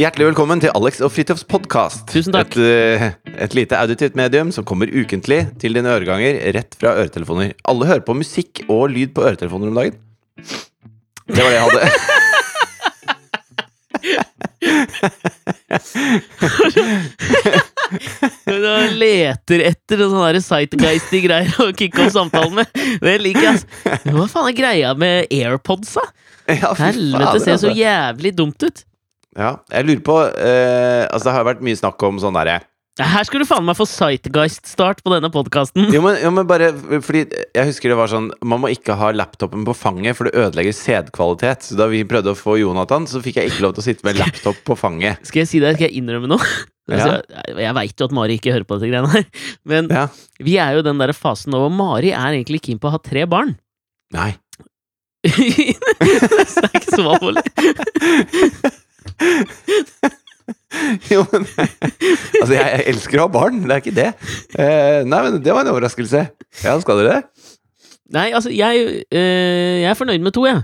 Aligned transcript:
Hjertelig 0.00 0.30
velkommen 0.30 0.62
til 0.62 0.70
Alex 0.72 1.02
og 1.04 1.10
Fridtjofs 1.12 1.42
podkast. 1.44 2.06
Tusen 2.08 2.32
takk. 2.32 2.54
Et, 2.56 2.62
eh, 2.64 3.34
et 3.44 3.52
lite 3.52 3.76
auditivt 3.76 4.14
medium 4.16 4.48
som 4.48 4.64
kommer 4.64 4.88
ukentlig 4.88 5.42
til 5.60 5.76
dine 5.76 5.92
øreganger 5.92 6.38
rett 6.56 6.72
fra 6.80 6.94
øretelefoner. 7.02 7.52
Alle 7.68 7.84
hører 7.84 8.00
på 8.06 8.16
musikk 8.16 8.62
og 8.70 8.88
lyd 8.94 9.12
på 9.12 9.26
øretelefoner 9.28 9.68
om 9.68 9.74
dagen. 9.76 10.00
Det 11.28 11.44
var 11.44 11.50
det 11.50 11.58
jeg 11.58 11.68
hadde. 11.68 11.84
Du 18.46 18.96
leter 18.96 19.62
etter 19.66 20.00
sånne 20.06 20.40
sightgeisty 20.40 21.20
greier 21.26 21.56
å 21.60 21.72
kicke 21.76 22.06
opp 22.06 22.12
samtalen 22.14 22.54
med. 22.62 22.66
Det 23.02 23.20
liker 23.20 23.50
jeg. 23.50 23.64
Hva 24.14 24.28
faen 24.30 24.48
er 24.48 24.56
greia 24.56 24.94
med 24.96 25.26
AirPods, 25.28 25.96
da? 25.98 26.04
Ja, 26.50 26.72
Helvete, 26.78 27.40
ser 27.42 27.58
så 27.58 27.68
altså. 27.68 27.74
jævlig 27.76 28.32
dumt 28.38 28.64
ut. 28.64 28.86
Ja, 29.38 29.52
jeg 29.70 29.86
lurer 29.86 30.00
på 30.02 30.16
eh, 30.26 31.04
Altså, 31.06 31.28
det 31.28 31.34
har 31.36 31.44
vært 31.46 31.60
mye 31.62 31.78
snakk 31.78 32.02
om 32.08 32.16
sånn 32.18 32.34
derre 32.34 32.56
Her 32.98 33.22
skulle 33.24 33.46
du 33.46 33.48
faen 33.48 33.62
meg 33.64 33.76
få 33.78 33.86
sightgeist-start 33.86 35.04
på 35.06 35.12
denne 35.14 35.30
podkasten. 35.32 35.86
jo 35.94 36.00
men, 36.02 36.18
jo, 36.20 36.32
men 36.34 36.48
bare 36.50 36.72
fordi 37.06 37.22
Jeg 37.54 37.68
husker 37.70 37.92
det 37.92 37.98
var 38.00 38.10
sånn 38.10 38.26
Man 38.42 38.60
må 38.64 38.72
ikke 38.74 38.96
ha 38.98 39.12
laptopen 39.14 39.62
på 39.68 39.76
fanget, 39.78 40.18
for 40.18 40.26
det 40.26 40.34
ødelegger 40.34 40.74
sædkvalitet. 40.76 41.62
Så 41.70 41.78
da 41.78 41.86
vi 41.92 42.02
prøvde 42.10 42.34
å 42.34 42.38
få 42.38 42.58
Jonathan, 42.60 43.06
så 43.08 43.22
fikk 43.22 43.38
jeg 43.38 43.52
ikke 43.52 43.62
lov 43.68 43.76
til 43.78 43.84
å 43.84 43.86
sitte 43.86 44.04
med 44.08 44.18
laptop 44.18 44.58
på 44.66 44.76
fanget. 44.76 45.22
Skal 45.30 45.44
jeg 45.44 45.50
si 45.52 45.62
det? 45.62 45.76
Skal 45.78 45.86
jeg 45.88 46.02
innrømme 46.02 46.30
noe? 46.34 46.50
Altså, 46.90 47.20
jeg 47.22 47.54
jeg 47.62 47.74
veit 47.76 48.02
jo 48.02 48.06
at 48.08 48.14
Mari 48.18 48.34
ikke 48.40 48.50
hører 48.50 48.64
på 48.66 48.74
dette 48.80 48.88
greiene 48.90 49.10
her, 49.12 49.26
men 49.70 49.86
Ja. 49.94 50.08
vi 50.42 50.56
er 50.58 50.74
jo 50.74 50.80
i 50.82 50.86
den 50.88 50.98
der 50.98 51.12
fasen 51.14 51.54
nå 51.54 51.60
hvor 51.62 51.70
Mari 51.70 52.10
er 52.10 52.34
egentlig 52.34 52.58
keen 52.66 52.80
på 52.82 52.90
å 52.90 52.96
ha 52.96 52.98
tre 52.98 53.22
barn. 53.30 53.52
Nei. 54.10 54.32
det 55.22 55.76
er 56.66 56.74
ikke 56.80 56.96
så 56.96 57.04
alvorlig. 57.14 57.44
Jo, 61.10 61.24
men 61.32 61.46
Altså, 62.40 62.54
jeg, 62.54 62.64
jeg 62.64 62.84
elsker 62.92 63.20
å 63.20 63.26
ha 63.26 63.32
barn, 63.32 63.62
det 63.64 63.74
er 63.74 63.82
ikke 63.82 63.96
det. 63.96 64.08
Eh, 64.54 65.00
nei, 65.06 65.20
men 65.26 65.38
det 65.42 65.54
var 65.54 65.64
en 65.64 65.72
overraskelse. 65.72 66.24
Ja, 66.64 66.74
skal 66.82 67.02
dere 67.02 67.16
det? 67.16 67.48
Nei, 68.14 68.28
altså, 68.34 68.50
jeg, 68.54 69.04
øh, 69.06 69.76
jeg 69.82 69.88
er 69.90 69.98
fornøyd 69.98 70.24
med 70.24 70.34
to, 70.34 70.44
jeg. 70.48 70.62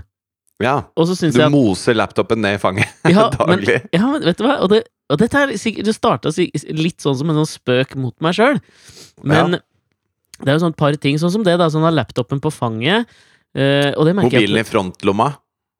Ja. 0.63 0.75
Og 0.97 1.07
så 1.07 1.29
Du 1.29 1.37
jeg 1.37 1.53
moser 1.53 1.93
laptopen 1.93 2.41
ned 2.41 2.55
i 2.57 2.57
fanget 2.57 2.89
ja, 3.05 3.27
men, 3.45 3.61
ja, 3.93 4.07
men 4.09 4.23
vet 4.25 4.39
du 4.39 4.45
hva? 4.47 4.55
Og, 4.65 4.71
det, 4.71 4.79
og 5.05 5.19
dette 5.21 5.37
er 5.37 5.51
sikkert 5.61 5.85
Det 5.85 5.93
starta 5.93 6.31
litt 6.73 7.05
sånn 7.05 7.13
som 7.19 7.29
en 7.29 7.37
sånn 7.43 7.49
spøk 7.51 7.93
mot 8.01 8.15
meg 8.25 8.33
sjøl. 8.39 8.57
Men 9.21 9.59
det 9.59 10.49
er 10.49 10.57
jo 10.57 10.63
sånn 10.65 10.73
et 10.73 10.81
par 10.81 10.97
ting, 11.01 11.19
sånn 11.21 11.35
som 11.35 11.45
det, 11.45 11.59
da. 11.61 11.69
Sånn 11.73 11.85
ha 11.85 11.93
laptopen 11.93 12.41
på 12.41 12.53
fanget. 12.53 13.05
øh, 13.57 14.13
Mobilen 14.17 14.61
i 14.61 14.65
frontlomma 14.65 15.31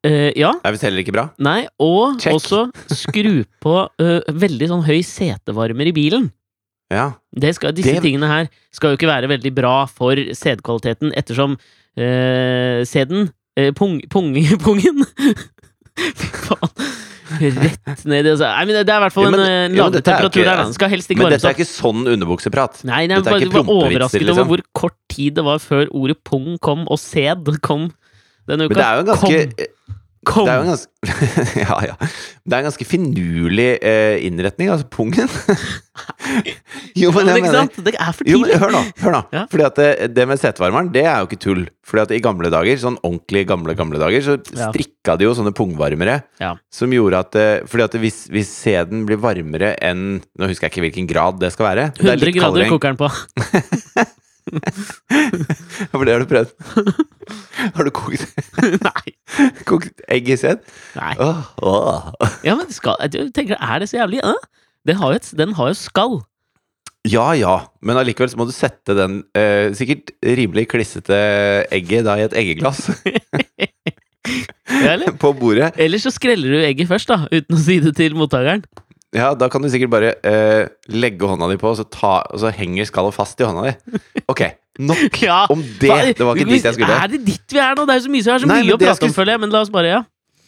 at 0.04 0.36
ja. 0.38 0.52
Det 0.62 0.68
er 0.68 0.74
visst 0.76 0.84
heller 0.86 1.02
ikke 1.02 1.12
bra. 1.16 1.24
Nei, 1.42 1.66
og 1.82 2.20
Check. 2.22 2.34
også 2.38 2.68
skru 2.94 3.44
på 3.60 3.72
uh, 4.00 4.20
veldig 4.30 4.68
sånn 4.70 4.84
høy 4.86 5.00
setevarmer 5.02 5.90
i 5.90 5.92
bilen. 5.96 6.28
Ja. 6.92 7.10
Det 7.36 7.54
skal, 7.56 7.74
disse 7.76 7.92
Det- 7.98 8.02
tingene 8.06 8.28
her 8.30 8.46
skal 8.72 8.94
jo 8.94 8.96
ikke 8.96 9.10
være 9.10 9.28
veldig 9.28 9.52
bra 9.54 9.84
for 9.90 10.14
sædkvaliteten, 10.16 11.10
ettersom 11.18 11.58
uh, 11.58 12.80
sæden 12.88 13.28
uh, 13.58 13.70
pung, 13.76 13.98
pung, 14.08 14.30
Pungen 14.64 15.04
Fy 15.98 16.30
faen. 16.46 16.72
Rett 17.28 18.04
ned 18.08 18.24
i 18.24 18.30
altså. 18.32 18.46
Nei, 18.48 18.64
Det 18.72 18.88
er 18.88 18.96
i 18.96 19.02
hvert 19.04 19.12
fall 19.12 19.26
en 19.28 19.34
øh, 19.36 19.42
jo, 19.42 19.50
men 19.68 19.74
lavere 19.76 19.92
dette 19.98 20.08
er 20.08 20.14
temperatur 20.14 20.40
ikke- 20.40 20.48
der. 20.48 20.62
Den 20.64 20.72
skal 20.78 20.88
helst 20.94 21.10
ikke 21.12 21.22
Men 21.26 21.32
dette 21.34 21.50
er 21.50 21.56
ikke 21.58 21.66
sånn 21.68 22.06
underbukseprat. 22.14 22.78
Nei, 22.88 23.02
nei, 23.10 23.18
dette 23.18 23.28
er 23.28 23.34
bare, 23.34 23.42
ikke 23.44 23.52
var 23.58 23.66
prompevitser, 23.66 23.90
overrasket 23.98 24.22
liksom. 24.24 24.38
over 24.38 24.48
hvor 24.48 24.62
kort 24.80 24.96
tid 25.12 25.34
det 25.36 25.44
var 25.44 25.58
før 25.60 25.90
ordet 25.92 26.16
pung 26.24 26.54
kom, 26.64 26.86
og 26.88 26.98
sæd 27.02 27.50
kom 27.60 27.90
denne 28.48 28.68
uka. 28.68 28.74
Men 28.74 28.80
det 28.80 28.86
er 28.88 28.94
jo 28.94 29.04
en 29.04 29.12
ganske 29.14 29.76
Kom! 30.28 30.44
Det 30.44 30.52
er 30.52 30.58
jo 30.58 30.64
en 30.66 30.72
ganske 30.74 30.88
Ja, 31.62 31.76
ja. 31.86 31.94
Det 32.42 32.56
er 32.56 32.58
en 32.58 32.66
ganske 32.66 32.86
finurlig 32.88 33.68
eh, 33.86 34.16
innretning, 34.26 34.68
altså 34.72 34.88
pungen. 34.90 35.30
jo, 36.98 37.12
men 37.14 37.30
jeg 37.30 37.44
mener? 37.46 37.70
Det 37.86 37.94
er 37.94 38.12
for 38.16 38.28
Jo, 38.28 38.40
tidlig. 38.42 38.58
hør 38.60 38.74
nå. 38.74 38.82
hør 39.04 39.14
nå 39.14 39.22
Ja. 39.36 39.44
Fordi 39.52 39.66
at 39.68 39.78
det, 39.80 39.88
det 40.16 40.26
med 40.28 40.42
setevarmeren, 40.42 40.90
det 40.92 41.04
er 41.06 41.22
jo 41.22 41.30
ikke 41.30 41.40
tull. 41.46 41.62
Fordi 41.86 42.04
at 42.04 42.14
i 42.18 42.20
gamle 42.24 42.50
dager, 42.52 42.80
sånn 42.82 42.98
ordentlig 43.06 43.46
gamle 43.48 43.76
gamle 43.78 44.02
dager, 44.02 44.24
så 44.26 44.36
strikka 44.42 45.16
de 45.20 45.28
jo 45.28 45.34
sånne 45.38 45.54
pungvarmere. 45.56 46.18
Som 46.74 46.92
gjorde 46.92 47.22
at 47.24 47.38
eh, 47.38 47.64
Fordi 47.70 47.86
at 47.86 47.98
hvis, 48.02 48.24
hvis 48.34 48.52
sæden 48.66 49.06
blir 49.08 49.22
varmere 49.22 49.76
enn 49.84 50.18
Nå 50.18 50.50
husker 50.50 50.66
jeg 50.68 50.74
ikke 50.74 50.86
hvilken 50.88 51.08
grad 51.10 51.40
det 51.40 51.54
skal 51.54 51.70
være. 51.70 51.90
Det 51.96 52.04
er 52.04 52.18
100 52.18 52.26
litt 52.26 52.40
grader 52.42 52.72
koker 52.74 52.92
den 52.92 53.00
på. 53.06 54.08
For 55.92 56.04
det 56.06 56.14
har 56.14 56.22
du 56.24 56.28
prøvd. 56.30 56.52
har 57.76 57.88
du 57.88 57.90
kokt, 57.94 58.24
Nei. 58.84 59.12
kokt 59.68 60.02
egg 60.08 60.30
i 60.32 60.38
sæd? 60.40 60.64
Nei. 60.98 61.12
Åh, 61.22 61.44
åh. 61.66 62.08
Ja, 62.46 62.56
men 62.58 62.70
skal, 62.74 62.98
jeg 63.04 63.30
tenker, 63.36 63.58
er 63.60 63.82
det 63.82 63.90
så 63.90 64.00
jævlig? 64.00 64.22
Eh? 64.24 64.48
Den 64.88 64.98
har 65.00 65.12
jo, 65.14 65.20
et, 65.20 65.30
den 65.38 65.54
har 65.58 65.72
jo 65.72 65.78
skall. 65.78 66.18
Ja 67.08 67.30
ja, 67.38 67.54
men 67.86 67.96
allikevel 67.96 68.28
så 68.32 68.36
må 68.40 68.44
du 68.48 68.52
sette 68.52 68.92
den 68.98 69.20
eh, 69.38 69.70
sikkert 69.78 70.10
rimelig 70.26 70.66
klissete 70.68 71.16
egget 71.72 72.04
da 72.08 72.16
i 72.18 72.24
et 72.26 72.34
eggeglass 72.36 72.88
Ja, 74.68 74.90
eller? 74.92 75.14
på 75.16 75.30
bordet. 75.38 75.70
Eller 75.80 76.02
så 76.02 76.10
skreller 76.12 76.52
du 76.52 76.58
egget 76.66 76.90
først, 76.90 77.08
da, 77.08 77.22
uten 77.32 77.56
å 77.56 77.60
si 77.62 77.78
det 77.80 77.94
til 77.96 78.16
mottakeren. 78.18 78.66
Ja, 79.16 79.32
da 79.38 79.48
kan 79.48 79.64
du 79.64 79.70
sikkert 79.72 79.92
bare 79.92 80.10
eh, 80.26 80.66
legge 80.92 81.28
hånda 81.28 81.48
di 81.48 81.56
på, 81.60 81.70
og 81.70 81.78
så, 81.78 81.86
ta, 81.88 82.18
og 82.28 82.42
så 82.42 82.50
henger 82.52 82.88
skallet 82.90 83.16
fast 83.16 83.40
i 83.40 83.46
hånda 83.48 83.70
di. 83.70 84.00
Ok, 84.28 84.42
nok 84.84 85.16
Ja, 85.28 85.46
om 85.52 85.62
det! 85.80 86.18
Det 86.18 86.26
var 86.26 86.36
ikke 86.36 86.50
dit 86.50 86.68
jeg 86.68 86.76
skulle. 86.76 86.98
Er 86.98 87.12
det 87.14 87.22
ditt 87.24 87.56
vi 87.56 87.62
er 87.64 87.78
nå? 87.78 87.86
Det 87.88 87.96
er 87.96 88.04
så 88.04 88.12
mye, 88.12 88.26
så 88.26 88.34
er 88.34 88.44
så 88.44 88.50
Nei, 88.50 88.60
mye 88.66 88.76
å 88.76 88.80
prate 88.82 89.08
om, 89.08 89.14
føler 89.16 89.34
jeg. 89.34 89.42
Men 89.44 89.54
la 89.54 89.62
oss 89.64 89.72
bare, 89.72 89.94
ja. 89.96 90.02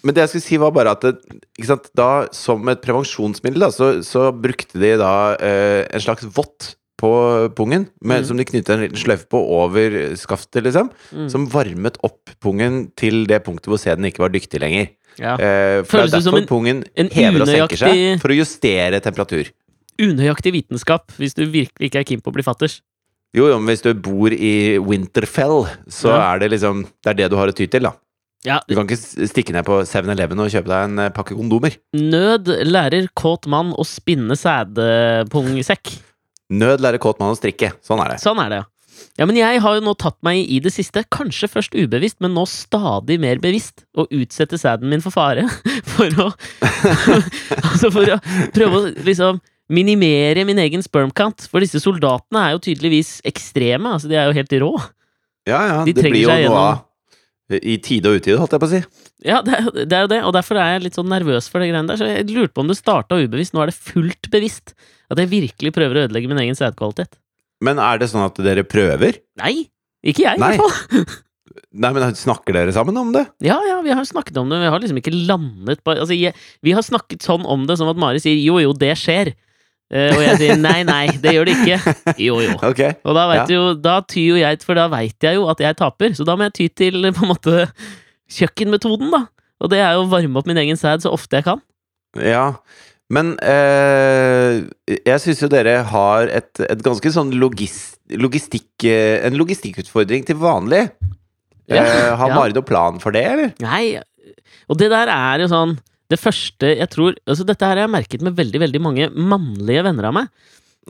Men 0.04 0.16
det 0.16 0.24
jeg 0.24 0.32
skulle 0.34 0.46
si, 0.46 0.58
var 0.60 0.74
bare 0.76 0.92
at 0.96 1.06
det, 1.06 1.78
da, 1.96 2.10
som 2.36 2.68
et 2.72 2.84
prevensjonsmiddel, 2.84 3.64
da, 3.64 3.72
så, 3.72 3.90
så 4.04 4.28
brukte 4.32 4.80
de 4.80 4.94
da 5.00 5.14
eh, 5.40 5.82
en 5.88 6.04
slags 6.04 6.28
vått 6.36 6.74
på 7.00 7.10
pungen, 7.56 7.86
med, 8.04 8.20
mm. 8.20 8.26
som 8.28 8.36
de 8.36 8.44
knyttet 8.44 8.74
en 8.74 8.82
liten 8.84 9.00
sløyfe 9.00 9.24
på 9.32 9.40
over 9.56 9.94
skaftet, 10.20 10.66
liksom. 10.66 10.90
Mm. 11.16 11.28
Som 11.32 11.48
varmet 11.52 11.96
opp 12.04 12.32
pungen 12.44 12.90
til 13.00 13.24
det 13.28 13.40
punktet 13.46 13.72
hvor 13.72 13.80
sæden 13.80 14.08
ikke 14.08 14.24
var 14.26 14.34
dyktig 14.34 14.60
lenger. 14.60 14.90
Ja. 15.20 15.34
Eh, 15.36 15.82
for 15.84 15.98
Føles 16.00 16.10
det 16.10 16.18
er 16.18 16.26
derfor 16.26 16.40
en- 16.42 16.48
pungen 16.50 16.84
en 16.96 17.10
hever 17.14 17.42
og 17.44 17.48
senker 17.52 17.76
seg. 17.84 18.20
For 18.22 18.32
å 18.32 18.38
justere 18.40 19.00
temperatur. 19.04 19.50
Unøyaktig 20.00 20.52
vitenskap, 20.56 21.12
hvis 21.20 21.34
du 21.36 21.44
virkelig 21.46 21.90
ikke 21.90 22.00
er 22.00 22.04
keen 22.08 22.20
på 22.24 22.32
å 22.32 22.36
bli 22.38 22.42
fatters. 22.46 22.80
Jo, 23.36 23.46
jo, 23.46 23.58
men 23.60 23.68
hvis 23.76 23.82
du 23.84 23.92
bor 23.94 24.32
i 24.32 24.78
Winterfell, 24.82 25.68
så 25.86 26.08
Ja. 26.16 26.32
er 26.34 26.38
det 26.40 26.50
liksom 26.52 26.84
Det 27.04 27.10
er 27.12 27.14
det 27.14 27.30
du 27.30 27.36
har 27.36 27.46
å 27.48 27.54
ty 27.54 27.66
til, 27.66 27.82
da. 27.82 27.92
Ja, 28.42 28.58
Du 28.66 28.74
kan 28.74 28.86
ikke 28.88 29.28
stikke 29.28 29.52
ned 29.52 29.66
på 29.66 29.82
7-Eleven 29.84 30.40
og 30.40 30.48
kjøpe 30.50 30.64
deg 30.72 30.84
en 30.88 30.98
eh, 30.98 31.10
pakke 31.10 31.36
kondomer. 31.36 31.76
Nød 31.94 32.48
lærer 32.64 33.06
kåt 33.14 33.46
mann 33.46 33.74
å 33.76 33.84
spinne 33.84 34.32
sædpungsekk. 34.34 35.98
Nød 36.50 36.80
lærer 36.80 36.98
kåt 36.98 37.20
mann 37.20 37.34
å 37.34 37.38
strikke. 37.38 37.72
Sånn 37.84 38.00
er 38.04 38.14
det. 38.14 38.18
Sånn 38.22 38.40
er 38.42 38.48
det, 38.48 38.58
ja. 38.62 38.64
Ja, 39.20 39.26
men 39.28 39.36
jeg 39.38 39.60
har 39.62 39.76
jo 39.76 39.84
nå 39.84 39.94
tatt 40.00 40.16
meg 40.26 40.42
i 40.48 40.58
det 40.64 40.72
siste, 40.74 41.02
kanskje 41.12 41.48
først 41.50 41.76
ubevisst, 41.76 42.18
men 42.24 42.34
nå 42.36 42.46
stadig 42.48 43.18
mer 43.22 43.40
bevisst, 43.42 43.84
å 43.98 44.06
utsette 44.08 44.58
sæden 44.60 44.90
min 44.90 45.04
for 45.04 45.14
fare. 45.14 45.46
For 45.94 46.22
å 46.22 46.28
Altså 47.70 47.90
for 47.92 48.08
å 48.14 48.18
prøve 48.54 48.78
å 48.78 48.90
liksom 49.06 49.40
minimere 49.70 50.44
min 50.48 50.58
egen 50.62 50.82
sperm 50.84 51.12
count. 51.14 51.46
For 51.50 51.62
disse 51.62 51.80
soldatene 51.82 52.42
er 52.42 52.54
jo 52.54 52.62
tydeligvis 52.64 53.18
ekstreme. 53.28 53.94
Altså, 53.96 54.10
de 54.10 54.18
er 54.18 54.28
jo 54.28 54.36
helt 54.36 54.54
rå. 54.62 54.72
Ja, 55.48 55.60
ja, 55.66 55.76
De 55.86 55.94
det 55.96 56.04
blir 56.04 56.26
jo 56.26 56.34
noe 56.50 56.62
av 56.62 57.60
I 57.64 57.78
tide 57.82 58.10
og 58.10 58.20
utide, 58.20 58.38
holdt 58.38 58.54
jeg 58.54 58.62
på 58.62 58.68
å 58.68 58.72
si. 58.74 58.80
Ja, 59.26 59.40
det 59.44 59.56
er, 59.56 59.70
det 59.82 59.96
er 59.96 60.04
jo 60.04 60.10
det, 60.12 60.20
og 60.26 60.34
derfor 60.36 60.60
er 60.60 60.76
jeg 60.76 60.84
litt 60.86 60.98
sånn 60.98 61.10
nervøs 61.10 61.48
for 61.50 61.62
det 61.62 61.70
greiene 61.70 61.90
der. 61.90 61.98
Så 62.00 62.08
jeg 62.08 62.28
lurte 62.30 62.54
på 62.56 62.64
om 62.64 62.70
det 62.70 62.78
starta 62.78 63.18
ubevisst. 63.18 63.56
Nå 63.56 63.64
er 63.64 63.72
det 63.72 63.78
fullt 63.78 64.30
bevisst. 64.32 64.74
At 65.10 65.18
jeg 65.22 65.32
virkelig 65.32 65.74
prøver 65.74 65.98
å 65.98 66.04
ødelegge 66.06 66.30
min 66.30 66.42
egen 66.44 66.58
sædkvalitet. 66.58 67.18
Men 67.64 67.80
er 67.82 68.00
det 68.00 68.08
sånn 68.12 68.24
at 68.24 68.38
dere 68.44 68.64
prøver? 68.66 69.20
Nei! 69.40 69.68
Ikke 70.00 70.24
jeg, 70.24 70.38
i 70.38 70.40
Nei. 70.40 70.54
hvert 70.56 70.64
fall. 70.64 71.18
Nei, 71.70 71.90
men 71.94 72.16
snakker 72.18 72.56
dere 72.56 72.72
sammen 72.74 72.96
om 72.98 73.12
det? 73.14 73.26
Ja, 73.44 73.58
ja, 73.66 73.76
vi 73.84 73.92
har 73.94 74.06
snakket 74.06 74.38
om 74.40 74.48
det, 74.48 74.56
men 74.56 74.66
vi 74.66 74.72
har 74.72 74.82
liksom 74.82 74.98
ikke 75.00 75.12
landet 75.28 75.82
på 75.84 75.92
Altså, 75.92 76.16
jeg, 76.16 76.34
vi 76.66 76.74
har 76.74 76.84
snakket 76.86 77.26
sånn 77.26 77.44
om 77.46 77.66
det, 77.68 77.76
som 77.78 77.90
at 77.90 78.00
Mari 78.00 78.22
sier 78.22 78.38
jo, 78.40 78.58
jo, 78.62 78.72
det 78.76 78.94
skjer. 78.98 79.32
Uh, 79.90 80.12
og 80.14 80.20
jeg 80.22 80.38
sier 80.38 80.60
nei, 80.60 80.80
nei, 80.86 81.04
det 81.18 81.34
gjør 81.34 81.48
det 81.50 81.56
ikke. 81.58 81.94
Jo, 82.28 82.38
jo. 82.44 82.54
Ok. 82.66 82.82
Og 83.02 83.16
da, 83.16 83.24
vet 83.32 83.52
jo, 83.54 83.62
da 83.74 83.96
tyr 84.06 84.28
jo 84.32 84.38
jeg, 84.40 84.60
for 84.66 84.78
da 84.78 84.86
veit 84.92 85.26
jeg 85.26 85.38
jo 85.38 85.48
at 85.50 85.62
jeg 85.62 85.78
taper, 85.78 86.14
så 86.16 86.26
da 86.26 86.36
må 86.38 86.46
jeg 86.46 86.56
ty 86.58 86.68
til 86.84 87.02
på 87.16 87.26
en 87.26 87.32
måte 87.32 87.66
kjøkkenmetoden, 88.30 89.10
da. 89.14 89.24
Og 89.60 89.72
det 89.72 89.82
er 89.82 89.98
jo 89.98 90.06
å 90.06 90.10
varme 90.10 90.40
opp 90.40 90.48
min 90.48 90.60
egen 90.62 90.78
sæd 90.78 91.04
så 91.04 91.12
ofte 91.12 91.40
jeg 91.40 91.48
kan. 91.50 91.60
Ja. 92.16 92.54
Men 93.10 93.32
eh, 93.42 94.60
jeg 94.94 95.22
syns 95.22 95.40
jo 95.42 95.50
dere 95.50 95.80
har 95.90 96.30
et, 96.30 96.50
et 96.62 96.84
ganske 96.84 97.10
sånn 97.10 97.32
logist, 97.34 97.98
logistikk 98.10 98.86
eh, 98.86 99.18
En 99.26 99.38
logistikkutfordring 99.38 100.28
til 100.28 100.38
vanlig. 100.40 100.86
Ja, 101.70 101.84
Eh, 101.84 102.16
har 102.18 102.30
ja. 102.30 102.34
Marit 102.34 102.56
noen 102.56 102.66
plan 102.66 102.96
for 103.02 103.14
det, 103.14 103.22
eller? 103.30 103.52
Nei, 103.62 104.00
og 104.70 104.78
det 104.80 104.88
der 104.90 105.10
er 105.14 105.44
jo 105.44 105.50
sånn 105.50 105.76
Det 106.10 106.18
første 106.18 106.72
jeg 106.72 106.90
tror 106.90 107.14
altså 107.22 107.46
Dette 107.46 107.66
her 107.66 107.78
har 107.78 107.84
jeg 107.84 107.92
merket 107.94 108.24
med 108.26 108.34
veldig, 108.34 108.62
veldig 108.64 108.80
mange 108.82 109.06
mannlige 109.14 109.84
venner 109.86 110.08
av 110.08 110.16
meg. 110.16 110.32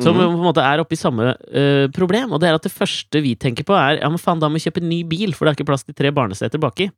Som 0.01 0.17
mm. 0.17 0.23
på 0.23 0.29
en 0.31 0.47
måte 0.47 0.65
er 0.65 0.81
oppe 0.81 0.97
i 0.97 1.01
samme 1.01 1.35
uh, 1.35 1.87
problem. 1.93 2.33
Og 2.33 2.41
det 2.41 2.49
er 2.49 2.57
at 2.57 2.65
det 2.65 2.73
første 2.73 3.21
vi 3.21 3.35
tenker 3.37 3.67
på, 3.69 3.75
er 3.77 3.99
ja, 3.99 4.09
men 4.09 4.23
faen, 4.23 4.41
da 4.41 4.49
må 4.49 4.57
vi 4.57 4.65
kjøpe 4.65 4.81
en 4.81 4.89
ny 4.89 5.03
bil, 5.11 5.35
for 5.37 5.45
det 5.45 5.53
er 5.53 5.59
ikke 5.59 5.69
plass 5.69 5.85
til 5.85 5.97
tre 5.99 6.13
barneseter 6.15 6.63
baki. 6.63 6.89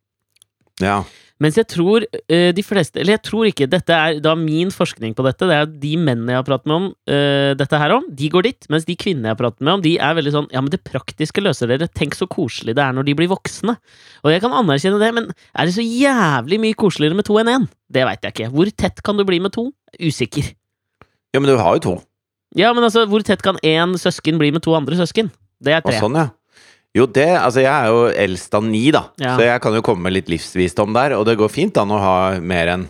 Ja. 0.81 1.03
Mens 1.43 1.57
jeg 1.59 1.67
tror 1.73 2.05
uh, 2.07 2.51
de 2.55 2.63
fleste 2.63 3.01
Eller 3.03 3.17
jeg 3.17 3.23
tror 3.27 3.49
ikke. 3.49 3.67
Dette 3.71 3.97
er 3.97 4.21
da 4.23 4.35
min 4.39 4.71
forskning 4.71 5.15
på 5.19 5.25
dette. 5.27 5.49
Det 5.49 5.57
er 5.57 5.67
de 5.67 5.93
mennene 5.99 6.35
jeg 6.35 6.39
har 6.39 6.47
pratet 6.47 6.71
med 6.71 6.77
om 6.77 6.87
uh, 7.11 7.53
dette 7.59 7.81
her 7.83 7.95
om, 7.97 8.07
de 8.07 8.29
går 8.31 8.47
dit. 8.47 8.69
Mens 8.73 8.87
de 8.87 8.97
kvinnene 8.99 9.31
jeg 9.31 9.37
har 9.37 9.41
pratet 9.41 9.65
med 9.65 9.73
om, 9.75 9.83
de 9.85 9.97
er 9.99 10.15
veldig 10.19 10.35
sånn 10.37 10.49
Ja, 10.55 10.63
men 10.63 10.71
det 10.75 10.83
praktiske 10.87 11.43
løser 11.43 11.73
dere. 11.73 11.91
Tenk 11.91 12.15
så 12.19 12.29
koselig 12.31 12.77
det 12.79 12.85
er 12.85 12.95
når 12.95 13.09
de 13.11 13.17
blir 13.19 13.31
voksne. 13.33 13.75
Og 14.23 14.31
jeg 14.35 14.45
kan 14.45 14.55
anerkjenne 14.61 15.03
det, 15.03 15.11
men 15.19 15.29
er 15.33 15.67
det 15.67 15.75
så 15.77 15.85
jævlig 15.87 16.61
mye 16.63 16.79
koseligere 16.79 17.19
med 17.19 17.27
to 17.29 17.41
enn 17.43 17.51
én? 17.57 17.69
Det 17.93 18.07
veit 18.07 18.23
jeg 18.23 18.37
ikke. 18.37 18.53
Hvor 18.55 18.73
tett 18.85 19.03
kan 19.05 19.19
du 19.19 19.27
bli 19.29 19.43
med 19.43 19.55
to? 19.57 19.71
Usikker. 19.99 20.55
ja, 21.35 21.41
men 21.41 21.51
du 21.51 21.57
har 21.59 21.81
jo 21.81 21.85
to. 21.89 21.97
Ja, 22.57 22.71
men 22.77 22.85
altså, 22.85 23.07
hvor 23.09 23.25
tett 23.25 23.43
kan 23.45 23.59
én 23.65 23.97
søsken 24.01 24.39
bli 24.41 24.53
med 24.55 24.63
to 24.65 24.77
andre 24.77 24.97
søsken? 25.01 25.33
Det 25.63 25.75
er 25.75 25.83
Og 25.83 25.91
tre. 25.91 25.99
sånn, 26.05 26.17
ja. 26.21 26.29
Jo, 26.95 27.07
det 27.09 27.29
Altså, 27.41 27.63
jeg 27.65 27.73
er 27.73 27.89
jo 27.89 28.01
eldst 28.25 28.55
av 28.59 28.65
ni, 28.69 28.91
da. 28.93 29.07
Ja. 29.19 29.37
Så 29.39 29.47
jeg 29.47 29.61
kan 29.65 29.75
jo 29.79 29.81
komme 29.87 30.03
med 30.09 30.13
litt 30.19 30.29
livsvisdom 30.29 30.93
der. 30.97 31.15
Og 31.17 31.25
det 31.29 31.39
går 31.41 31.49
fint 31.53 31.77
an 31.81 31.91
å 31.95 32.01
ha 32.03 32.17
mer 32.41 32.69
enn 32.75 32.89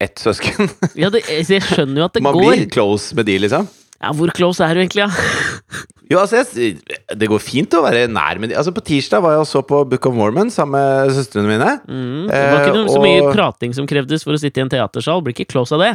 ett 0.00 0.16
søsken. 0.20 0.70
Ja, 1.02 1.10
det, 1.12 1.24
så 1.44 1.58
jeg 1.58 1.62
skjønner 1.68 2.00
jo 2.02 2.06
at 2.08 2.14
det 2.16 2.22
Man 2.24 2.34
går. 2.38 2.48
blir 2.54 2.70
close 2.72 3.14
med 3.18 3.26
de, 3.28 3.36
liksom. 3.44 3.68
Ja, 4.02 4.10
Hvor 4.16 4.32
close 4.36 4.64
er 4.64 4.74
du 4.76 4.80
egentlig, 4.84 5.04
ja? 5.06 5.10
Jo, 6.12 6.18
altså, 6.20 6.42
jeg, 6.42 6.74
det 7.16 7.28
går 7.30 7.40
fint 7.40 7.72
å 7.78 7.80
være 7.80 8.02
nær 8.12 8.36
med 8.42 8.50
de. 8.52 8.56
Altså, 8.60 8.74
på 8.76 8.82
tirsdag 8.84 9.22
var 9.24 9.32
jeg 9.38 9.44
og 9.44 9.48
så 9.48 9.62
på 9.64 9.78
Book 9.88 10.04
of 10.10 10.12
Mormon 10.18 10.50
sammen 10.52 10.76
med 10.76 11.14
søstrene 11.16 11.48
mine. 11.48 11.70
Mm, 11.88 12.26
det 12.28 12.40
var 12.52 12.58
ikke 12.60 12.74
Eh, 12.74 12.76
noe, 12.82 12.92
så 12.92 13.00
mye 13.00 13.22
og- 13.24 13.30
prating 13.32 13.72
som 13.76 13.86
krevdes 13.88 14.24
for 14.26 14.36
å 14.36 14.40
sitte 14.40 14.60
i 14.60 14.64
en 14.66 14.72
teatersal. 14.72 15.22
Blir 15.24 15.32
ikke 15.36 15.48
close 15.54 15.72
av 15.72 15.80
det. 15.80 15.94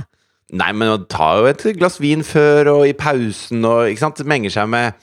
Nei, 0.49 0.71
men 0.73 0.89
man 0.89 1.03
tar 1.11 1.43
jo 1.43 1.49
et 1.51 1.65
glass 1.77 1.99
vin 2.01 2.23
før 2.25 2.71
og 2.71 2.87
i 2.89 2.93
pausen 2.97 3.65
og 3.69 3.91
ikke 3.91 4.01
sant? 4.01 4.21
Menger 4.25 4.53
seg 4.55 4.71
med 4.71 4.95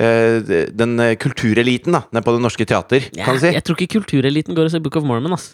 uh, 0.00 0.54
den 0.72 0.96
kultureliten 1.20 1.96
da, 1.96 2.04
nede 2.08 2.24
på 2.24 2.36
Det 2.36 2.44
Norske 2.44 2.66
Teater, 2.68 3.10
kan 3.18 3.36
du 3.36 3.42
si. 3.42 3.52
Jeg 3.52 3.66
tror 3.66 3.76
ikke 3.76 3.98
kultureliten 3.98 4.56
går 4.56 4.70
og 4.70 4.74
ser 4.74 4.84
Book 4.84 4.96
of 5.00 5.04
Mormon, 5.08 5.36
ass. 5.36 5.50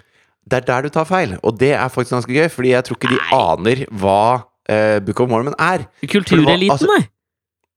Det 0.51 0.63
er 0.63 0.69
der 0.69 0.87
du 0.87 0.95
tar 0.95 1.09
feil, 1.09 1.35
og 1.43 1.59
det 1.61 1.73
er 1.77 1.91
faktisk 1.93 2.17
ganske 2.17 2.37
gøy, 2.37 2.49
fordi 2.53 2.73
jeg 2.73 2.87
tror 2.87 2.99
ikke 3.01 3.11
de 3.11 3.19
Nei. 3.19 3.41
aner 3.41 3.83
hva 4.03 4.21
uh, 4.41 4.99
Book 5.05 5.25
of 5.25 5.33
Mormon 5.33 5.59
er. 5.59 5.89
Kultureliten, 6.07 6.71
altså- 6.77 6.91
nei! 6.95 7.05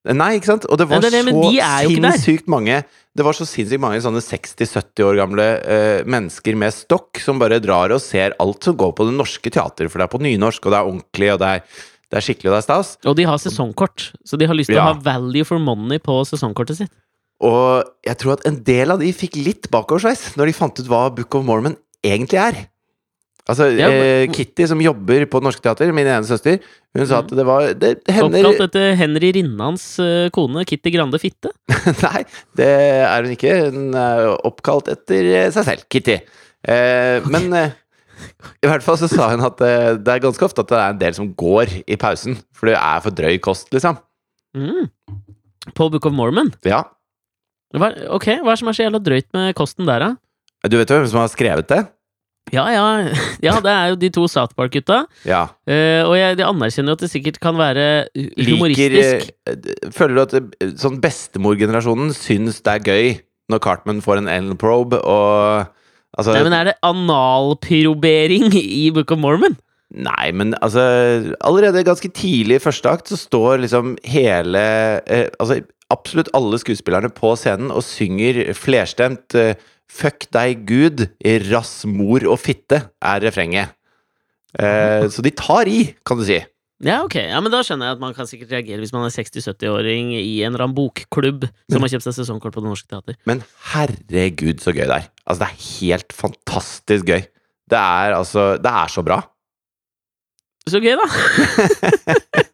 Nei, 0.04 0.34
ikke 0.36 0.50
sant? 0.52 0.66
Og 0.68 0.76
det 0.80 0.88
var 0.90 1.00
Nei, 1.00 1.08
så 1.08 1.24
de 1.24 1.94
sinnssykt 1.94 2.50
mange 2.52 2.82
Det 3.16 3.24
var 3.24 3.38
så 3.38 3.46
sinnssykt 3.48 3.80
mange 3.80 4.02
sånne 4.04 4.20
60-70 4.20 5.06
år 5.08 5.20
gamle 5.22 5.46
uh, 5.64 6.02
mennesker 6.10 6.58
med 6.60 6.76
stokk 6.76 7.22
som 7.24 7.40
bare 7.40 7.62
drar 7.64 7.94
og 7.96 8.02
ser 8.04 8.36
alt 8.44 8.68
som 8.68 8.76
går 8.76 8.92
på 8.98 9.08
det 9.08 9.14
norske 9.16 9.54
teater, 9.54 9.88
for 9.88 10.02
det 10.02 10.08
er 10.10 10.12
på 10.12 10.20
nynorsk, 10.26 10.66
og 10.66 10.74
det 10.74 10.80
er 10.80 10.90
ordentlig, 10.90 11.30
og 11.36 11.40
det 11.44 11.52
er, 11.56 11.78
det 12.12 12.20
er 12.20 12.26
skikkelig, 12.28 12.50
og 12.50 12.56
det 12.56 12.60
er 12.60 12.66
stas. 12.68 12.92
Og 13.08 13.16
de 13.22 13.28
har 13.30 13.40
sesongkort, 13.40 14.10
så 14.28 14.40
de 14.42 14.50
har 14.50 14.58
lyst 14.58 14.74
til 14.74 14.80
Ja. 14.82 14.90
å 14.90 14.96
ha 14.96 15.00
value 15.06 15.48
for 15.48 15.62
money 15.62 16.02
på 16.04 16.18
sesongkortet 16.28 16.82
sitt. 16.82 16.92
Og 17.44 17.86
jeg 18.08 18.18
tror 18.18 18.36
at 18.40 18.46
en 18.50 18.60
del 18.66 18.92
av 18.92 19.00
de 19.00 19.14
fikk 19.16 19.38
litt 19.40 19.70
bakoversveis 19.72 20.34
når 20.40 20.50
de 20.50 20.58
fant 20.58 20.80
ut 20.80 20.90
hva 20.90 21.06
Book 21.16 21.36
of 21.38 21.46
Mormon 21.48 21.78
egentlig 22.04 22.42
er. 22.42 22.64
Altså, 23.50 23.66
Ja, 23.75 23.90
men- 23.92 24.30
eh, 24.30 24.31
Kitty, 24.31 24.66
som 24.68 24.80
jobber 24.80 25.25
på 25.28 25.40
Det 25.42 25.44
Norske 25.44 25.62
Teater, 25.62 25.92
min 25.92 26.07
ene 26.07 26.24
søster, 26.24 26.60
hun 26.95 27.06
sa 27.10 27.19
at 27.19 27.28
det 27.28 27.44
var 27.45 27.74
det 27.74 27.90
hender 28.07 28.45
Oppkalt 28.48 28.62
etter 28.69 28.95
Henry 28.95 29.31
Rinnans 29.36 29.84
eh, 30.00 30.30
kone, 30.31 30.63
Kitty 30.66 30.94
Grande 30.94 31.19
Fitte. 31.19 31.51
Nei, 32.06 32.24
det 32.56 32.69
er 33.04 33.24
hun 33.25 33.34
ikke. 33.36 33.56
Hun 33.74 33.94
er 34.00 34.30
oppkalt 34.48 34.88
etter 34.94 35.28
eh, 35.28 35.50
seg 35.51 35.66
selv, 35.68 35.84
Kitty. 35.92 36.19
Eh, 36.63 37.19
Men 37.28 37.51
eh, 37.60 37.74
i 38.63 38.69
hvert 38.69 38.86
fall 38.86 38.95
så 39.01 39.10
sa 39.12 39.28
hun 39.34 39.44
at 39.44 39.60
eh, 39.68 39.90
det 40.00 40.13
er 40.13 40.24
ganske 40.24 40.45
ofte 40.48 40.63
at 40.63 40.72
det 40.72 40.80
er 40.80 40.94
en 40.95 41.01
del 41.01 41.18
som 41.18 41.34
går 41.36 41.74
i 41.84 41.98
pausen, 42.00 42.38
for 42.56 42.72
det 42.72 42.78
er 42.80 43.01
for 43.04 43.12
drøy 43.12 43.36
kost, 43.44 43.68
liksom. 43.75 43.98
Mm. 44.56 44.88
På 45.75 45.90
Book 45.92 46.06
of 46.07 46.16
Mormon. 46.16 46.54
Ja. 46.63 46.86
Hva, 47.75 47.90
ok, 48.13 48.30
hva 48.40 48.54
er 48.54 48.56
det 48.56 48.62
som 48.62 48.69
er 48.72 48.78
så 48.78 48.86
jævla 48.86 49.01
drøyt 49.04 49.28
med 49.36 49.51
kosten 49.57 49.88
der, 49.90 50.00
da? 50.00 50.69
Du 50.69 50.78
vet 50.80 50.88
jo 50.88 50.95
hvem 51.01 51.10
som 51.12 51.19
har 51.25 51.31
skrevet 51.34 51.68
det? 51.68 51.81
Ja, 52.51 52.66
ja, 52.74 52.86
ja, 53.48 53.57
det 53.63 53.72
er 53.72 53.92
jo 53.94 54.00
de 54.01 54.10
to 54.13 54.28
South 54.28 54.56
Park-gutta. 54.57 55.04
Ja. 55.28 55.45
Uh, 55.69 56.04
og 56.10 56.16
jeg 56.19 56.42
anerkjenner 56.44 56.94
jo 56.94 56.98
at 57.00 57.06
det 57.06 57.12
sikkert 57.13 57.40
kan 57.44 57.57
være 57.60 58.07
humoristisk. 58.13 59.31
Liker 59.48 59.54
eh, 59.54 59.92
Føler 59.95 60.18
du 60.18 60.24
at 60.25 60.36
eh, 60.42 60.74
sånn 60.80 61.00
bestemorgenerasjonen 61.04 62.13
syns 62.18 62.62
det 62.66 62.75
er 62.75 62.90
gøy 62.92 63.13
når 63.51 63.63
Cartman 63.63 64.04
får 64.04 64.22
en 64.22 64.31
L-probe 64.31 65.00
og 65.04 65.68
altså 66.16 66.36
Nei, 66.36 66.44
men 66.45 66.56
Er 66.56 66.69
det 66.72 66.80
analpirobering 66.86 68.54
i 68.56 68.88
Book 68.95 69.12
of 69.12 69.19
Mormon? 69.19 69.57
Nei, 69.94 70.31
men 70.34 70.56
altså 70.63 70.81
Allerede 71.44 71.84
ganske 71.86 72.10
tidlig 72.16 72.57
i 72.57 72.63
første 72.63 72.90
akt 72.90 73.12
så 73.12 73.19
står 73.19 73.62
liksom 73.66 73.95
hele 74.10 74.63
eh, 75.06 75.28
Altså 75.40 75.62
absolutt 75.94 76.31
alle 76.34 76.57
skuespillerne 76.57 77.12
på 77.13 77.36
scenen 77.38 77.69
og 77.74 77.84
synger 77.86 78.40
flerstemt 78.57 79.36
eh, 79.38 79.60
'Fuck 79.89 80.27
deg, 80.33 80.65
Gud', 80.65 81.09
'Rass, 81.51 81.85
mor 81.85 82.24
og 82.25 82.39
fitte' 82.41 82.89
er 83.01 83.21
refrenget. 83.21 83.75
Eh, 84.59 85.07
så 85.09 85.21
de 85.25 85.31
tar 85.33 85.69
i, 85.69 85.95
kan 86.06 86.18
du 86.18 86.25
si. 86.25 86.39
Ja, 86.83 87.00
ok. 87.06 87.15
Ja, 87.15 87.39
men 87.39 87.51
Da 87.53 87.62
skjønner 87.63 87.88
jeg 87.88 87.95
at 87.97 88.01
man 88.01 88.13
kan 88.13 88.27
sikkert 88.27 88.51
reagere 88.51 88.81
hvis 88.83 88.91
man 88.94 89.06
er 89.07 89.13
60-70-åring 89.13 90.12
i 90.19 90.41
en 90.44 90.51
eller 90.53 90.65
annen 90.65 90.75
bokklubb 90.75 91.45
som 91.71 91.81
har 91.85 91.94
kjøpt 91.94 92.07
seg 92.09 92.18
sesongkort 92.18 92.56
på 92.56 92.63
Det 92.63 92.71
Norske 92.74 92.89
Teater. 92.91 93.15
Men 93.30 93.44
herregud, 93.71 94.59
så 94.59 94.74
gøy 94.75 94.83
det 94.83 94.97
er. 94.97 95.07
Altså, 95.24 95.45
det 95.45 95.47
er 95.47 95.69
helt 95.80 96.15
fantastisk 96.18 97.07
gøy. 97.07 97.24
Det 97.71 97.80
er 97.80 98.18
altså 98.18 98.57
Det 98.59 98.74
er 98.83 98.91
så 98.91 99.06
bra. 99.06 99.21
Så 100.68 100.80
gøy, 100.83 100.95
da! 101.00 101.07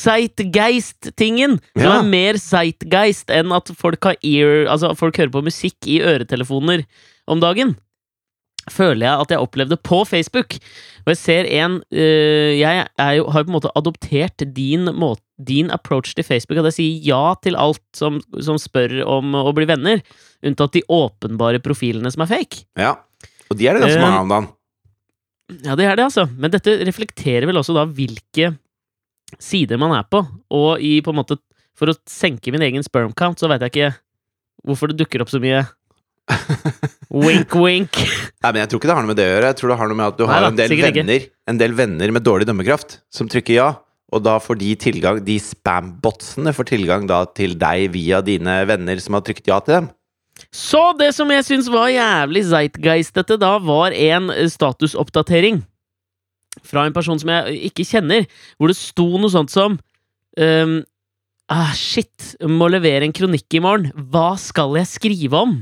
Sightgeist-tingen! 0.00 1.58
Som 1.76 1.82
Ja. 1.84 1.98
er 2.00 2.08
mer 2.08 2.34
sightgeist 2.40 3.30
enn 3.30 3.52
at 3.52 3.68
folk 3.76 4.02
har 4.04 4.16
ear 4.22 4.66
Altså 4.70 4.94
folk 4.96 5.16
hører 5.16 5.32
på 5.34 5.42
musikk 5.44 5.76
i 5.86 6.00
øretelefoner 6.00 6.84
om 7.28 7.40
dagen. 7.40 7.76
Føler 8.70 9.06
jeg 9.06 9.20
at 9.24 9.30
jeg 9.30 9.40
opplevde 9.40 9.76
på 9.82 10.02
Facebook. 10.06 10.54
Og 11.06 11.08
jeg 11.14 11.16
ser 11.16 11.44
en 11.48 11.82
øh, 11.92 12.58
Jeg 12.60 12.86
jo, 13.16 13.24
har 13.30 13.40
jo 13.40 13.44
på 13.44 13.48
en 13.48 13.56
måte 13.56 13.70
adoptert 13.74 14.44
din, 14.54 14.84
måte, 14.94 15.22
din 15.42 15.70
approach 15.70 16.14
til 16.14 16.24
Facebook. 16.24 16.58
At 16.60 16.68
jeg 16.70 16.76
sier 16.78 17.02
ja 17.08 17.34
til 17.42 17.56
alt 17.56 17.80
som, 17.96 18.20
som 18.40 18.58
spør 18.60 19.00
om 19.06 19.32
å 19.34 19.52
bli 19.56 19.64
venner. 19.66 20.02
Unntatt 20.44 20.72
de 20.76 20.82
åpenbare 20.88 21.58
profilene 21.64 22.12
som 22.12 22.22
er 22.22 22.30
fake. 22.36 22.64
Ja. 22.78 22.96
Og 23.50 23.56
de 23.58 23.66
er 23.66 23.74
det 23.74 23.82
ganske 23.82 23.98
Eh, 23.98 24.04
mange 24.04 24.18
av 24.20 24.22
om 24.22 24.28
dagen. 24.36 24.48
Ja, 25.64 25.74
det 25.74 25.84
er 25.88 25.96
det, 25.96 26.04
altså. 26.04 26.28
Men 26.38 26.52
dette 26.52 26.76
reflekterer 26.86 27.48
vel 27.48 27.58
også 27.58 27.74
da 27.74 27.82
hvilke 27.90 28.52
sider 29.38 29.80
man 29.80 29.94
er 29.96 30.06
på. 30.10 30.22
Og 30.56 30.82
i 30.82 30.98
på 31.04 31.14
en 31.14 31.20
måte 31.22 31.40
For 31.78 31.88
å 31.88 31.96
senke 32.08 32.52
min 32.52 32.64
egen 32.66 32.82
sperm 32.84 33.12
count, 33.16 33.40
så 33.40 33.48
veit 33.48 33.62
jeg 33.64 33.72
ikke 33.72 33.92
hvorfor 34.68 34.90
det 34.90 34.98
dukker 35.00 35.22
opp 35.24 35.30
så 35.32 35.38
mye 35.40 35.62
wink, 37.24 37.54
wink. 37.56 37.96
Nei, 38.44 38.50
men 38.50 38.60
Jeg 38.60 38.70
tror 38.70 38.80
ikke 38.82 38.90
det 38.90 38.96
har 38.96 39.06
noe 39.06 39.10
med 39.10 39.18
det 39.18 39.24
å 39.26 39.30
gjøre. 39.30 39.52
Jeg 39.52 39.58
tror 39.60 39.72
det 39.72 39.78
har 39.80 39.90
noe 39.90 39.98
med 40.00 40.10
at 40.12 40.18
du 40.18 40.24
Nei 40.24 40.32
har 40.34 40.44
da, 40.44 40.50
en, 40.50 40.58
del 40.58 40.74
venner, 40.82 41.24
en 41.50 41.62
del 41.62 41.76
venner 41.78 42.12
med 42.14 42.26
dårlig 42.26 42.48
dømmekraft 42.50 42.98
som 43.12 43.30
trykker 43.30 43.56
ja. 43.56 43.70
Og 44.10 44.24
da 44.26 44.36
får 44.42 44.58
de 44.58 44.72
tilgang 44.74 45.20
De 45.22 45.36
spam-botsene 45.38 46.50
får 46.54 46.66
tilgang 46.72 47.06
da 47.06 47.22
til 47.30 47.54
deg 47.58 47.92
via 47.94 48.18
dine 48.26 48.60
venner 48.66 48.98
som 49.02 49.14
har 49.16 49.24
trykt 49.26 49.46
ja 49.50 49.60
til 49.64 49.78
dem. 49.78 49.90
Så 50.54 50.80
det 50.98 51.12
som 51.14 51.30
jeg 51.30 51.44
syns 51.46 51.68
var 51.70 51.90
jævlig 51.92 52.46
zeitgeistete 52.48 53.36
da, 53.40 53.56
var 53.60 53.94
en 53.94 54.30
eh, 54.32 54.48
statusoppdatering 54.50 55.60
fra 56.66 56.86
en 56.86 56.94
person 56.96 57.18
som 57.20 57.30
jeg 57.32 57.70
ikke 57.70 57.86
kjenner, 57.88 58.26
hvor 58.58 58.70
det 58.70 58.78
sto 58.78 59.06
noe 59.16 59.32
sånt 59.32 59.52
som 59.52 59.78
um, 59.78 60.76
ah, 61.50 61.72
Shit, 61.76 62.34
må 62.46 62.70
levere 62.72 63.06
en 63.06 63.16
kronikk 63.16 63.58
i 63.58 63.62
morgen. 63.64 63.90
Hva 64.12 64.34
skal 64.40 64.76
jeg 64.80 64.90
skrive 64.90 65.40
om? 65.40 65.58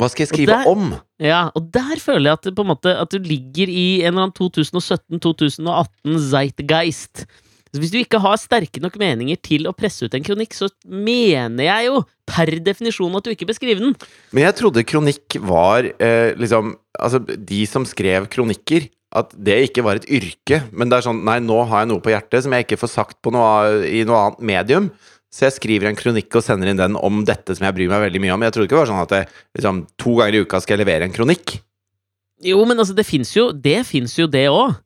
Hva 0.00 0.08
skal 0.08 0.24
jeg 0.24 0.32
skrive 0.32 0.56
der- 0.56 0.70
om? 0.70 0.94
Ja, 1.20 1.50
og 1.54 1.68
der 1.74 2.00
føler 2.00 2.30
jeg 2.30 2.38
at, 2.38 2.54
på 2.56 2.64
en 2.64 2.72
måte, 2.72 2.94
at 2.96 3.12
du 3.12 3.20
ligger 3.20 3.68
i 3.68 4.00
en 4.00 4.14
eller 4.14 4.30
annen 4.30 4.38
2017-2018 4.38 6.18
zeitgeist. 6.30 7.26
Så 7.70 7.78
hvis 7.78 7.92
du 7.92 8.00
ikke 8.00 8.18
har 8.18 8.38
sterke 8.40 8.80
nok 8.82 8.96
meninger 8.98 9.38
til 9.38 9.68
å 9.70 9.74
presse 9.76 10.02
ut 10.02 10.14
en 10.16 10.24
kronikk, 10.26 10.56
så 10.56 10.66
mener 10.84 11.68
jeg 11.68 11.90
jo 11.90 12.00
per 12.26 12.50
definisjon 12.66 13.14
at 13.14 13.26
du 13.26 13.30
ikke 13.30 13.46
bør 13.46 13.58
skrive 13.60 13.84
den. 13.84 13.94
Men 14.34 14.48
jeg 14.48 14.56
trodde 14.58 14.86
kronikk 14.86 15.38
var 15.42 15.86
eh, 15.86 16.36
liksom 16.38 16.76
Altså, 17.00 17.20
de 17.22 17.62
som 17.70 17.86
skrev 17.88 18.26
kronikker 18.28 18.90
at 19.16 19.32
det 19.34 19.56
ikke 19.66 19.82
var 19.82 19.98
et 19.98 20.06
yrke, 20.06 20.60
men 20.70 20.90
det 20.90 21.00
er 21.00 21.06
sånn 21.08 21.24
Nei, 21.26 21.40
nå 21.42 21.56
har 21.66 21.82
jeg 21.82 21.90
noe 21.90 22.02
på 22.02 22.12
hjertet 22.12 22.44
som 22.44 22.54
jeg 22.54 22.66
ikke 22.66 22.78
får 22.78 22.92
sagt 22.92 23.16
på 23.24 23.32
noe, 23.34 23.80
i 23.86 24.04
noe 24.06 24.20
annet 24.28 24.44
medium. 24.52 24.90
Så 25.30 25.46
jeg 25.46 25.56
skriver 25.56 25.90
en 25.90 25.98
kronikk 25.98 26.34
og 26.38 26.42
sender 26.42 26.70
inn 26.70 26.78
den 26.78 26.98
om 26.98 27.22
dette 27.26 27.54
som 27.54 27.66
jeg 27.66 27.76
bryr 27.76 27.90
meg 27.90 28.04
veldig 28.06 28.22
mye 28.22 28.34
om. 28.34 28.44
Jeg 28.46 28.54
trodde 28.54 28.66
ikke 28.66 28.76
det 28.78 28.82
var 28.82 28.90
sånn 28.90 29.02
at 29.02 29.16
jeg, 29.16 29.28
liksom, 29.58 29.82
to 29.98 30.14
ganger 30.18 30.36
i 30.36 30.44
uka 30.46 30.62
skal 30.62 30.74
jeg 30.74 30.82
levere 30.82 31.06
en 31.06 31.14
kronikk. 31.14 31.58
Jo, 32.42 32.62
men 32.66 32.78
altså, 32.82 32.96
det 32.96 33.06
fins 33.06 33.34
jo 33.36 33.50
det, 33.54 33.78
finnes 33.86 34.16
jo 34.18 34.26
det 34.30 34.46
òg. 34.50 34.78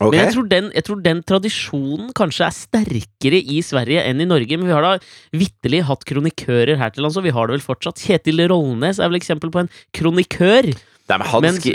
Ok? 0.00 0.14
Men 0.14 0.18
jeg 0.18 0.34
tror, 0.34 0.46
den, 0.50 0.68
jeg 0.74 0.86
tror 0.86 1.02
den 1.04 1.20
tradisjonen 1.28 2.12
kanskje 2.16 2.46
er 2.48 2.56
sterkere 2.56 3.38
i 3.38 3.60
Sverige 3.62 4.02
enn 4.08 4.22
i 4.24 4.26
Norge. 4.26 4.58
Men 4.58 4.70
vi 4.70 4.74
har 4.74 4.86
da 4.86 4.94
vitterlig 5.36 5.82
hatt 5.86 6.06
kronikører 6.08 6.80
her 6.80 6.94
til 6.94 7.06
lands, 7.06 7.18
og 7.20 7.26
vi 7.26 7.34
har 7.34 7.46
det 7.46 7.58
vel 7.58 7.66
fortsatt. 7.66 8.02
Kjetil 8.02 8.42
Rollnes 8.50 8.98
er 8.98 9.12
vel 9.12 9.20
eksempel 9.20 9.52
på 9.54 9.62
en 9.62 9.70
kronikør. 9.94 10.72
Nei, 11.10 11.18
men 11.18 11.26
han 11.28 11.42
Men- 11.42 11.58
skri, 11.58 11.74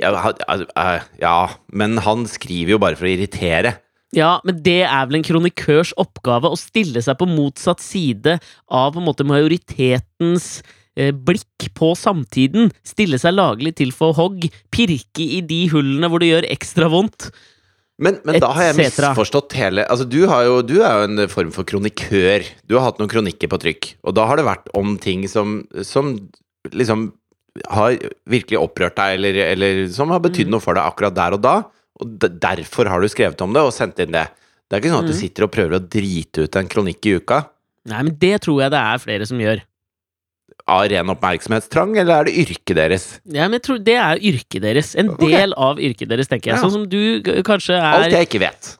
ja, 1.21 1.39
men 1.73 1.97
han 2.05 2.25
skriver 2.25 2.75
jo 2.75 2.79
bare 2.81 2.95
for 2.95 3.05
å 3.09 3.11
irritere. 3.11 3.77
Ja, 4.15 4.37
men 4.47 4.61
det 4.63 4.85
er 4.87 5.07
vel 5.09 5.19
en 5.19 5.27
kronikørs 5.27 5.91
oppgave 5.99 6.47
å 6.47 6.57
stille 6.59 7.01
seg 7.03 7.17
på 7.19 7.27
motsatt 7.27 7.83
side 7.83 8.37
av 8.71 8.93
på 8.93 9.01
en 9.01 9.07
måte 9.07 9.27
majoritetens 9.27 10.61
eh, 10.95 11.11
blikk 11.11 11.67
på 11.75 11.91
samtiden, 11.99 12.71
stille 12.87 13.19
seg 13.19 13.35
laglig 13.35 13.75
til 13.81 13.91
for 13.95 14.15
hogg, 14.17 14.47
pirke 14.71 15.27
i 15.27 15.41
de 15.45 15.65
hullene 15.73 16.09
hvor 16.09 16.23
det 16.23 16.31
gjør 16.31 16.49
ekstra 16.55 16.87
vondt. 16.93 17.29
Men, 17.97 18.19
men 18.23 18.37
da 18.39 18.51
har 18.53 18.69
jeg 18.69 18.77
misforstått 18.77 19.55
hele 19.57 19.81
Altså, 19.89 20.05
du, 20.05 20.19
har 20.29 20.43
jo, 20.45 20.59
du 20.61 20.75
er 20.85 20.99
jo 20.99 21.05
en 21.07 21.29
form 21.31 21.49
for 21.55 21.65
kronikør. 21.65 22.45
Du 22.69 22.75
har 22.77 22.85
hatt 22.85 22.99
noen 23.01 23.09
kronikker 23.09 23.49
på 23.49 23.57
trykk, 23.63 23.87
og 24.05 24.13
da 24.17 24.27
har 24.29 24.37
det 24.37 24.45
vært 24.45 24.69
om 24.77 24.99
ting 25.01 25.25
som, 25.31 25.63
som 25.81 26.13
liksom 26.77 27.09
har 27.69 27.97
virkelig 28.29 28.59
opprørt 28.59 28.95
deg, 28.95 29.15
eller, 29.17 29.39
eller 29.53 29.87
som 29.93 30.09
har 30.09 30.19
betydd 30.19 30.47
Mm. 30.47 30.51
noe 30.51 30.59
for 30.63 30.73
deg 30.77 30.83
akkurat 30.83 31.15
der 31.15 31.33
og 31.33 31.41
da. 31.41 31.55
Og 31.99 32.19
derfor 32.19 32.85
har 32.87 33.01
du 33.01 33.07
skrevet 33.09 33.41
om 33.41 33.53
det 33.53 33.61
og 33.61 33.73
sendt 33.73 33.99
inn 33.99 34.11
det. 34.13 34.27
Det 34.69 34.75
er 34.77 34.81
ikke 34.83 34.91
sånn 34.93 35.05
at 35.05 35.11
du 35.11 35.15
Mm. 35.15 35.21
sitter 35.21 35.43
og 35.47 35.51
prøver 35.51 35.77
å 35.79 35.87
drite 35.89 36.43
ut 36.43 36.55
en 36.55 36.67
kronikk 36.67 37.05
i 37.05 37.15
uka 37.17 37.45
Nei, 37.87 38.03
men 38.03 38.17
det 38.19 38.41
tror 38.41 38.61
jeg 38.61 38.71
det 38.71 38.79
er 38.83 38.97
flere 38.99 39.25
som 39.25 39.37
gjør. 39.39 39.61
av 40.67 40.81
ren 40.91 41.07
oppmerksomhetstrang, 41.07 41.97
eller 41.97 42.13
er 42.19 42.23
det 42.25 42.33
yrket 42.35 42.75
deres? 42.75 43.19
Ja, 43.23 43.47
men 43.47 43.53
jeg 43.53 43.63
tror 43.63 43.77
Det 43.83 43.95
er 43.95 44.17
yrket 44.19 44.61
deres. 44.61 44.95
En 44.95 45.09
okay. 45.11 45.29
del 45.31 45.53
av 45.55 45.77
yrket 45.79 46.09
deres, 46.09 46.27
tenker 46.27 46.51
jeg. 46.51 46.55
Ja. 46.57 46.61
Sånn 46.61 46.71
som 46.71 46.89
du 46.89 47.21
kanskje 47.47 47.77
er 47.79 48.03
Alt 48.03 48.11
jeg 48.11 48.27
ikke 48.27 48.41
vet. 48.43 48.77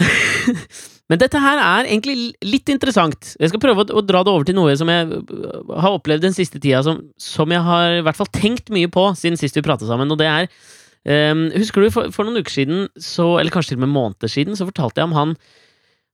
Men 1.10 1.18
dette 1.18 1.40
her 1.42 1.58
er 1.58 1.88
egentlig 1.90 2.14
litt 2.46 2.70
interessant. 2.70 3.32
Jeg 3.40 3.50
skal 3.50 3.60
prøve 3.62 3.82
å, 3.82 3.86
å 3.98 4.02
dra 4.06 4.20
det 4.22 4.30
over 4.30 4.46
til 4.46 4.54
noe 4.54 4.76
som 4.78 4.90
jeg 4.92 5.08
øh, 5.10 5.72
har 5.82 5.96
opplevd 5.96 6.22
den 6.22 6.36
siste 6.36 6.60
tida, 6.62 6.84
som, 6.86 7.00
som 7.18 7.50
jeg 7.50 7.64
har 7.66 7.96
i 7.98 8.04
hvert 8.06 8.18
fall 8.20 8.30
tenkt 8.30 8.70
mye 8.70 8.86
på 8.94 9.08
siden 9.18 9.36
sist 9.40 9.58
vi 9.58 9.64
pratet 9.66 9.90
sammen, 9.90 10.10
og 10.14 10.20
det 10.20 10.28
er 10.30 10.46
um, 11.34 11.48
Husker 11.56 11.82
du, 11.82 11.88
for, 11.90 12.12
for 12.14 12.28
noen 12.28 12.38
uker 12.44 12.54
siden, 12.54 12.84
så, 12.94 13.26
eller 13.40 13.50
kanskje 13.50 13.74
til 13.74 13.80
og 13.80 13.86
med 13.88 13.94
måneder 13.96 14.30
siden, 14.30 14.54
så 14.58 14.68
fortalte 14.70 15.02
jeg 15.02 15.10
om 15.10 15.18
han 15.18 15.34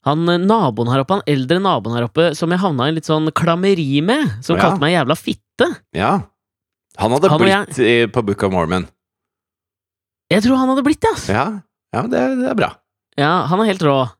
han 0.07 0.21
eh, 0.31 0.38
naboen 0.38 0.87
her 0.93 1.03
oppe, 1.03 1.17
han 1.19 1.29
eldre 1.29 1.57
naboen 1.59 1.97
her 1.99 2.05
oppe, 2.07 2.29
som 2.38 2.53
jeg 2.55 2.62
havna 2.62 2.87
i 2.87 2.93
litt 2.95 3.09
sånn 3.09 3.26
klammeri 3.35 3.99
med, 4.07 4.37
som 4.47 4.55
Ja. 4.57 4.62
kalte 4.69 4.79
meg 4.85 4.93
jævla 4.95 5.17
fitte. 5.19 5.67
Ja. 5.99 6.12
Han 7.03 7.11
hadde 7.17 7.29
Han 7.33 7.41
blitt 7.43 7.81
jeg- 7.81 8.05
i- 8.07 8.07
på 8.15 8.23
Book 8.25 8.45
of 8.47 8.53
Mormon. 8.55 8.87
Jeg 10.31 10.43
tror 10.47 10.57
han 10.61 10.71
hadde 10.71 10.85
blitt 10.87 11.00
det, 11.03 11.11
altså. 11.11 11.35
Ja, 11.35 11.47
ja 11.95 12.03
det, 12.07 12.23
det 12.41 12.49
er 12.53 12.59
bra. 12.59 12.71
Ja, 13.19 13.33
han 13.50 13.61
er 13.65 13.69
helt 13.73 13.83
rå, 13.83 13.97
eh, 14.07 14.15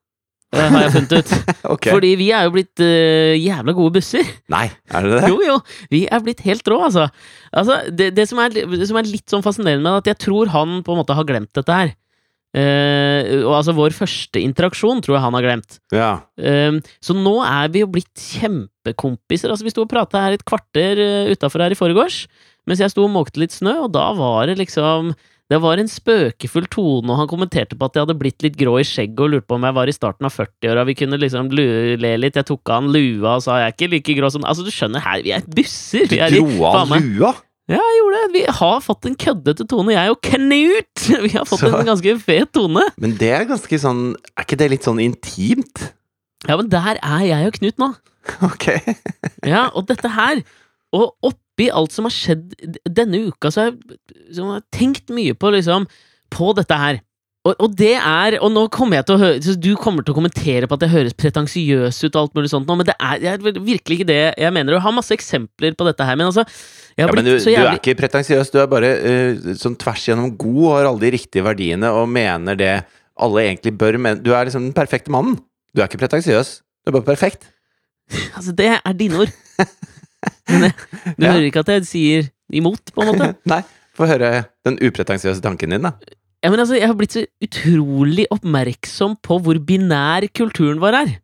har 0.55 0.87
jeg 0.87 0.95
funnet 0.95 1.15
ut. 1.17 1.35
okay. 1.75 1.93
Fordi 1.93 2.13
vi 2.21 2.31
er 2.35 2.47
jo 2.47 2.55
blitt 2.55 2.83
uh, 2.83 3.35
jævla 3.35 3.75
gode 3.77 3.97
busser. 3.99 4.29
Nei, 4.53 4.69
er 4.93 5.07
det 5.07 5.19
det? 5.19 5.31
Jo, 5.33 5.39
jo, 5.43 5.59
vi 5.93 6.05
er 6.07 6.25
blitt 6.25 6.43
helt 6.47 6.71
rå, 6.71 6.81
altså. 6.89 7.09
altså 7.53 7.81
det, 7.91 8.13
det, 8.17 8.29
som 8.31 8.41
er, 8.43 8.55
det 8.55 8.89
som 8.89 8.99
er 9.01 9.11
litt 9.11 9.27
sånn 9.33 9.45
fascinerende 9.45 9.85
med 9.85 9.99
det, 9.99 10.05
at 10.05 10.13
jeg 10.15 10.23
tror 10.29 10.53
han 10.55 10.81
på 10.87 10.95
en 10.95 11.03
måte 11.03 11.17
har 11.19 11.29
glemt 11.29 11.53
dette 11.57 11.81
her. 11.81 11.95
Uh, 12.57 13.45
og 13.45 13.59
altså, 13.59 13.75
vår 13.77 13.93
første 13.93 14.41
interaksjon 14.41 15.03
tror 15.05 15.19
jeg 15.19 15.25
han 15.27 15.37
har 15.37 15.45
glemt. 15.45 15.79
Ja. 15.93 16.11
Uh, 16.41 16.79
så 17.05 17.17
nå 17.17 17.37
er 17.45 17.73
vi 17.75 17.83
jo 17.83 17.91
blitt 17.93 18.27
kjempekompiser. 18.39 19.53
Altså, 19.53 19.67
vi 19.67 19.75
sto 19.75 19.85
og 19.85 19.93
prata 19.93 20.25
her 20.25 20.39
et 20.39 20.47
kvarter 20.47 21.03
uh, 21.03 21.33
utafor 21.35 21.67
her 21.67 21.75
i 21.75 21.79
forgårs, 21.79 22.25
mens 22.67 22.81
jeg 22.83 22.95
sto 22.95 23.05
og 23.05 23.13
måkte 23.13 23.43
litt 23.43 23.55
snø, 23.55 23.77
og 23.85 23.93
da 23.95 24.09
var 24.17 24.49
det 24.49 24.61
liksom 24.63 25.13
det 25.53 25.61
var 25.63 25.79
en 25.79 25.87
spøkefull 25.91 26.65
tone, 26.73 27.07
og 27.13 27.21
han 27.21 27.29
kommenterte 27.31 27.77
på 27.79 27.87
at 27.87 27.95
jeg 27.95 28.03
hadde 28.07 28.17
blitt 28.19 28.43
litt 28.43 28.57
grå 28.59 28.79
i 28.81 28.87
skjegget 28.87 29.21
og 29.23 29.31
lurte 29.31 29.47
på 29.47 29.55
om 29.61 29.67
jeg 29.69 29.77
var 29.77 29.87
i 29.87 29.95
starten 29.95 30.27
av 30.27 30.35
40-åra. 30.35 30.83
Vi 30.89 30.97
kunne 30.99 31.19
liksom 31.23 31.53
le 31.55 32.15
litt. 32.19 32.35
Jeg 32.41 32.49
tok 32.49 32.67
av 32.73 32.81
han 32.83 32.89
lua 32.91 33.37
og 33.39 33.45
sa 33.45 33.61
jeg 33.63 33.69
er 33.71 33.77
ikke 33.77 33.91
like 33.95 34.17
grå 34.19 34.31
som 34.35 34.43
Altså, 34.49 34.65
du 34.67 34.73
skjønner, 34.75 35.05
her, 35.05 35.23
vi 35.23 35.35
er 35.37 35.47
busser! 35.47 36.09
Du 36.11 36.17
Vi 36.17 36.23
er 36.27 36.35
i, 36.35 36.41
dro 36.43 36.67
av 36.67 36.91
han 36.91 37.07
lua? 37.15 37.31
ja, 37.71 37.79
jeg 37.79 37.97
gjorde 38.01 38.19
det. 38.25 38.33
Vi 38.35 38.43
har 38.59 38.83
fått 38.83 39.07
en 39.11 39.17
køddete 39.23 39.69
tone, 39.71 39.95
jeg 39.95 40.11
og 40.17 40.21
Knut! 40.27 41.07
Vi 41.27 41.33
har 41.39 41.47
fått 41.47 41.63
Så- 41.63 41.71
en 41.79 41.89
ganske 41.93 42.17
fet 42.27 42.53
tone. 42.55 42.83
Men 42.99 43.15
det 43.23 43.31
er 43.39 43.47
ganske 43.47 43.79
sånn 43.83 44.05
Er 44.35 44.43
ikke 44.49 44.59
det 44.65 44.71
litt 44.75 44.87
sånn 44.87 44.99
intimt? 45.03 45.93
Ja, 46.47 46.57
men 46.59 46.69
der 46.75 46.99
er 47.03 47.23
jeg 47.27 47.47
og 47.53 47.59
Knut 47.63 47.79
nå. 47.83 47.93
Ok. 48.51 48.67
Ja, 49.47 49.69
og 49.79 49.87
dette 49.87 50.11
her 50.11 50.43
Og 50.95 51.13
oppi 51.57 51.71
alt 51.73 51.93
som 51.93 52.05
har 52.05 52.13
skjedd 52.13 52.55
denne 52.85 53.27
uka, 53.31 53.51
så 53.51 53.65
har 53.65 53.73
jeg, 53.73 53.99
så 54.37 54.45
har 54.45 54.61
jeg 54.61 54.71
tenkt 54.77 55.13
mye 55.15 55.35
på 55.35 55.51
liksom 55.55 55.89
På 56.31 56.53
dette 56.53 56.75
her. 56.75 57.01
Og, 57.47 57.55
og 57.63 57.77
det 57.79 57.95
er 57.95 58.39
Og 58.43 58.51
nå 58.51 58.67
kommer 58.75 58.99
jeg 58.99 59.07
til 59.07 59.15
å 59.17 59.21
høre 59.21 59.43
så 59.45 59.55
Du 59.55 59.71
kommer 59.79 60.03
til 60.03 60.13
å 60.13 60.19
kommentere 60.19 60.67
på 60.67 60.75
at 60.75 60.83
det 60.83 60.91
høres 60.91 61.15
pretensiøs 61.15 62.03
ut, 62.03 62.17
og 62.17 62.21
alt 62.25 62.35
mulig 62.35 62.51
sånt 62.51 62.67
nå, 62.67 62.77
men 62.77 62.89
det 62.89 62.97
er, 62.99 63.23
det 63.23 63.31
er 63.31 63.63
virkelig 63.63 64.01
ikke 64.01 64.09
det 64.09 64.21
jeg 64.37 64.53
mener. 64.53 64.77
Jeg 64.77 64.85
har 64.85 64.95
masse 64.97 65.15
eksempler 65.15 65.77
på 65.79 65.87
dette 65.87 66.05
her, 66.05 66.19
men 66.19 66.29
altså 66.29 66.45
jeg 66.45 67.05
Ja, 67.05 67.09
men 67.13 67.25
du, 67.25 67.35
du 67.39 67.51
er 67.53 67.77
ikke 67.77 67.97
pretensiøs, 67.99 68.51
du 68.51 68.61
er 68.63 68.71
bare 68.73 68.93
uh, 68.99 69.51
sånn 69.61 69.77
tvers 69.79 70.07
gjennom 70.09 70.33
god 70.39 70.63
og 70.65 70.71
har 70.75 70.89
alle 70.91 71.05
de 71.05 71.13
riktige 71.13 71.45
verdiene 71.45 71.91
og 71.93 72.09
mener 72.11 72.57
det 72.59 72.73
alle 73.21 73.45
egentlig 73.47 73.75
bør 73.79 73.99
mene. 74.01 74.21
Du 74.25 74.33
er 74.35 74.49
liksom 74.49 74.65
den 74.65 74.77
perfekte 74.77 75.13
mannen. 75.13 75.37
Du 75.77 75.83
er 75.83 75.91
ikke 75.91 76.01
pretensiøs, 76.03 76.57
du 76.85 76.91
er 76.91 76.99
bare 76.99 77.11
perfekt. 77.15 77.51
Altså, 78.39 78.53
det 78.55 78.69
er 78.79 78.97
dine 78.97 79.25
ord. 79.25 79.33
Men 80.51 80.71
du 81.17 81.25
Ja. 81.25 81.33
hører 81.35 81.49
ikke 81.51 81.63
at 81.65 81.73
jeg 81.75 81.87
sier 81.89 82.29
imot, 82.53 82.93
på 82.95 83.03
en 83.05 83.11
måte? 83.13 83.29
Nei, 83.53 83.61
få 83.97 84.09
høre 84.11 84.31
den 84.67 84.79
upretensiøse 84.83 85.43
tanken 85.45 85.75
din, 85.75 85.87
da. 85.89 85.95
Ja, 86.45 86.51
men 86.53 86.61
altså, 86.63 86.77
jeg 86.79 86.87
har 86.87 86.95
blitt 86.99 87.15
så 87.17 87.25
utrolig 87.43 88.27
oppmerksom 88.31 89.17
på 89.25 89.39
hvor 89.43 89.59
binær 89.67 90.27
kulturen 90.37 90.79
vår 90.83 90.99
er. 91.03 91.15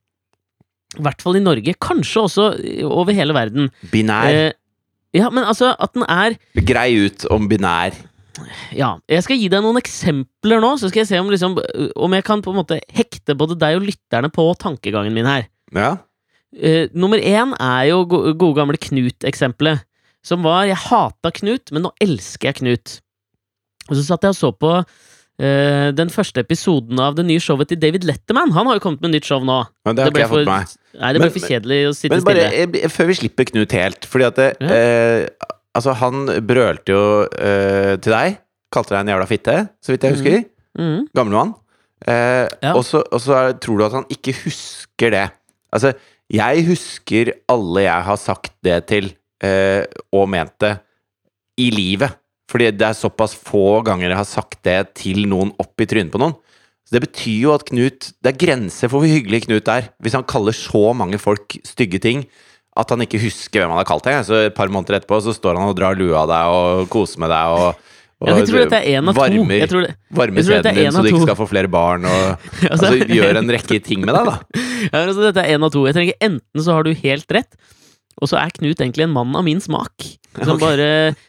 I 0.98 1.02
hvert 1.06 1.22
fall 1.24 1.38
i 1.38 1.42
Norge. 1.44 1.74
Kanskje 1.80 2.24
også 2.26 2.46
over 2.88 3.14
hele 3.16 3.32
verden. 3.36 3.70
Binær. 3.92 4.26
Eh, 4.28 4.52
ja, 5.16 5.28
men 5.32 5.44
altså, 5.44 5.74
at 5.78 5.92
den 5.94 6.04
er 6.08 6.34
Grei 6.66 6.88
ut 7.06 7.26
om 7.32 7.46
binær. 7.48 7.94
Ja, 8.74 8.94
jeg 9.12 9.22
skal 9.26 9.36
gi 9.38 9.48
deg 9.52 9.60
noen 9.62 9.76
eksempler 9.78 10.60
nå, 10.64 10.70
så 10.80 10.88
skal 10.88 11.02
jeg 11.04 11.10
se 11.12 11.18
om, 11.20 11.28
liksom, 11.30 11.58
om 12.00 12.14
jeg 12.16 12.24
kan 12.24 12.40
på 12.44 12.50
en 12.54 12.58
måte 12.62 12.78
hekte 12.96 13.36
både 13.38 13.58
deg 13.60 13.76
og 13.78 13.84
lytterne 13.90 14.30
på 14.32 14.46
tankegangen 14.60 15.12
min 15.14 15.28
her. 15.28 15.44
Ja. 15.76 15.90
Eh, 16.52 16.88
nummer 16.92 17.18
én 17.18 17.54
er 17.58 17.86
jo 17.90 18.02
go 18.04 18.32
gode 18.34 18.58
gamle 18.60 18.76
Knut-eksempelet. 18.80 19.84
Som 20.22 20.42
var 20.44 20.66
'jeg 20.66 20.76
hata 20.76 21.30
Knut, 21.34 21.72
men 21.72 21.82
nå 21.82 21.90
elsker 22.00 22.52
jeg 22.52 22.54
Knut'. 22.60 23.00
Og 23.90 23.96
så 23.96 24.04
satt 24.06 24.22
jeg 24.22 24.28
og 24.30 24.36
så 24.36 24.52
på 24.54 24.84
uh, 25.42 25.90
den 25.90 26.08
første 26.08 26.38
episoden 26.38 27.00
av 27.00 27.16
det 27.16 27.24
nye 27.26 27.40
showet 27.40 27.68
til 27.68 27.80
David 27.80 28.04
Letterman. 28.04 28.52
Han 28.52 28.66
har 28.66 28.74
jo 28.78 28.80
kommet 28.84 29.00
med 29.02 29.10
nytt 29.10 29.24
show 29.26 29.40
nå. 29.42 29.66
Men 29.84 29.96
det 29.96 30.04
har 30.04 30.10
ikke 30.12 30.20
jeg 30.20 30.28
fått 30.28 30.46
med 30.46 30.52
meg. 30.52 30.68
Nei, 31.00 31.12
det 31.12 31.18
ble 31.20 31.26
Men- 31.30 31.34
for 31.34 31.48
kjedelig 31.48 31.80
å 31.88 31.94
sitte 31.96 32.10
Men 32.14 32.24
bare 32.24 32.44
stille. 32.50 32.80
Jeg, 32.82 32.90
før 32.92 33.06
vi 33.06 33.14
slipper 33.14 33.44
Knut 33.50 33.72
helt, 33.72 34.00
fordi 34.06 34.24
at 34.26 34.36
det, 34.36 34.56
eh, 34.60 35.28
Altså, 35.74 35.94
han 35.94 36.26
brølte 36.46 36.92
jo 36.92 37.22
eh, 37.40 37.96
til 37.96 38.12
deg. 38.12 38.38
Kalte 38.70 38.90
deg 38.92 39.00
en 39.00 39.08
jævla 39.08 39.26
fitte, 39.26 39.68
så 39.82 39.88
vidt 39.94 40.02
jeg 40.02 40.12
husker. 40.12 40.44
Mhm. 40.78 41.06
Gamlemann. 41.16 41.54
Eh, 42.06 42.46
Ja. 42.62 42.74
Og 42.74 42.84
så 42.84 43.02
og 43.10 43.20
så 43.20 43.58
tror 43.58 43.78
du 43.78 43.84
at 43.86 43.92
han 43.92 44.04
ikke 44.10 44.34
husker 44.44 45.10
det. 45.10 45.30
Altså, 45.72 45.94
jeg 46.32 46.64
husker 46.70 47.34
alle 47.52 47.84
jeg 47.84 48.06
har 48.08 48.18
sagt 48.20 48.54
det 48.64 48.78
til, 48.88 49.12
eh, 49.44 49.84
og 50.14 50.30
ment 50.32 50.54
det, 50.62 50.76
i 51.60 51.68
livet. 51.74 52.14
Fordi 52.50 52.70
det 52.74 52.86
er 52.88 52.96
såpass 52.96 53.34
få 53.36 53.82
ganger 53.84 54.10
jeg 54.10 54.18
har 54.18 54.28
sagt 54.28 54.58
det 54.66 54.78
til 54.98 55.26
noen 55.28 55.52
opp 55.60 55.80
i 55.80 55.88
trynet 55.88 56.12
på 56.12 56.20
noen. 56.20 56.34
Så 56.88 56.96
det 56.96 57.04
betyr 57.06 57.36
jo 57.46 57.52
at 57.54 57.62
Knut 57.68 58.10
Det 58.20 58.32
er 58.32 58.40
grenser 58.40 58.90
for 58.90 59.00
hvor 59.00 59.08
hyggelig 59.08 59.46
Knut 59.46 59.68
er. 59.72 59.92
Hvis 60.02 60.16
han 60.18 60.26
kaller 60.28 60.56
så 60.56 60.90
mange 60.96 61.20
folk 61.22 61.56
stygge 61.64 62.00
ting 62.02 62.26
at 62.72 62.88
han 62.88 63.04
ikke 63.04 63.20
husker 63.20 63.60
hvem 63.60 63.72
han 63.72 63.82
har 63.82 63.88
kalt 63.88 64.06
det. 64.08 64.16
Så 64.26 64.46
et 64.46 64.56
par 64.56 64.70
måneder 64.72 64.98
etterpå 64.98 65.20
så 65.20 65.34
står 65.36 65.60
han 65.60 65.68
og 65.68 65.76
drar 65.76 65.96
lua 65.98 66.24
av 66.24 66.30
deg 66.30 66.56
og 66.56 66.92
koser 66.92 67.20
med 67.20 67.32
deg 67.32 67.56
og, 67.56 67.88
Ja, 68.28 68.36
jeg 68.38 68.48
tror 68.48 68.62
dette 68.64 68.78
er 68.78 68.98
én 68.98 69.10
av 69.10 69.16
to. 69.16 69.20
varmer, 69.20 69.58
Jeg 69.58 69.70
tror 69.72 69.86
det, 69.86 69.92
varmer 70.14 70.46
sæden 70.46 70.78
din 70.78 70.94
så 70.94 71.02
du 71.02 71.10
ikke 71.10 71.24
skal 71.26 71.38
få 71.38 71.48
flere 71.50 71.70
barn. 71.72 72.06
Og, 72.08 72.48
altså, 72.70 72.92
altså, 72.92 73.08
gjør 73.18 73.40
en 73.42 73.52
rekke 73.56 73.78
ting 73.84 74.04
med 74.06 74.14
deg, 74.14 74.30
da. 74.30 74.64
ja, 74.88 75.04
altså, 75.04 75.20
dette 75.28 75.44
er 75.44 75.56
én 75.56 75.66
av 75.66 75.72
to. 75.74 75.84
Jeg 75.88 75.98
trenger 75.98 76.26
Enten 76.28 76.66
så 76.66 76.78
har 76.78 76.86
du 76.86 76.92
helt 77.02 77.34
rett, 77.34 77.58
og 78.20 78.30
så 78.30 78.38
er 78.42 78.54
Knut 78.54 78.78
egentlig 78.78 79.08
en 79.08 79.14
mann 79.14 79.34
av 79.38 79.46
min 79.46 79.62
smak. 79.62 80.08
Som 80.38 80.54
okay. 80.56 80.62
bare 80.62 80.86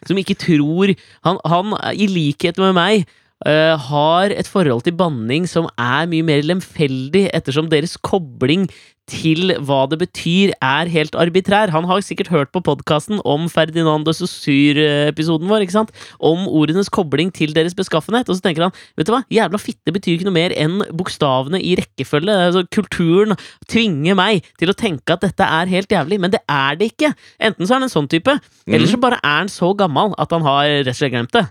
Som 0.07 0.19
ikke 0.21 0.37
tror 0.39 0.93
Han, 1.27 1.39
han 1.43 1.73
i 1.91 2.07
likhet 2.07 2.59
med 2.61 2.77
meg, 2.77 3.09
eh, 3.45 3.75
har 3.89 4.33
et 4.33 4.49
forhold 4.49 4.85
til 4.85 4.95
banning 4.97 5.47
som 5.49 5.69
er 5.77 6.09
mye 6.11 6.25
mer 6.25 6.43
lemfeldig, 6.45 7.27
ettersom 7.35 7.69
deres 7.71 7.97
kobling 8.01 8.67
til 9.09 9.51
hva 9.67 9.83
det 9.91 9.97
betyr, 9.99 10.53
er 10.63 10.91
helt 10.91 11.15
arbitrær. 11.19 11.71
Han 11.73 11.87
har 11.89 12.03
sikkert 12.05 12.31
hørt 12.31 12.51
på 12.55 12.61
podkasten 12.63 13.19
om 13.27 13.49
Ferdinand 13.51 14.07
de 14.07 14.13
Saussure-episoden 14.15 15.49
vår, 15.51 15.65
ikke 15.65 15.75
sant? 15.75 15.91
Om 16.23 16.45
ordenes 16.47 16.91
kobling 16.93 17.33
til 17.35 17.51
deres 17.55 17.75
beskaffenhet. 17.75 18.29
Og 18.31 18.39
så 18.39 18.45
tenker 18.45 18.67
han 18.67 18.75
vet 18.95 19.09
du 19.09 19.13
hva, 19.15 19.23
jævla 19.33 19.59
fitte 19.59 19.91
betyr 19.95 20.15
ikke 20.15 20.29
noe 20.29 20.37
mer 20.37 20.55
enn 20.55 20.79
bokstavene 20.95 21.59
i 21.59 21.75
rekkefølge. 21.79 22.37
Altså, 22.47 22.63
kulturen 22.71 23.35
tvinger 23.67 24.17
meg 24.19 24.47
til 24.61 24.71
å 24.71 24.77
tenke 24.77 25.17
at 25.17 25.25
dette 25.25 25.51
er 25.59 25.73
helt 25.73 25.91
jævlig, 25.91 26.21
men 26.23 26.33
det 26.33 26.43
er 26.47 26.79
det 26.79 26.93
ikke. 26.93 27.11
Enten 27.43 27.67
så 27.67 27.75
er 27.75 27.81
han 27.81 27.89
en 27.89 27.95
sånn 27.97 28.11
type, 28.11 28.39
eller 28.69 28.87
så 28.87 29.01
bare 29.03 29.19
er 29.19 29.43
han 29.43 29.51
så 29.51 29.73
gammel 29.77 30.15
at 30.15 30.31
han 30.31 30.47
har 30.47 30.69
rett 30.79 30.95
og 30.95 31.01
slett 31.01 31.15
glemt 31.17 31.35
det. 31.35 31.45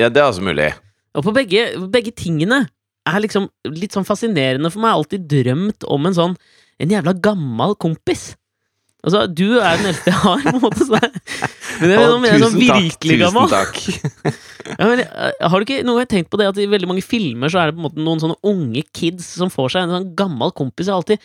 Ja, 0.00 0.08
det 0.08 0.22
er 0.22 0.30
altså 0.30 0.44
mulig. 0.44 0.72
Og 1.16 1.24
på 1.24 1.34
begge, 1.36 1.68
begge 1.92 2.12
tingene 2.16 2.66
er 3.06 3.22
liksom 3.22 3.48
litt 3.72 3.94
sånn 3.96 4.06
fascinerende 4.06 4.70
for 4.72 4.82
meg. 4.82 4.90
Jeg 4.90 4.94
har 4.94 5.02
alltid 5.02 5.28
drømt 5.32 5.86
om 5.92 6.08
en 6.08 6.16
sånn 6.16 6.40
En 6.76 6.90
jævla 6.92 7.14
gammel 7.24 7.70
kompis. 7.80 8.34
Altså, 9.06 9.22
du 9.30 9.60
er 9.62 9.78
den 9.78 9.86
eldste 9.92 10.10
jeg 10.10 10.18
har, 10.18 10.42
på 10.42 10.50
en 10.50 10.60
måte. 10.60 10.84
Så 10.84 10.92
men 11.80 11.92
jeg, 11.94 12.02
Å, 12.02 12.18
mener, 12.20 12.26
jeg 12.26 12.36
er 12.36 12.42
sånn 12.42 12.58
virkelig 12.58 13.16
gammel. 13.22 13.46
Tusen 13.48 14.10
takk. 14.26 14.42
Ja, 14.66 14.88
men, 14.90 15.00
eh, 15.06 15.44
har 15.46 15.62
du 15.62 15.62
ikke 15.62 15.84
noen 15.86 16.00
gang 16.00 16.08
tenkt 16.10 16.28
på 16.32 16.40
det 16.40 16.48
at 16.50 16.56
i 16.58 16.64
veldig 16.66 16.88
mange 16.90 17.04
filmer 17.06 17.52
så 17.52 17.60
er 17.62 17.70
det 17.70 17.76
på 17.76 17.78
en 17.78 17.86
måte 17.86 18.02
noen 18.02 18.18
sånne 18.18 18.34
unge 18.50 18.82
kids 18.98 19.28
som 19.38 19.52
får 19.52 19.76
seg 19.76 19.84
en 19.86 19.92
sånn 19.94 20.08
gammel 20.18 20.50
kompis? 20.58 20.88
Jeg 20.88 20.96
har 20.96 21.04
alltid 21.04 21.22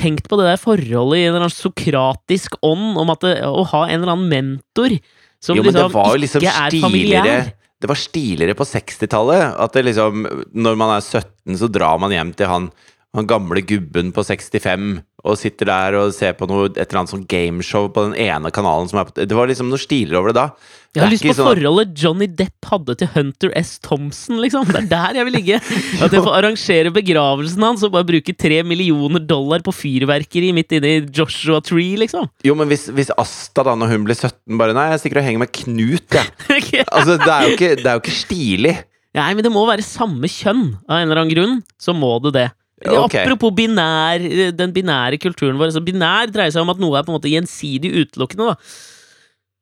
tenkt 0.00 0.30
på 0.32 0.38
det 0.40 0.46
der 0.48 0.62
forholdet 0.62 1.18
i 1.20 1.26
en 1.26 1.34
eller 1.34 1.44
annen 1.44 1.52
sokratisk 1.52 2.56
ånd 2.64 2.96
om 3.02 3.12
at 3.12 3.26
det, 3.26 3.34
å 3.44 3.66
ha 3.68 3.82
en 3.84 3.98
eller 3.98 4.14
annen 4.14 4.32
mentor 4.32 4.96
som 5.44 5.60
Jo, 5.60 5.66
liksom, 5.68 5.92
liksom 6.24 6.40
ikke 6.40 6.56
er 6.64 6.78
familiær. 6.86 7.52
Det 7.84 7.90
var 7.90 8.00
stiligere 8.00 8.56
på 8.56 8.64
60-tallet. 8.64 9.58
At 9.60 9.74
det 9.76 9.84
liksom 9.84 10.24
Når 10.56 10.76
man 10.80 10.94
er 10.96 11.02
17, 11.04 11.58
så 11.60 11.68
drar 11.68 11.98
man 12.00 12.14
hjem 12.14 12.30
til 12.32 12.48
han, 12.48 12.70
han 13.12 13.28
gamle 13.28 13.60
gubben 13.60 14.08
på 14.16 14.24
65 14.24 15.02
og 15.24 15.36
sitter 15.40 15.68
der 15.68 15.96
og 15.96 16.14
ser 16.16 16.34
på 16.36 16.48
noe, 16.48 16.70
et 16.72 16.82
eller 16.82 17.02
annet 17.02 17.12
sånn 17.14 17.28
gameshow 17.28 17.86
på 17.92 18.02
den 18.08 18.16
ene 18.26 18.50
kanalen 18.52 18.90
som 18.90 19.00
er 19.00 19.08
på 19.08 19.24
Det 19.24 19.36
var 19.36 19.48
liksom 19.48 19.70
noe 19.72 19.80
stiligere 19.80 20.20
over 20.20 20.32
det 20.32 20.40
da. 20.40 20.48
Jeg 20.94 21.02
har 21.02 21.10
lyst 21.10 21.24
på 21.26 21.34
sånn 21.34 21.48
forholdet 21.48 21.94
Johnny 21.98 22.28
Depp 22.38 22.68
hadde 22.70 22.94
til 23.00 23.08
Hunter 23.16 23.50
S. 23.58 23.72
Thompson, 23.82 24.38
liksom. 24.42 24.68
Det 24.70 24.78
er 24.84 24.88
der 24.92 25.18
jeg 25.18 25.26
vil 25.28 25.34
ligge. 25.34 25.58
At 26.04 26.14
jeg 26.14 26.22
får 26.22 26.36
arrangere 26.38 26.92
begravelsen 26.94 27.66
hans 27.66 27.82
og 27.86 27.94
bare 27.96 28.06
bruke 28.06 28.34
tre 28.38 28.60
millioner 28.66 29.24
dollar 29.26 29.64
på 29.66 29.74
fyrverkeri 29.74 30.52
midt 30.54 30.76
inne 30.78 30.92
i 30.92 31.02
Joshua 31.10 31.58
Tree, 31.66 31.98
liksom. 32.00 32.30
Jo, 32.46 32.54
men 32.58 32.70
hvis, 32.70 32.86
hvis 32.94 33.10
Asta, 33.18 33.66
da, 33.66 33.74
når 33.78 33.94
hun 33.94 34.06
blir 34.06 34.18
17, 34.18 34.38
bare 34.60 34.76
Nei, 34.76 34.88
jeg 34.94 35.02
stikker 35.02 35.22
og 35.22 35.26
henger 35.26 35.44
med 35.44 35.54
Knut, 35.54 36.18
jeg. 36.18 36.84
Altså, 36.94 37.18
det 37.18 37.32
er 37.32 37.52
ikke, 37.54 37.72
det 37.80 37.88
er 37.90 37.98
jo 37.98 38.04
ikke 38.04 38.18
stilig. 38.22 38.76
Nei, 39.14 39.30
men 39.34 39.46
det 39.46 39.52
må 39.54 39.62
være 39.66 39.82
samme 39.86 40.30
kjønn. 40.30 40.68
Av 40.86 41.00
en 41.00 41.08
eller 41.08 41.24
annen 41.24 41.34
grunn 41.34 41.60
så 41.80 41.94
må 41.94 42.16
det 42.24 42.34
det. 42.38 42.48
Okay. 42.84 43.22
Apropos 43.24 43.54
binær, 43.54 44.22
den 44.58 44.72
binære 44.74 45.18
kulturen 45.22 45.58
vår. 45.60 45.74
Så 45.74 45.82
binær 45.84 46.30
dreier 46.34 46.52
seg 46.54 46.64
om 46.64 46.72
at 46.72 46.82
noe 46.82 46.98
er 46.98 47.06
på 47.06 47.12
en 47.14 47.18
måte 47.18 47.30
gjensidig 47.30 47.92
utelukkende. 48.04 48.52
da. 48.52 48.93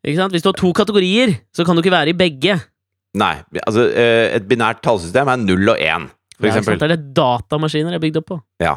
Ikke 0.02 0.18
sant? 0.18 0.35
Hvis 0.35 0.42
du 0.42 0.49
har 0.50 0.59
to 0.59 0.73
kategorier, 0.75 1.37
så 1.54 1.64
kan 1.66 1.76
du 1.78 1.82
ikke 1.82 1.94
være 1.94 2.11
i 2.11 2.16
begge. 2.18 2.56
Nei. 3.18 3.35
Altså, 3.66 3.85
eh, 3.92 4.32
et 4.38 4.47
binært 4.49 4.80
tallsystem 4.82 5.28
er 5.30 5.37
null 5.42 5.68
og 5.75 5.78
én, 5.78 6.09
for 6.37 6.47
Det 6.47 6.49
er, 6.49 6.54
sant? 6.56 6.64
eksempel. 6.64 6.78
det 6.80 6.90
er 6.90 6.97
det 6.97 7.14
datamaskiner 7.18 7.94
er 7.94 8.02
bygd 8.02 8.18
opp 8.23 8.26
på. 8.32 8.38
Ja. 8.64 8.76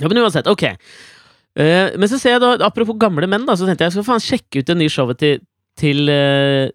Ja, 0.00 0.08
men 0.08 0.22
uansett, 0.22 0.46
ok. 0.48 0.62
Eh, 0.72 1.90
men 1.98 2.08
så 2.08 2.18
ser 2.20 2.38
jeg 2.38 2.40
da, 2.40 2.54
apropos 2.64 2.96
gamle 2.96 3.28
menn, 3.28 3.44
da, 3.44 3.56
så 3.58 3.66
tenkte 3.68 3.84
jeg 3.84 3.92
jeg 3.92 3.98
skal 3.98 4.06
faen 4.08 4.24
sjekke 4.24 4.62
ut 4.62 4.70
det 4.70 4.76
nye 4.78 4.92
showet 4.92 5.18
til, 5.20 5.42
til 5.76 6.08
eh, 6.08 6.70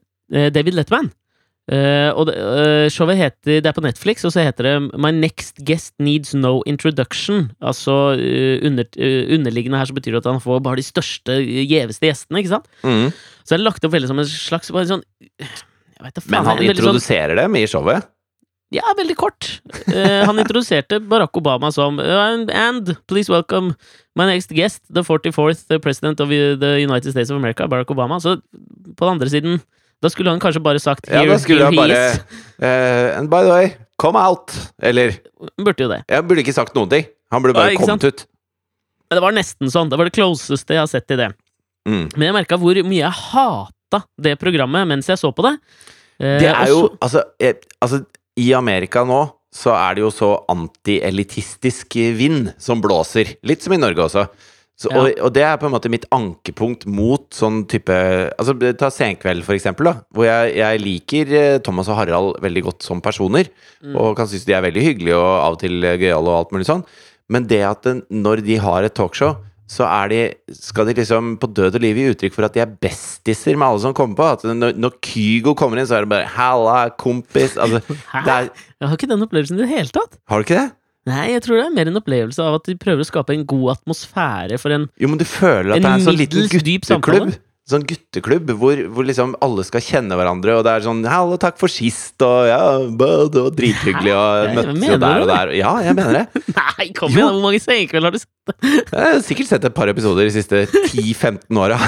David 0.53 0.77
Letterman. 0.77 1.09
Eh, 1.67 2.09
og 2.15 2.29
det, 2.29 2.35
uh, 2.39 2.85
showet 2.87 3.17
heter 3.19 3.57
Det 3.59 3.67
er 3.67 3.75
på 3.75 3.81
Netflix, 3.83 4.23
og 4.23 4.31
så 4.31 4.39
heter 4.45 4.63
det 4.63 4.75
My 4.95 5.09
Next 5.11 5.57
Guest 5.67 5.91
Needs 5.99 6.31
No 6.37 6.61
Introduction. 6.69 7.49
Altså 7.59 8.15
uh, 8.15 8.55
under, 8.63 8.87
underliggende 9.35 9.81
her 9.81 9.89
så 9.89 9.97
betyr 9.97 10.15
det 10.15 10.21
at 10.23 10.29
han 10.31 10.39
får 10.43 10.61
bare 10.63 10.79
de 10.79 10.85
største, 10.87 11.35
gjeveste 11.43 12.07
gjestene, 12.07 12.39
ikke 12.39 12.53
sant? 12.55 12.69
Mm. 12.87 13.09
Så 13.43 13.55
er 13.55 13.59
det 13.59 13.67
lagt 13.67 13.83
opp 13.83 13.95
veldig 13.97 14.07
som 14.13 14.23
en 14.23 14.29
slags 14.31 14.71
bare 14.71 14.87
sånn 14.87 15.03
jeg 15.41 16.05
vet 16.05 16.15
da 16.15 16.21
faen, 16.23 16.31
Men 16.31 16.45
han 16.45 16.61
sånn- 16.61 16.71
introduserer 16.71 17.35
dem 17.41 17.55
i 17.59 17.65
showet. 17.67 18.07
ja, 18.71 18.83
veldig 18.97 19.15
kort. 19.17 19.47
Han 20.27 20.37
introduserte 20.39 20.99
Barack 21.03 21.35
Obama 21.39 21.71
som 21.73 21.99
and 21.99 22.95
please 23.07 23.31
welcome 23.31 23.73
my 24.15 24.25
next 24.27 24.51
guest, 24.53 24.83
the 24.93 25.01
44th 25.01 25.81
president 25.81 26.19
of 26.19 26.29
the 26.29 26.75
United 26.83 27.11
States 27.11 27.31
of 27.31 27.37
America, 27.37 27.67
Barack 27.67 27.89
Obama. 27.91 28.19
Så 28.19 28.37
på 28.95 29.05
den 29.05 29.13
andre 29.15 29.29
siden 29.29 29.59
Da 30.03 30.11
skulle 30.13 30.29
han 30.29 30.41
kanskje 30.41 30.61
bare 30.61 30.79
sagt 30.81 31.07
Ja, 31.09 31.23
da 31.25 31.37
skulle 31.41 31.65
han 31.65 31.75
bare 31.77 31.97
eh, 32.61 33.17
And 33.17 33.31
by 33.31 33.41
the 33.47 33.49
way, 33.53 33.69
come 34.01 34.19
out! 34.21 34.53
Eller 34.81 35.15
Burde 35.57 35.87
jo 35.87 35.89
det. 35.89 36.03
Jeg 36.09 36.27
burde 36.29 36.43
ikke 36.45 36.53
sagt 36.55 36.75
noen 36.77 36.91
ting. 36.91 37.07
Han 37.33 37.43
burde 37.43 37.57
bare 37.57 37.73
ja, 37.73 37.79
kommet 37.81 38.05
ut. 38.05 38.25
Men 39.07 39.17
det 39.19 39.23
var 39.23 39.35
nesten 39.35 39.71
sånn. 39.73 39.89
Det 39.89 39.97
var 39.99 40.09
det 40.09 40.13
closeste 40.17 40.75
jeg 40.75 40.83
har 40.83 40.89
sett 40.91 41.07
til 41.09 41.19
det. 41.21 41.31
Mm. 41.87 42.05
Men 42.13 42.25
jeg 42.27 42.35
merka 42.35 42.59
hvor 42.59 42.77
mye 42.83 42.99
jeg 43.01 43.15
hata 43.31 44.01
det 44.21 44.35
programmet 44.41 44.87
mens 44.89 45.07
jeg 45.09 45.19
så 45.19 45.31
på 45.33 45.45
det. 45.47 45.55
Eh, 46.19 46.37
Det 46.43 46.51
er 46.51 46.69
jo 46.73 46.83
altså, 46.99 47.23
jeg, 47.41 47.61
altså 47.81 48.03
I 48.37 48.51
Amerika 48.57 49.05
nå 49.07 49.23
så 49.57 49.71
er 49.73 49.95
det 49.97 50.03
jo 50.03 50.09
så 50.13 50.29
antielitistisk 50.51 51.95
vind 52.19 52.51
som 52.61 52.81
blåser. 52.83 53.37
Litt 53.47 53.63
som 53.63 53.73
i 53.73 53.79
Norge 53.81 54.03
også. 54.03 54.27
Så, 54.77 54.91
og, 54.93 55.07
og 55.25 55.31
det 55.33 55.41
er 55.41 55.55
på 55.57 55.65
en 55.65 55.73
måte 55.73 55.89
mitt 55.89 56.03
ankepunkt 56.13 56.83
mot 56.85 57.23
sånn 57.33 57.63
type 57.65 57.95
Altså 58.37 58.53
Ta 58.77 58.91
Senkveld, 58.93 59.41
for 59.47 59.57
eksempel, 59.57 59.89
da. 59.89 59.93
Hvor 60.13 60.27
jeg, 60.27 60.51
jeg 60.59 60.81
liker 60.83 61.33
eh, 61.33 61.57
Thomas 61.65 61.89
og 61.89 61.97
Harald 61.97 62.37
veldig 62.43 62.61
godt 62.67 62.85
som 62.85 63.01
personer. 63.01 63.49
Mm. 63.81 63.95
Og 63.97 64.13
kan 64.19 64.29
synes 64.29 64.45
de 64.45 64.53
er 64.53 64.61
veldig 64.67 64.83
hyggelige 64.85 65.17
og 65.17 65.31
av 65.33 65.57
og 65.57 65.61
til 65.63 65.81
eh, 65.81 65.97
gøyale 65.97 66.29
og 66.29 66.43
alt 66.43 66.53
mulig 66.53 66.69
sånn. 66.69 66.85
Men 67.33 67.49
det 67.49 67.63
at 67.65 67.81
den, 67.89 68.03
når 68.13 68.45
de 68.45 68.59
har 68.61 68.85
et 68.85 68.93
talkshow, 68.95 69.39
så 69.67 69.83
er 69.89 70.11
de, 70.13 70.19
skal 70.55 70.87
de 70.87 70.93
liksom 70.95 71.33
på 71.41 71.49
død 71.51 71.75
og 71.75 71.83
liv 71.83 71.97
gi 71.99 72.07
uttrykk 72.13 72.35
for 72.37 72.47
at 72.47 72.55
de 72.55 72.61
er 72.63 72.77
bestiser 72.85 73.57
med 73.59 73.67
alle 73.67 73.81
som 73.83 73.95
kommer 73.97 74.15
på. 74.15 74.27
At 74.37 74.45
når, 74.47 74.77
når 74.79 74.95
Kygo 75.03 75.57
kommer 75.59 75.81
inn, 75.81 75.89
så 75.89 75.97
er 75.97 76.05
det 76.05 76.13
bare 76.13 76.29
'halla, 76.37 76.77
kompis'. 76.95 77.57
Altså, 77.59 77.81
Hæ? 78.13 78.21
er, 78.23 78.49
Jeg 78.79 78.87
har 78.87 78.95
ikke 78.95 79.09
den 79.09 79.25
opplevelsen 79.25 79.59
i 79.59 79.65
det 79.65 79.73
hele 79.73 79.89
tatt. 79.91 80.21
har 80.29 80.37
du 80.37 80.47
ikke 80.47 80.61
det? 80.61 80.69
Nei, 81.07 81.25
jeg 81.31 81.43
tror 81.45 81.59
det 81.61 81.65
er 81.69 81.75
mer 81.75 81.89
en 81.91 81.99
opplevelse 82.01 82.43
av 82.43 82.59
at 82.59 82.67
de 82.67 82.75
prøver 82.79 83.03
å 83.03 83.07
skape 83.07 83.35
en 83.35 83.45
god 83.47 83.77
atmosfære 83.77 84.57
for 84.59 84.75
en 84.75 84.87
Jo, 84.99 85.11
men 85.11 85.19
du 85.21 85.27
føler 85.27 85.75
at 85.75 85.83
det 85.83 85.87
er 85.87 86.01
en 86.01 86.07
sånn 86.07 86.19
liten 86.19 86.49
gutteklubb. 86.51 87.37
Sånn 87.67 87.83
gutteklubb 87.83 88.51
hvor, 88.59 88.79
hvor 88.95 89.07
liksom 89.07 89.33
alle 89.43 89.63
skal 89.67 89.83
kjenne 89.83 90.15
hverandre, 90.15 90.53
og 90.55 90.63
det 90.63 90.71
er 90.71 90.85
sånn 90.85 91.01
'hallo, 91.03 91.35
takk 91.39 91.57
for 91.59 91.71
sist', 91.71 92.15
og 92.23 92.47
'ja, 92.47 92.59
det 92.87 93.43
var 93.43 93.51
drithyggelig', 93.55 94.15
og 94.15 94.55
møttes 94.55 94.87
jo 94.87 94.99
der 95.03 95.23
og 95.23 95.27
der. 95.27 95.51
Ja, 95.55 95.73
jeg 95.83 95.95
mener 95.95 96.13
det. 96.15 96.43
Nei, 96.61 96.85
kom 96.95 97.11
igjen! 97.11 97.27
Hvor 97.27 97.43
mange 97.43 97.59
sengekvelder 97.59 98.07
har 98.07 98.15
du 98.15 98.23
sett? 98.23 98.55
Jeg 98.63 99.03
har 99.03 99.19
sikkert 99.23 99.51
sett 99.51 99.67
et 99.67 99.75
par 99.75 99.91
episoder 99.91 100.27
de 100.27 100.31
siste 100.31 100.63
10-15 100.91 101.59
åra. 101.59 101.79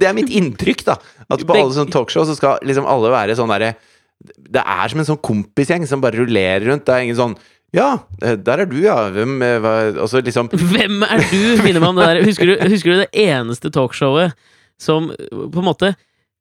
Det 0.00 0.06
er 0.06 0.14
mitt 0.16 0.30
inntrykk, 0.30 0.84
da. 0.86 0.98
At 1.30 1.42
på 1.46 1.54
alle 1.54 1.74
sånne 1.74 1.94
talkshow 1.94 2.26
så 2.28 2.34
skal 2.38 2.58
liksom 2.66 2.86
alle 2.90 3.10
være 3.12 3.36
sånn 3.38 3.50
derre 3.52 3.74
Det 4.20 4.60
er 4.60 4.92
som 4.92 5.00
en 5.00 5.08
sånn 5.08 5.22
kompisgjeng 5.24 5.86
som 5.88 6.02
bare 6.02 6.20
rullerer 6.20 6.66
rundt. 6.68 6.84
Det 6.86 6.94
er 6.94 7.06
ingen 7.06 7.18
sånn 7.18 7.38
Ja, 7.76 8.02
eh, 8.20 8.36
der 8.36 8.64
er 8.64 8.68
du, 8.68 8.76
ja. 8.82 8.96
Hvem 9.14 9.40
eh, 9.46 9.56
hva 9.62 9.74
Altså, 9.94 10.20
liksom 10.26 10.50
Hvem 10.52 11.02
er 11.06 11.24
du? 11.30 11.40
Minner 11.64 11.80
meg 11.80 11.88
om 11.88 12.00
det 12.00 12.08
der. 12.10 12.22
Husker 12.26 12.50
du, 12.50 12.54
husker 12.72 12.92
du 12.92 13.02
det 13.04 13.26
eneste 13.26 13.72
talkshowet 13.72 14.36
som 14.80 15.10
uh, 15.12 15.44
på 15.52 15.60
en 15.60 15.68
måte 15.68 15.94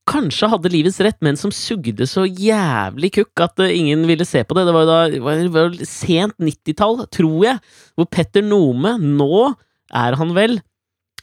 kanskje 0.09 0.47
hadde 0.49 0.71
livets 0.73 0.97
rett, 1.05 1.17
men 1.21 1.37
som 1.37 1.51
sugde 1.53 2.07
så 2.09 2.23
jævlig 2.25 3.11
kukk 3.19 3.43
at 3.45 3.61
ingen 3.67 4.07
ville 4.09 4.25
se 4.25 4.41
på 4.47 4.55
det? 4.57 4.63
Det 4.65 4.73
var 4.73 4.85
jo 4.85 4.89
da 4.89 4.99
det 5.11 5.19
var, 5.21 5.41
det 5.43 5.51
var 5.53 5.75
sent 5.85 6.33
90-tall, 6.41 7.03
tror 7.13 7.43
jeg, 7.45 7.61
hvor 7.93 8.09
Petter 8.09 8.41
Nome 8.45 8.95
Nå 9.03 9.51
er 9.93 10.17
han 10.17 10.33
vel 10.37 10.57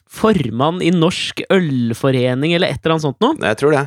formann 0.07 0.81
i 0.85 0.92
Norsk 0.95 1.42
Ølforening 1.53 2.55
eller 2.55 2.71
et 2.71 2.81
eller 2.83 2.97
annet 2.97 3.07
sånt 3.09 3.23
noe. 3.25 3.37
Jeg 3.42 3.59
tror 3.61 3.75
det. 3.75 3.85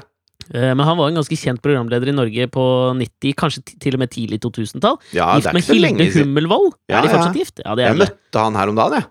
Eh, 0.53 0.71
Men 0.73 0.81
han 0.87 0.97
var 0.97 1.11
en 1.11 1.19
ganske 1.19 1.37
kjent 1.37 1.61
programleder 1.61 2.09
i 2.09 2.15
Norge 2.15 2.47
på 2.49 2.63
90, 2.97 3.33
kanskje 3.37 3.63
til 3.79 3.97
og 3.97 4.01
med 4.03 4.09
tidlig 4.13 4.39
2000-tall. 4.45 4.97
Ja, 5.13 5.31
gift 5.37 5.51
er 5.51 5.53
med 5.57 5.67
Hilde. 5.69 6.09
Hummelvold. 6.17 6.71
Ja, 6.89 6.99
er 6.99 7.05
de 7.05 7.11
ja. 7.11 7.15
fortsatt 7.17 7.37
gift? 7.37 7.61
Ja, 7.65 7.75
det 7.77 7.85
er 7.85 7.93
Jeg 7.93 8.01
møtte 8.05 8.43
han 8.45 8.55
her 8.59 8.71
om 8.73 8.79
dagen, 8.79 8.99
jeg. 9.01 9.09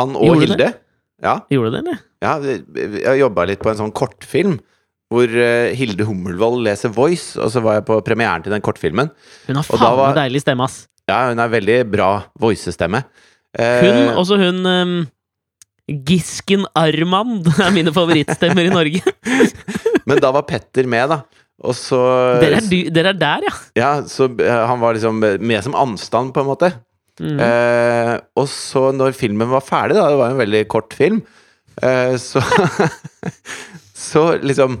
Han 0.00 0.16
og 0.18 0.26
Gjorde 0.28 0.46
Hilde. 0.48 0.70
Ja, 1.24 1.34
Gjorde 1.48 1.70
det, 1.72 1.80
eller? 1.84 1.98
ja, 2.24 2.32
jeg 3.04 3.20
jobba 3.20 3.44
litt 3.48 3.60
på 3.62 3.70
en 3.72 3.78
sånn 3.80 3.92
kortfilm. 3.94 4.58
Hvor 5.12 5.28
eh, 5.30 5.70
Hilde 5.78 6.04
Hummelvold 6.08 6.64
leser 6.64 6.90
Voice, 6.90 7.36
og 7.38 7.52
så 7.52 7.60
var 7.62 7.76
jeg 7.78 7.84
på 7.86 7.98
premieren 8.02 8.42
til 8.42 8.50
den 8.54 8.62
kortfilmen. 8.64 9.10
Hun 9.46 9.58
har 9.60 9.66
faen 9.68 9.98
meg 10.00 10.16
deilig 10.18 10.40
stemme, 10.42 10.64
ass. 10.66 10.86
Ja, 11.06 11.28
hun 11.30 11.38
er 11.38 11.52
veldig 11.52 11.76
bra 11.92 12.08
voicestemme. 12.40 13.04
Eh, 13.54 13.84
Hun, 13.84 14.16
også 14.18 14.38
hun 14.40 14.64
um, 14.66 14.94
Gisken 15.88 16.64
Armand 16.78 17.48
er 17.64 17.74
mine 17.74 17.92
favorittstemmer 17.94 18.68
i 18.68 18.72
Norge. 18.72 19.02
Men 20.08 20.20
da 20.22 20.32
var 20.34 20.46
Petter 20.48 20.88
med, 20.88 21.12
da. 21.12 21.22
Og 21.64 21.76
så 21.78 21.98
Dere 22.42 22.58
er, 22.58 22.88
er 23.04 23.14
der, 23.16 23.44
ja! 23.46 23.52
Ja, 23.78 23.90
så 24.10 24.26
eh, 24.42 24.64
han 24.68 24.80
var 24.82 24.96
liksom 24.96 25.20
med 25.22 25.60
som 25.64 25.76
anstand, 25.78 26.34
på 26.34 26.42
en 26.42 26.50
måte. 26.50 26.72
Mm. 27.22 27.38
Eh, 27.38 28.14
og 28.40 28.48
så, 28.50 28.88
når 28.96 29.14
filmen 29.16 29.52
var 29.52 29.62
ferdig, 29.64 29.96
da, 29.96 30.08
det 30.10 30.18
var 30.18 30.34
en 30.34 30.40
veldig 30.42 30.64
kort 30.72 30.96
film, 30.98 31.22
eh, 31.82 32.16
så 32.20 32.42
Så 34.04 34.36
liksom 34.42 34.80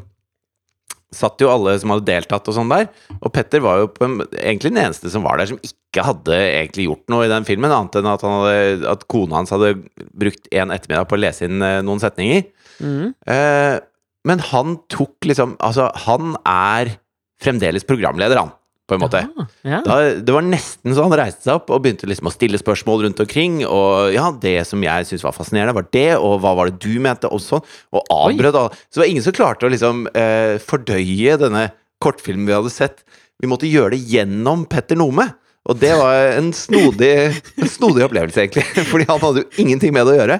Satt 1.14 1.42
jo 1.42 1.50
alle 1.52 1.76
som 1.80 1.92
hadde 1.92 2.08
deltatt 2.08 2.48
og 2.50 2.56
sånn 2.56 2.72
der. 2.72 2.88
Og 3.20 3.32
Petter 3.34 3.62
var 3.64 3.82
jo 3.82 3.90
en, 4.06 4.20
egentlig 4.32 4.72
den 4.72 4.82
eneste 4.86 5.12
som 5.12 5.26
var 5.26 5.38
der 5.38 5.50
som 5.52 5.60
ikke 5.62 6.04
hadde 6.06 6.34
egentlig 6.34 6.88
gjort 6.88 7.12
noe 7.12 7.26
i 7.26 7.30
den 7.30 7.46
filmen, 7.46 7.70
annet 7.70 8.00
enn 8.00 8.10
at, 8.10 8.24
han 8.26 8.40
hadde, 8.40 8.88
at 8.90 9.04
kona 9.12 9.38
hans 9.38 9.54
hadde 9.54 9.76
brukt 10.10 10.48
en 10.50 10.74
ettermiddag 10.74 11.06
på 11.10 11.18
å 11.18 11.22
lese 11.22 11.46
inn 11.46 11.62
eh, 11.62 11.80
noen 11.86 12.02
setninger. 12.02 12.48
Mm. 12.82 13.14
Eh, 13.30 13.76
men 14.24 14.40
han 14.50 14.78
tok 14.90 15.28
liksom 15.28 15.52
Altså, 15.62 15.90
han 16.06 16.34
er 16.48 16.96
fremdeles 17.44 17.86
programleder, 17.86 18.40
han, 18.40 18.54
på 18.88 18.96
en 18.98 19.00
måte. 19.00 19.20
Ja, 19.24 19.44
ja. 19.70 19.78
Da, 19.86 19.94
det 20.20 20.32
var 20.34 20.44
nesten 20.44 20.92
så 20.92 21.06
han 21.06 21.14
reiste 21.16 21.46
seg 21.46 21.54
opp 21.56 21.70
og 21.72 21.80
begynte 21.86 22.08
liksom 22.10 22.28
å 22.28 22.32
stille 22.34 22.58
spørsmål 22.60 23.06
rundt 23.06 23.22
omkring. 23.24 23.62
Og 23.64 24.12
ja, 24.12 24.26
det 24.42 24.58
som 24.68 24.82
jeg 24.84 25.06
syntes 25.08 25.24
var 25.24 25.32
fascinerende, 25.36 25.72
var 25.78 25.86
det, 25.94 26.10
og 26.18 26.36
hva 26.44 26.52
var 26.58 26.68
det 26.68 26.82
du 26.84 26.98
mente, 27.00 27.30
og 27.32 27.40
sånn. 27.40 27.64
Og 27.96 28.04
avbrøt 28.12 28.58
alle. 28.60 28.76
Så 28.90 28.98
det 28.98 29.04
var 29.06 29.12
ingen 29.14 29.24
som 29.24 29.36
klarte 29.38 29.64
å 29.68 29.72
liksom 29.72 30.04
eh, 30.12 30.58
fordøye 30.60 31.38
denne 31.40 31.70
kortfilmen 32.04 32.44
vi 32.50 32.56
hadde 32.58 32.74
sett. 32.74 33.00
Vi 33.40 33.48
måtte 33.50 33.70
gjøre 33.70 33.96
det 33.96 34.02
gjennom 34.12 34.66
Petter 34.70 35.00
Nome. 35.00 35.30
Og 35.64 35.78
det 35.80 35.94
var 35.96 36.34
en 36.36 36.50
snodig, 36.52 37.08
en 37.56 37.70
snodig 37.72 38.04
opplevelse, 38.04 38.42
egentlig. 38.44 38.66
Fordi 38.92 39.06
han 39.08 39.22
hadde 39.22 39.46
jo 39.46 39.62
ingenting 39.64 39.94
med 39.96 40.04
det 40.04 40.12
å 40.12 40.18
gjøre. 40.20 40.36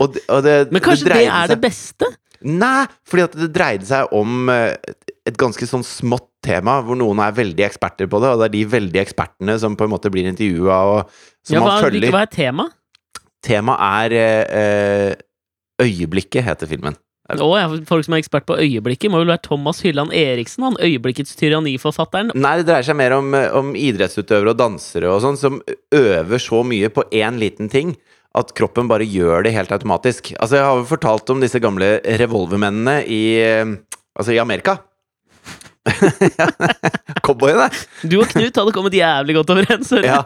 Og 0.00 0.14
det, 0.16 0.22
og 0.32 0.40
det, 0.46 0.54
Men 0.72 0.82
kanskje 0.82 1.10
det, 1.10 1.18
det 1.20 1.26
er 1.28 1.34
seg- 1.34 1.50
det 1.52 1.58
beste? 1.66 2.08
Nei, 2.44 2.84
fordi 3.08 3.24
at 3.24 3.36
det 3.40 3.50
dreide 3.54 3.88
seg 3.88 4.12
om 4.14 4.50
eh, 4.52 4.74
et 5.24 5.36
ganske 5.40 5.66
sånn 5.68 5.84
smått 5.86 6.28
tema 6.44 6.76
hvor 6.84 6.98
noen 7.00 7.22
er 7.24 7.36
veldig 7.36 7.64
eksperter 7.64 8.08
på 8.10 8.20
det, 8.20 8.32
og 8.34 8.42
det 8.42 8.50
er 8.50 8.54
de 8.58 8.64
veldig 8.74 9.00
ekspertene 9.00 9.56
som 9.62 9.78
på 9.80 9.86
en 9.86 9.94
måte 9.94 10.12
blir 10.12 10.28
intervjua, 10.28 10.80
og 10.90 11.14
som 11.44 11.56
Ja, 11.56 11.62
hva, 11.64 11.70
man 11.70 11.86
følger. 11.86 12.12
hva 12.12 12.26
er 12.26 12.32
tema? 12.34 12.68
Temaet 13.44 14.12
er 14.12 14.18
eh, 14.18 14.60
eh, 14.60 15.22
Øyeblikket, 15.84 16.44
heter 16.46 16.70
filmen. 16.70 16.94
Å 17.32 17.46
ja, 17.56 17.68
folk 17.88 18.04
som 18.04 18.14
er 18.14 18.20
ekspert 18.20 18.44
på 18.44 18.58
øyeblikket, 18.60 19.08
må 19.08 19.22
vel 19.22 19.30
være 19.32 19.46
Thomas 19.46 19.80
Hylland 19.80 20.12
Eriksen, 20.12 20.66
han 20.68 20.76
øyeblikkets 20.76 21.32
tyranniforfatteren. 21.40 22.34
Nei, 22.36 22.52
det 22.60 22.66
dreier 22.68 22.84
seg 22.84 22.98
mer 23.00 23.16
om, 23.16 23.32
om 23.32 23.70
idrettsutøvere 23.72 24.52
og 24.52 24.60
dansere 24.60 25.08
og 25.08 25.22
sånn, 25.24 25.40
som 25.40 25.56
øver 25.96 26.42
så 26.42 26.60
mye 26.68 26.92
på 26.92 27.06
én 27.16 27.40
liten 27.40 27.72
ting 27.72 27.94
at 28.34 28.54
kroppen 28.58 28.88
bare 28.90 29.06
gjør 29.06 29.46
det 29.46 29.54
helt 29.54 29.74
automatisk. 29.74 30.32
Altså, 30.38 30.58
jeg 30.58 30.66
har 30.66 30.80
jo 30.80 30.88
fortalt 30.90 31.30
om 31.30 31.42
disse 31.44 31.60
gamle 31.62 31.96
revolvermennene 32.22 33.02
i 33.06 33.22
eh, 33.42 33.76
Altså, 34.14 34.30
i 34.30 34.38
Amerika. 34.38 34.76
Cowboyene. 37.26 37.66
Du 38.06 38.16
og 38.20 38.28
Knut 38.30 38.56
hadde 38.60 38.72
kommet 38.76 38.94
jævlig 38.96 39.34
godt 39.36 39.50
overens. 39.56 39.90
Ja, 40.06 40.20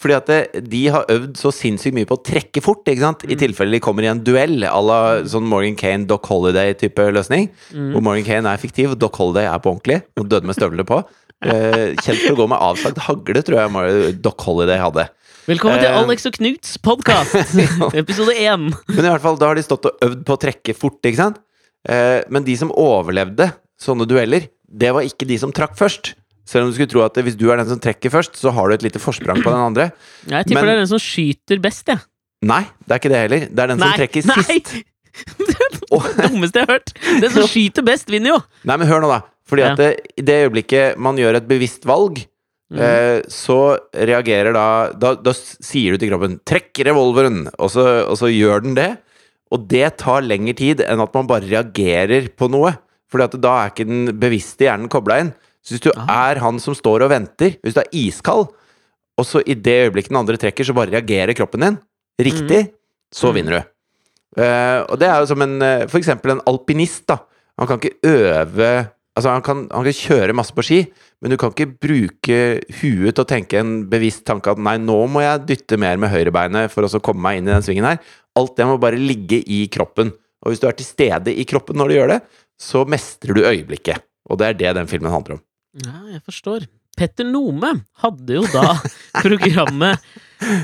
fordi 0.00 0.16
at 0.16 0.30
det, 0.30 0.62
de 0.72 0.80
har 0.94 1.04
øvd 1.12 1.36
så 1.38 1.52
sinnssykt 1.54 1.96
mye 1.98 2.08
på 2.08 2.16
å 2.16 2.22
trekke 2.24 2.62
fort, 2.64 2.88
ikke 2.88 3.04
sant? 3.04 3.26
I 3.28 3.36
tilfelle 3.38 3.76
de 3.76 3.82
kommer 3.84 4.06
i 4.06 4.10
en 4.10 4.22
duell 4.24 4.64
à 4.64 4.78
la 4.80 5.00
sånn 5.28 5.44
Morgan 5.50 5.76
Kane, 5.76 6.08
Doc 6.10 6.24
Holiday-type 6.30 7.10
løsning. 7.14 7.50
Hvor 7.74 8.04
Morgan 8.04 8.26
Kane 8.26 8.54
er 8.56 8.64
fiktiv, 8.64 8.94
og 8.94 9.02
Doc 9.04 9.20
Holiday 9.20 9.50
er 9.50 9.60
på 9.62 9.74
ordentlig. 9.74 10.00
Og 10.20 10.30
døde 10.30 10.48
med 10.48 10.58
støvler 10.58 10.88
på. 10.88 11.02
Eh, 11.44 11.92
kjent 12.00 12.24
for 12.24 12.32
å 12.32 12.40
gå 12.40 12.48
med 12.54 12.64
avsagt 12.64 13.04
hagle, 13.04 13.44
tror 13.44 13.60
jeg 13.60 14.16
Doc 14.24 14.48
Holiday 14.48 14.80
hadde. 14.80 15.08
Velkommen 15.44 15.76
til 15.82 15.90
Eh, 15.90 15.98
Alex 16.00 16.24
og 16.28 16.36
Knuts 16.38 16.76
podkast, 16.80 17.34
episode 18.00 18.32
én. 18.40 18.70
Men 18.88 19.00
i 19.04 19.10
hvert 19.10 19.20
fall, 19.24 19.36
da 19.40 19.50
har 19.50 19.58
de 19.58 19.64
stått 19.66 19.88
og 19.90 20.04
øvd 20.06 20.22
på 20.24 20.36
å 20.36 20.40
trekke 20.40 20.74
fort, 20.76 21.00
ikke 21.04 21.20
sant? 21.20 21.40
Eh, 21.84 22.22
men 22.32 22.46
de 22.46 22.54
som 22.56 22.72
overlevde 22.72 23.50
sånne 23.80 24.06
dueller, 24.08 24.46
det 24.64 24.92
var 24.96 25.04
ikke 25.04 25.28
de 25.28 25.36
som 25.42 25.52
trakk 25.54 25.76
først. 25.76 26.14
Selv 26.48 26.64
om 26.66 26.72
du 26.72 26.76
skulle 26.78 26.92
tro 26.92 27.02
at 27.04 27.20
hvis 27.24 27.36
du 27.40 27.44
er 27.52 27.60
den 27.60 27.68
som 27.68 27.80
trekker 27.80 28.12
først, 28.12 28.40
så 28.40 28.52
har 28.56 28.68
du 28.72 28.76
et 28.78 28.86
lite 28.86 29.00
forsprang 29.00 29.42
på 29.44 29.52
den 29.52 29.60
andre. 29.66 29.90
Jeg 30.28 30.48
tipper 30.48 30.60
Men- 30.64 30.70
det 30.70 30.74
er 30.78 30.82
den 30.84 30.92
som 30.94 31.02
skyter 31.04 31.60
best, 31.64 31.86
jeg. 31.92 32.00
Nei, 32.44 32.62
det 32.84 32.92
er 32.96 33.00
ikke 33.00 33.12
det 33.12 33.20
heller. 33.24 33.46
Det 33.48 33.62
er 33.64 33.72
den 33.72 33.78
som 33.84 33.94
trekker 34.00 34.26
nei! 34.28 34.42
sist. 34.48 34.74
det 36.18 36.28
dummeste 36.32 36.60
jeg 36.60 36.66
har 36.68 36.72
hørt. 36.78 36.92
Den 37.22 37.30
som 37.36 37.46
skyter 37.48 37.84
best, 37.86 38.08
vinner 38.12 38.34
jo! 38.34 38.40
Nei, 38.64 38.76
men 38.80 38.88
hør 38.88 39.04
nå, 39.04 39.12
da. 39.12 39.20
Fordi 39.48 39.60
Ja. 39.64 39.72
at 39.72 39.80
det, 39.80 39.90
i 40.16 40.24
det 40.24 40.36
øyeblikket 40.48 40.96
man 41.04 41.16
gjør 41.20 41.36
et 41.36 41.48
bevisst 41.48 41.84
valg, 41.88 42.24
Mm. 42.72 42.78
eh, 42.80 43.22
så 43.28 43.76
reagerer 43.92 44.54
da, 44.56 44.90
da 44.96 45.14
Da 45.20 45.32
sier 45.36 45.92
du 45.94 45.98
til 46.00 46.10
kroppen 46.10 46.40
'trekk 46.40 46.80
revolveren', 46.88 47.50
og 47.58 47.70
så, 47.70 48.08
og 48.08 48.16
så 48.16 48.30
gjør 48.32 48.62
den 48.64 48.74
det. 48.74 48.98
Og 49.52 49.68
det 49.68 49.98
tar 49.98 50.22
lengre 50.24 50.56
tid 50.56 50.80
enn 50.80 51.00
at 51.00 51.14
man 51.14 51.26
bare 51.28 51.44
reagerer 51.46 52.30
på 52.34 52.48
noe. 52.50 52.72
Fordi 53.12 53.24
at 53.24 53.40
da 53.40 53.52
er 53.62 53.70
ikke 53.70 53.86
den 53.86 54.18
bevisste 54.18 54.64
hjernen 54.64 54.88
kobla 54.90 55.20
inn. 55.20 55.34
Så 55.62 55.76
hvis 55.76 55.84
du 55.84 55.92
Aha. 55.94 56.32
er 56.34 56.40
han 56.40 56.58
som 56.58 56.74
står 56.74 57.04
og 57.04 57.10
venter, 57.12 57.56
hvis 57.62 57.74
du 57.76 57.80
er 57.80 57.92
iskald, 57.92 58.48
og 59.16 59.24
så 59.24 59.40
i 59.46 59.54
det 59.54 59.86
øyeblikket 59.86 60.10
den 60.10 60.18
andre 60.18 60.36
trekker, 60.36 60.64
så 60.66 60.74
bare 60.74 60.90
reagerer 60.90 61.36
kroppen 61.36 61.60
din 61.60 61.78
riktig, 62.18 62.72
så 63.14 63.30
Mm. 63.30 63.34
vinner 63.34 63.52
du. 63.60 63.62
Uh, 64.34 64.82
og 64.90 64.98
det 64.98 65.06
er 65.06 65.20
jo 65.20 65.26
som 65.26 65.42
en 65.42 65.62
eh, 65.62 65.86
For 65.86 65.98
eksempel 65.98 66.32
en 66.32 66.40
alpinist, 66.44 67.06
da. 67.06 67.18
Han 67.56 67.68
kan 67.68 67.78
ikke 67.78 68.02
øve 68.02 68.88
Altså, 69.16 69.30
han 69.30 69.42
kan, 69.42 69.68
han 69.70 69.84
kan 69.84 69.92
kjøre 69.94 70.34
masse 70.34 70.50
på 70.52 70.64
ski, 70.64 70.80
men 71.24 71.32
du 71.32 71.38
kan 71.40 71.54
ikke 71.54 71.78
bruke 71.80 72.38
huet 72.82 73.16
til 73.16 73.22
å 73.22 73.24
tenke 73.24 73.56
en 73.56 73.86
bevisst 73.88 74.26
tanke 74.28 74.52
at 74.52 74.58
nei, 74.60 74.74
nå 74.76 74.98
må 75.08 75.22
jeg 75.24 75.46
dytte 75.48 75.78
mer 75.80 75.96
med 75.96 76.12
høyrebeinet 76.12 76.68
for 76.68 76.84
å 76.84 77.00
komme 77.00 77.24
meg 77.24 77.38
inn 77.40 77.48
i 77.48 77.54
den 77.54 77.64
svingen 77.64 77.86
her. 77.88 77.96
Alt 78.36 78.58
det 78.58 78.66
må 78.68 78.74
bare 78.82 79.00
ligge 79.00 79.38
i 79.40 79.62
kroppen. 79.72 80.12
Og 80.44 80.52
hvis 80.52 80.60
du 80.60 80.66
er 80.68 80.76
til 80.76 80.84
stede 80.84 81.32
i 81.32 81.46
kroppen 81.48 81.80
når 81.80 81.88
du 81.88 81.96
gjør 81.96 82.12
det, 82.12 82.18
så 82.60 82.84
mestrer 82.84 83.38
du 83.38 83.40
øyeblikket. 83.40 84.04
Og 84.28 84.36
det 84.42 84.50
er 84.50 84.60
det 84.60 84.74
den 84.82 84.90
filmen 84.90 85.14
handler 85.14 85.38
om. 85.38 85.42
Ja, 85.80 85.96
jeg 86.12 86.20
forstår. 86.28 86.68
Petter 86.94 87.24
Nome 87.24 87.72
hadde 88.04 88.36
jo 88.36 88.44
da 88.52 88.76
programmet 89.24 90.04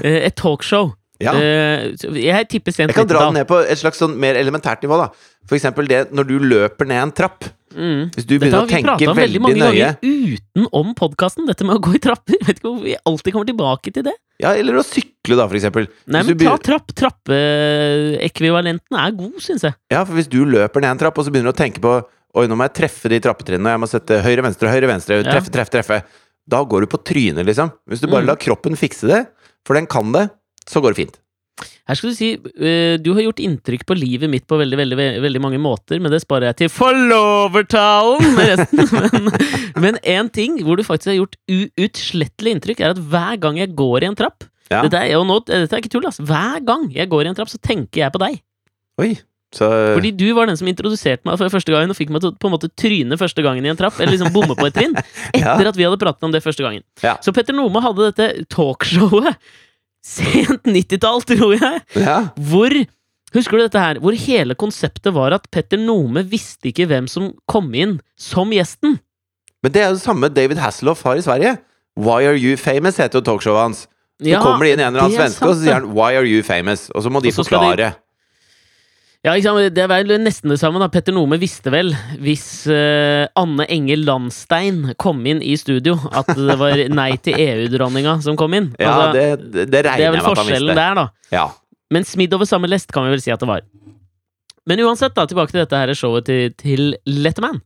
eh, 0.05 0.27
Et 0.29 0.37
talkshow. 0.37 0.93
Ja. 1.21 1.35
Jeg 1.37 2.49
tipper 2.49 2.73
sent 2.73 2.89
Jeg 2.89 2.97
kan 2.97 3.07
dra 3.11 3.19
90-tall. 3.27 3.35
ned 3.37 3.47
på 3.51 3.59
et 3.69 3.77
slags 3.79 3.99
sånn 4.01 4.15
mer 4.17 4.35
elementært 4.41 4.81
nivå, 4.83 4.97
da. 4.97 5.11
For 5.47 5.55
eksempel 5.59 5.87
det 5.91 6.07
når 6.17 6.25
du 6.31 6.39
løper 6.39 6.87
ned 6.89 7.03
en 7.03 7.13
trapp. 7.13 7.45
Mm. 7.71 8.09
Hvis 8.17 8.25
du 8.27 8.33
Dette 8.35 8.41
begynner 8.41 8.59
har 8.59 8.65
å 8.65 8.67
vi 8.67 8.73
tenke 8.75 8.89
prata 8.89 9.11
om 9.13 9.17
veldig 9.17 9.21
veldig 9.21 9.41
mange 9.45 9.59
nøye 9.61 9.91
ganger 10.01 10.41
utenom 10.57 10.95
podkasten, 10.99 11.47
dette 11.47 11.65
med 11.69 11.77
å 11.77 11.81
gå 11.85 11.93
i 11.95 11.99
trapper. 12.03 12.35
Vet 12.49 12.57
ikke 12.59 12.67
hvorfor 12.71 12.85
vi 12.89 12.97
alltid 13.07 13.33
kommer 13.37 13.47
tilbake 13.53 13.93
til 13.95 14.03
det. 14.09 14.15
Ja, 14.41 14.55
eller 14.57 14.73
å 14.81 14.83
sykle, 14.83 15.37
da, 15.37 15.45
for 15.47 15.55
eksempel. 15.61 15.87
Nei, 16.09 16.23
Hvis 16.25 16.29
men 16.33 16.39
du 16.41 16.45
ta 16.49 16.57
trapp. 16.57 16.89
Trappeekvivalenten 16.97 18.97
er 18.99 19.13
god, 19.19 19.37
syns 19.45 19.63
jeg. 19.69 19.75
Ja, 19.93 20.01
for 20.09 20.15
hvis 20.19 20.31
du 20.31 20.41
løper 20.49 20.81
ned 20.83 20.91
en 20.95 20.99
trapp, 21.05 21.19
og 21.21 21.25
så 21.27 21.31
begynner 21.35 21.53
du 21.53 21.57
å 21.57 21.61
tenke 21.63 21.81
på 21.85 21.99
Oi, 22.39 22.45
nå 22.47 22.55
må 22.55 22.63
jeg 22.69 22.77
treffe 22.79 23.09
de 23.11 23.17
trappetrinnene, 23.19 23.73
jeg 23.75 23.81
må 23.83 23.89
sette 23.91 24.21
høyre, 24.23 24.39
venstre, 24.47 24.69
høyre, 24.71 24.87
venstre, 24.87 25.17
Ja. 25.19 25.25
treffe, 25.33 25.51
treffe, 25.51 25.73
treffe. 25.75 25.97
Da 26.47 26.61
går 26.63 26.85
du 26.85 26.87
på 26.87 27.01
trynet, 27.03 27.43
liksom. 27.45 27.73
Hvis 27.91 27.99
du 28.01 28.07
bare 28.07 28.23
Mm. 28.23 28.27
lar 28.29 28.37
kroppen 28.39 28.77
fikse 28.79 29.09
det, 29.11 29.27
for 29.67 29.75
den 29.75 29.87
kan 29.91 30.13
det, 30.15 30.29
så 30.69 30.83
går 30.83 30.95
det 30.95 31.03
fint. 31.05 31.21
Her 31.91 31.99
skal 31.99 32.13
du 32.13 32.17
si 32.17 32.29
eh, 32.37 32.97
Du 33.03 33.11
har 33.17 33.25
gjort 33.25 33.41
inntrykk 33.43 33.83
på 33.89 33.97
livet 33.99 34.31
mitt 34.33 34.47
på 34.49 34.59
veldig 34.61 34.79
veldig, 34.81 34.99
veldig, 35.25 35.43
mange 35.43 35.61
måter, 35.61 36.01
men 36.01 36.13
det 36.13 36.23
sparer 36.23 36.51
jeg 36.51 36.59
til 36.63 36.73
forlovertalen 36.73 38.37
med 38.37 38.53
resten. 38.55 39.31
Men 39.85 39.99
én 40.05 40.31
ting 40.33 40.61
hvor 40.65 40.79
du 40.79 40.85
faktisk 40.87 41.13
har 41.13 41.19
gjort 41.19 41.37
uutslettelig 41.51 42.55
inntrykk, 42.57 42.85
er 42.85 42.95
at 42.95 43.03
hver 43.13 43.41
gang 43.43 43.59
jeg 43.61 43.75
går 43.79 44.05
i 44.05 44.11
en 44.11 44.19
trapp 44.19 44.47
Ja. 44.71 44.85
dette, 44.85 45.01
er, 45.01 45.17
jo 45.17 45.25
nå, 45.27 45.41
dette 45.49 45.75
er 45.75 45.83
ikke 45.83 45.91
tull, 45.97 46.07
altså. 46.07 46.23
Hver 46.27 46.63
gang 46.63 46.87
jeg 46.95 47.11
går 47.11 47.27
i 47.27 47.33
en 47.33 47.39
trapp, 47.39 47.51
så 47.51 47.59
tenker 47.59 48.05
jeg 48.05 48.15
på 48.15 48.23
deg. 48.23 48.39
Oi. 49.03 49.11
Så 49.51 49.67
Fordi 49.67 50.13
du 50.15 50.29
var 50.37 50.47
den 50.47 50.59
som 50.61 50.69
introduserte 50.71 51.27
meg 51.27 51.41
for 51.41 51.51
første 51.51 51.75
gangen 51.75 51.91
og 51.91 51.99
fikk 51.99 52.13
meg 52.15 52.23
til 52.23 52.31
å 52.31 52.37
på 52.39 52.47
en 52.47 52.55
måte 52.55 52.69
tryne 52.79 53.19
første 53.19 53.43
gangen 53.43 53.67
i 53.67 53.73
en 53.73 53.79
trapp, 53.79 53.97
eller 53.99 54.15
liksom 54.15 54.31
bomme 54.31 54.55
på 54.55 54.69
et 54.69 54.77
trinn, 54.77 54.95
etter 55.35 55.73
at 55.73 55.79
vi 55.81 55.89
hadde 55.89 55.99
pratet 55.99 56.29
om 56.29 56.31
det 56.31 56.43
første 56.45 56.63
gangen. 56.63 56.85
Ja. 57.03 57.17
Så 57.25 57.35
Petter 57.35 57.57
Nome 57.57 57.83
hadde 57.83 58.13
dette 58.13 58.47
talkshowet 58.55 59.35
sent 60.05 60.65
90-tall, 60.65 61.23
tror 61.29 61.55
jeg, 61.59 61.83
Ja. 62.01 62.19
hvor 62.37 62.75
Husker 63.31 63.61
du 63.61 63.63
dette 63.63 63.79
her? 63.79 63.99
Hvor 64.03 64.11
hele 64.19 64.57
konseptet 64.59 65.13
var 65.15 65.31
at 65.37 65.45
Petter 65.55 65.79
Nome 65.79 66.25
visste 66.27 66.67
ikke 66.73 66.89
hvem 66.91 67.07
som 67.07 67.29
kom 67.47 67.69
inn 67.79 68.01
som 68.19 68.51
gjesten. 68.51 68.97
Men 69.63 69.71
det 69.71 69.83
er 69.85 69.93
jo 69.93 69.99
det 70.01 70.03
samme 70.03 70.31
David 70.35 70.59
Hasselhoff 70.59 71.05
har 71.07 71.21
i 71.21 71.23
Sverige. 71.23 71.53
Why 71.95 72.25
are 72.27 72.35
you 72.35 72.57
famous, 72.59 72.99
heter 72.99 73.21
jo 73.21 73.27
talkshowet 73.29 73.63
hans. 73.63 73.85
Så 74.21 74.41
kommer 74.43 74.67
det 74.67 74.73
inn 74.75 74.83
en 74.83 74.91
eller 74.91 75.05
annen 75.07 75.15
svenske, 75.17 75.47
og 75.47 75.55
så 75.55 75.63
sier 75.63 75.79
han 75.79 75.87
Why 75.95 76.17
are 76.19 76.27
you 76.27 76.43
famous? 76.43 76.89
Og 76.91 77.05
så 77.07 77.13
må 77.15 77.23
de 77.23 77.31
forklare. 77.33 77.77
de-. 77.79 77.93
Ja? 79.27 79.35
Det 79.37 79.83
er 79.85 79.91
vel 79.91 80.15
nesten 80.23 80.53
det 80.53 80.59
samme. 80.63 80.81
da 80.81 80.89
Petter 80.89 81.13
Nome 81.13 81.37
visste 81.41 81.73
vel, 81.73 81.93
hvis 82.23 82.65
uh, 82.73 83.29
Anne 83.37 83.67
Enge 83.69 83.99
Landstein 84.01 84.95
kom 85.01 85.21
inn 85.29 85.43
i 85.45 85.57
studio, 85.61 85.99
at 86.09 86.31
det 86.39 86.57
var 86.61 86.81
Nei 86.89 87.11
til 87.21 87.37
EU-dronninga 87.37 88.21
som 88.25 88.39
kom 88.41 88.57
inn. 88.57 88.71
Ja, 88.81 88.95
Altså, 88.95 89.13
det, 89.19 89.27
det, 89.41 89.51
det 89.53 89.69
det 89.75 89.83
er 89.83 89.91
regner 89.91 90.07
jeg 90.07 90.15
med 90.17 90.23
at 90.23 90.31
han 90.31 90.49
visste. 90.49 90.49
Det 90.49 90.57
er 90.57 90.57
vel 90.57 90.71
forskjellen 90.71 90.81
der, 90.81 91.03
da. 91.03 91.37
Ja. 91.37 91.47
Men 91.91 92.07
smidd 92.07 92.35
over 92.39 92.49
samme 92.49 92.71
lest 92.71 92.93
kan 92.95 93.05
vi 93.05 93.13
vel 93.17 93.23
si 93.23 93.33
at 93.35 93.43
det 93.43 93.51
var. 93.51 93.67
Men 94.71 94.81
uansett, 94.87 95.15
da, 95.17 95.27
tilbake 95.29 95.53
til 95.53 95.65
dette 95.65 95.79
her 95.81 95.93
showet 95.99 96.29
til, 96.29 96.53
til 96.61 96.95
Letterman. 97.09 97.61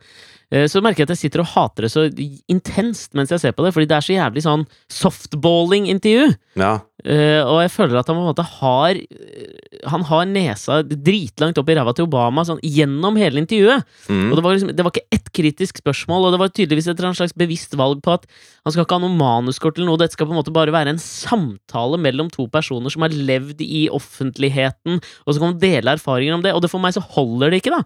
Eh, 0.54 0.68
Så 0.70 0.82
merker 0.84 1.02
jeg 1.02 1.10
at 1.10 1.16
jeg 1.16 1.24
sitter 1.26 1.42
og 1.42 1.50
hater 1.50 1.86
det 1.86 1.92
så 1.92 2.06
intenst 2.52 3.14
mens 3.18 3.32
jeg 3.34 3.42
ser 3.42 3.54
på 3.56 3.64
det, 3.66 3.74
fordi 3.74 3.88
det 3.90 3.96
er 3.98 4.06
så 4.06 4.14
jævlig 4.14 4.44
sånn 4.46 4.66
softballing-intervju. 5.02 6.34
ja. 6.60 6.74
Eh, 7.04 7.42
og 7.44 7.58
jeg 7.60 7.68
føler 7.74 7.98
at 8.00 8.08
han 8.08 8.16
på 8.16 8.22
en 8.22 8.30
måte 8.30 8.44
har 8.48 8.96
eh, 8.96 9.88
Han 9.90 10.06
har 10.08 10.22
nesa 10.24 10.78
dritlangt 10.80 11.58
opp 11.60 11.68
i 11.68 11.74
ræva 11.76 11.92
til 11.92 12.06
Obama 12.06 12.46
sånn 12.48 12.62
gjennom 12.64 13.18
hele 13.20 13.42
intervjuet. 13.42 13.84
Mm. 14.08 14.30
Og 14.30 14.38
det 14.38 14.44
var, 14.46 14.54
liksom, 14.54 14.70
det 14.72 14.86
var 14.86 14.94
ikke 14.94 15.12
ett 15.18 15.28
kritisk 15.36 15.82
spørsmål, 15.82 16.24
og 16.24 16.32
det 16.32 16.40
var 16.40 16.54
tydeligvis 16.54 16.88
et 16.88 17.02
slags 17.18 17.36
bevisst 17.36 17.76
valg 17.76 18.00
på 18.00 18.14
at 18.14 18.24
han 18.64 18.72
skal 18.72 18.86
ikke 18.86 18.96
ha 18.96 19.04
noe 19.04 19.18
manuskort 19.18 19.76
eller 19.76 19.90
noe, 19.90 20.00
dette 20.00 20.16
skal 20.16 20.30
på 20.30 20.32
en 20.32 20.40
måte 20.40 20.54
bare 20.54 20.72
være 20.72 20.94
en 20.94 21.02
samtale 21.02 22.00
mellom 22.00 22.32
to 22.32 22.48
personer 22.48 22.88
som 22.94 23.04
har 23.04 23.12
levd 23.12 23.60
i 23.60 23.84
offentligheten, 23.92 25.02
og 25.26 25.28
så 25.28 25.40
kan 25.42 25.50
man 25.52 25.60
dele 25.60 25.98
erfaringer 25.98 26.38
om 26.38 26.46
det, 26.46 26.54
og 26.56 26.64
det 26.64 26.72
for 26.72 26.80
meg 26.80 26.96
så 26.96 27.04
holder 27.04 27.52
det 27.52 27.60
ikke, 27.60 27.74
da. 27.74 27.84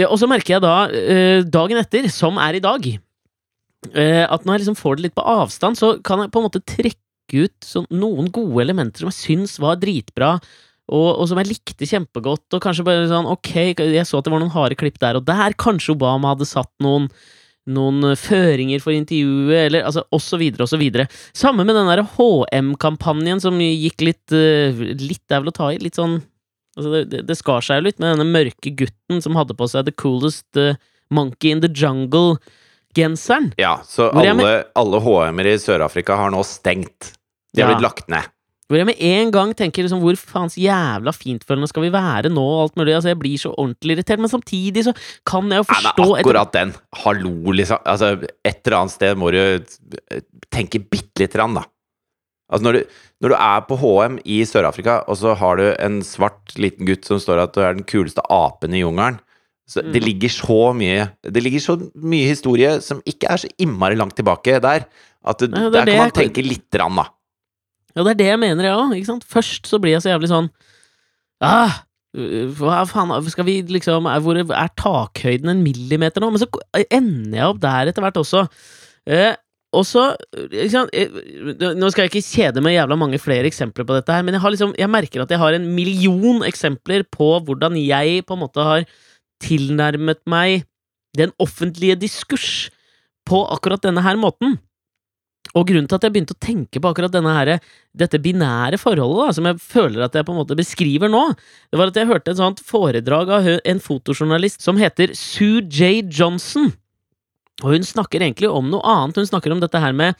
Og 0.00 0.16
så 0.16 0.28
merker 0.30 0.56
jeg 0.56 0.64
da, 0.64 0.88
eh, 0.88 1.44
dagen 1.44 1.80
etter, 1.80 2.08
som 2.08 2.38
er 2.40 2.56
i 2.56 2.64
dag, 2.64 2.86
eh, 3.92 4.24
at 4.24 4.44
når 4.44 4.54
jeg 4.54 4.64
liksom 4.64 4.78
får 4.78 4.96
det 4.96 5.08
litt 5.08 5.18
på 5.18 5.26
avstand, 5.26 5.76
så 5.76 5.94
kan 6.02 6.22
jeg 6.22 6.32
på 6.32 6.40
en 6.40 6.48
måte 6.48 6.64
trekke 6.64 7.44
ut 7.44 7.66
sånn, 7.66 7.86
noen 7.92 8.30
gode 8.32 8.64
elementer 8.64 9.04
som 9.04 9.12
jeg 9.12 9.20
syns 9.20 9.58
var 9.60 9.76
dritbra, 9.76 10.38
og, 10.92 11.10
og 11.20 11.28
som 11.28 11.38
jeg 11.40 11.52
likte 11.52 11.88
kjempegodt, 11.88 12.48
og 12.56 12.64
kanskje 12.64 12.84
bare 12.88 13.06
sånn 13.10 13.28
ok, 13.30 13.52
jeg 13.76 14.08
så 14.08 14.18
at 14.18 14.26
det 14.26 14.32
var 14.32 14.42
noen 14.42 14.56
harde 14.56 14.76
klipp 14.80 14.98
der 15.00 15.20
og 15.20 15.28
der, 15.28 15.54
kanskje 15.60 15.94
Obama 15.94 16.32
hadde 16.32 16.48
satt 16.48 16.72
noen 16.84 17.08
noen 17.70 18.16
føringer 18.18 18.82
for 18.82 18.90
intervjuet, 18.90 19.68
eller 19.68 19.84
altså, 19.86 20.02
og 20.10 20.18
så 20.18 20.38
videre, 20.40 20.64
og 20.64 20.70
så 20.72 20.80
videre. 20.80 21.06
Samme 21.30 21.62
med 21.62 21.76
den 21.78 21.86
der 21.86 22.02
HM-kampanjen 22.16 23.42
som 23.42 23.60
gikk 23.62 24.02
litt 24.02 24.34
eh, 24.34 24.74
Litt 24.98 25.30
er 25.30 25.46
å 25.46 25.54
ta 25.54 25.70
i, 25.70 25.78
litt 25.78 25.98
sånn 26.00 26.18
Altså, 26.76 26.90
det, 26.94 27.02
det, 27.12 27.22
det 27.28 27.36
skar 27.36 27.60
seg 27.64 27.80
jo 27.82 27.86
litt 27.90 27.98
med 28.00 28.14
denne 28.16 28.28
mørke 28.32 28.70
gutten 28.78 29.20
som 29.24 29.36
hadde 29.36 29.56
på 29.58 29.66
seg 29.68 29.84
The 29.88 29.92
Coolest 30.00 30.56
uh, 30.56 30.74
Monkey 31.12 31.52
in 31.52 31.60
the 31.60 31.68
Jungle-genseren. 31.68 33.50
Ja, 33.60 33.78
så 33.84 34.08
alle, 34.12 34.62
alle 34.78 35.00
HM-er 35.04 35.50
i 35.52 35.58
Sør-Afrika 35.60 36.16
har 36.20 36.32
nå 36.32 36.40
stengt. 36.48 37.12
De 37.52 37.60
har 37.62 37.70
Ja. 37.70 37.74
blitt 37.76 37.84
lagt 37.84 38.08
ned. 38.08 38.30
Hvor 38.72 38.78
jeg 38.80 38.86
med 38.88 39.02
en 39.04 39.30
gang 39.34 39.50
tenker 39.52 39.84
liksom, 39.84 40.00
hvor 40.00 40.16
faens 40.16 40.54
jævla 40.56 41.12
fintfølende 41.12 41.68
skal 41.68 41.82
vi 41.84 41.90
være 41.92 42.30
nå, 42.32 42.40
og 42.40 42.62
alt 42.62 42.76
mulig. 42.80 42.94
Altså, 42.96 43.10
jeg 43.12 43.18
blir 43.20 43.36
så 43.42 43.50
ordentlig 43.52 43.98
irritert, 43.98 44.22
men 44.22 44.30
samtidig 44.32 44.86
så 44.86 44.94
kan 45.28 45.50
jeg 45.52 45.60
jo 45.60 45.66
Nei, 45.68 45.74
forstå 45.76 46.06
men 46.08 46.22
akkurat 46.22 46.52
den. 46.56 46.72
Hallo, 47.02 47.52
liksom. 47.52 47.82
Altså, 47.84 48.14
et 48.48 48.62
eller 48.64 48.78
annet 48.78 48.94
sted 48.94 49.20
må 49.20 49.28
du 49.34 49.42
tenke 50.48 50.80
bitte 50.80 51.20
lite 51.26 51.36
grann, 51.36 51.58
da. 51.60 51.66
Altså, 52.52 52.66
når 52.68 52.76
du, 52.76 52.96
når 53.24 53.32
du 53.32 53.36
er 53.38 53.60
på 53.66 53.76
HM 53.80 54.18
i 54.28 54.42
Sør-Afrika, 54.44 54.98
og 55.08 55.16
så 55.16 55.32
har 55.40 55.56
du 55.56 55.64
en 55.80 56.00
svart 56.04 56.52
liten 56.60 56.84
gutt 56.88 57.08
som 57.08 57.20
står 57.22 57.40
at 57.46 57.54
du 57.56 57.62
er 57.64 57.78
den 57.78 57.86
kuleste 57.88 58.20
apen 58.28 58.74
i 58.76 58.82
jungelen 58.84 59.18
så 59.72 59.80
Det 59.80 60.02
Mm. 60.02 60.06
ligger 60.08 60.28
så 60.28 60.58
mye 60.74 61.04
Det 61.22 61.42
ligger 61.42 61.60
så 61.62 61.76
mye 61.94 62.26
historie 62.28 62.80
som 62.82 63.00
ikke 63.06 63.30
er 63.30 63.36
så 63.40 63.48
innmari 63.62 63.94
langt 63.96 64.16
tilbake 64.18 64.58
der, 64.60 64.84
at 65.24 65.38
det, 65.38 65.50
Nei, 65.52 65.70
det 65.70 65.80
er 65.80 65.84
der 65.86 65.92
kan 65.92 66.02
man 66.02 66.10
tenke 66.18 66.42
lite 66.42 66.76
grann, 66.78 66.96
da. 66.98 67.04
Ja, 67.94 68.02
det 68.02 68.10
er 68.10 68.18
det 68.20 68.26
jeg 68.26 68.40
mener, 68.42 68.64
jeg 68.64 69.06
òg. 69.06 69.22
Først 69.24 69.66
så 69.70 69.78
blir 69.80 69.92
jeg 69.94 70.02
så 70.02 70.10
jævlig 70.12 70.28
sånn 70.32 70.50
ah, 71.40 71.82
Hva 72.58 72.82
faen, 72.90 73.14
skal 73.30 73.46
vi 73.48 73.62
liksom 73.62 74.04
er, 74.10 74.52
er 74.52 74.68
takhøyden 74.76 75.48
en 75.48 75.62
millimeter 75.64 76.20
nå? 76.20 76.28
Men 76.34 76.42
så 76.42 76.48
ender 76.90 77.38
jeg 77.38 77.46
opp 77.48 77.60
der 77.62 77.88
etter 77.88 78.04
hvert 78.04 78.18
også. 78.20 78.42
Eh, 79.06 79.32
og 79.72 79.86
så 79.88 80.02
eh, 80.36 81.14
Nå 81.78 81.88
skal 81.92 82.04
jeg 82.04 82.12
ikke 82.12 82.24
kjede 82.26 82.62
med 82.64 82.74
jævla 82.76 82.98
mange 83.00 83.20
flere 83.22 83.48
eksempler 83.48 83.86
på 83.88 83.96
dette 83.96 84.12
her, 84.12 84.24
men 84.26 84.36
jeg, 84.36 84.44
liksom, 84.54 84.74
jeg 84.78 84.92
merker 84.92 85.24
at 85.24 85.32
jeg 85.32 85.40
har 85.40 85.56
en 85.56 85.70
million 85.76 86.44
eksempler 86.46 87.06
på 87.08 87.30
hvordan 87.46 87.78
jeg 87.80 88.26
på 88.28 88.36
en 88.36 88.42
måte 88.44 88.66
har 88.66 88.84
tilnærmet 89.42 90.20
meg 90.28 90.66
den 91.18 91.32
offentlige 91.42 91.96
diskurs 92.00 92.68
på 93.28 93.42
akkurat 93.54 93.82
denne 93.84 94.04
her 94.04 94.18
måten. 94.20 94.58
Og 95.52 95.66
grunnen 95.68 95.88
til 95.90 95.98
at 95.98 96.06
jeg 96.06 96.14
begynte 96.14 96.36
å 96.36 96.40
tenke 96.40 96.80
på 96.80 96.90
akkurat 96.92 97.16
her, 97.26 97.50
dette 97.92 98.20
binære 98.22 98.78
forholdet, 98.80 99.18
da, 99.20 99.32
som 99.36 99.48
jeg 99.50 99.58
føler 99.60 100.04
at 100.06 100.14
jeg 100.16 100.24
på 100.24 100.32
en 100.32 100.40
måte 100.40 100.56
beskriver 100.56 101.12
nå, 101.12 101.24
det 101.68 101.80
var 101.80 101.92
at 101.92 101.98
jeg 101.98 102.08
hørte 102.08 102.32
et 102.32 102.40
sånt 102.40 102.62
foredrag 102.64 103.32
av 103.36 103.48
en 103.58 103.82
fotojournalist 103.82 104.64
som 104.64 104.80
heter 104.80 105.12
Sue 105.18 105.66
J. 105.66 106.06
Johnson. 106.08 106.70
Og 107.60 107.74
hun 107.74 107.84
snakker 107.86 108.24
egentlig 108.24 108.48
om 108.50 108.70
noe 108.72 108.82
annet. 108.88 109.18
Hun 109.20 109.28
snakker 109.28 109.52
om 109.54 109.60
dette 109.62 109.80
her 109.82 109.94
med 109.96 110.16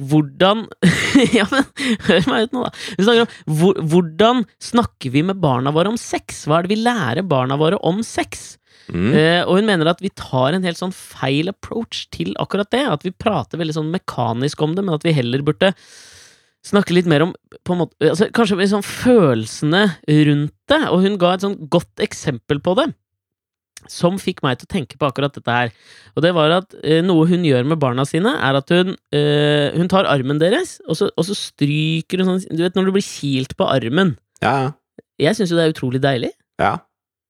hvordan 0.00 0.64
Ja, 1.36 1.44
men 1.52 1.66
hør 2.08 2.28
meg 2.32 2.48
ut 2.48 2.56
nå, 2.56 2.64
da. 2.64 2.72
Hun 2.96 3.06
snakker 3.06 3.26
om 3.26 3.58
hvor, 3.60 3.80
hvordan 3.92 4.42
snakker 4.72 5.14
vi 5.14 5.22
med 5.28 5.42
barna 5.42 5.74
våre 5.74 5.92
om 5.92 6.00
sex? 6.00 6.46
Hva 6.48 6.58
er 6.58 6.66
det 6.66 6.74
vi 6.74 6.82
lærer 6.82 7.26
barna 7.28 7.58
våre 7.60 7.78
om 7.86 8.00
sex? 8.06 8.56
Mm. 8.88 9.12
Uh, 9.12 9.42
og 9.46 9.60
hun 9.60 9.68
mener 9.68 9.88
at 9.88 10.02
vi 10.04 10.12
tar 10.16 10.56
en 10.56 10.66
helt 10.66 10.80
sånn 10.80 10.92
feil 10.94 11.52
approach 11.52 12.06
til 12.14 12.34
akkurat 12.42 12.72
det. 12.74 12.82
At 12.90 13.06
vi 13.06 13.14
prater 13.14 13.60
veldig 13.60 13.78
sånn 13.78 13.94
mekanisk 13.94 14.64
om 14.64 14.74
det, 14.76 14.84
men 14.84 14.96
at 14.96 15.06
vi 15.06 15.14
heller 15.16 15.44
burde 15.46 15.72
snakke 16.64 16.96
litt 16.96 17.08
mer 17.08 17.26
om 17.26 17.34
på 17.64 17.74
en 17.74 17.82
måte, 17.82 17.96
altså, 18.00 18.30
Kanskje 18.32 18.68
sånn 18.72 18.86
følelsene 18.86 19.86
rundt 20.08 20.56
det. 20.72 20.82
Og 20.90 21.04
hun 21.04 21.20
ga 21.20 21.34
et 21.36 21.44
sånn 21.44 21.58
godt 21.70 22.02
eksempel 22.02 22.60
på 22.64 22.76
det. 22.80 22.88
Som 23.90 24.16
fikk 24.22 24.42
meg 24.44 24.58
til 24.60 24.68
å 24.68 24.72
tenke 24.74 24.98
på 25.00 25.08
akkurat 25.08 25.34
dette 25.34 25.56
her. 25.56 25.72
Og 26.14 26.24
det 26.24 26.32
var 26.36 26.54
at 26.60 26.76
eh, 26.82 27.02
noe 27.04 27.26
hun 27.30 27.44
gjør 27.46 27.66
med 27.68 27.80
barna 27.82 28.06
sine, 28.08 28.32
er 28.38 28.58
at 28.60 28.72
hun, 28.72 28.94
eh, 29.14 29.74
hun 29.76 29.90
tar 29.92 30.08
armen 30.10 30.40
deres, 30.40 30.78
og 30.88 30.98
så, 31.00 31.10
og 31.14 31.28
så 31.28 31.36
stryker 31.36 32.22
hun 32.22 32.32
sånn 32.32 32.56
Du 32.56 32.64
vet 32.64 32.78
når 32.78 32.88
du 32.88 32.94
blir 32.96 33.06
kilt 33.06 33.56
på 33.58 33.68
armen. 33.68 34.14
Ja, 34.44 34.54
ja. 34.66 34.72
Jeg 35.20 35.38
syns 35.38 35.52
jo 35.52 35.58
det 35.58 35.68
er 35.68 35.74
utrolig 35.74 36.00
deilig. 36.02 36.32
Ja. 36.58 36.76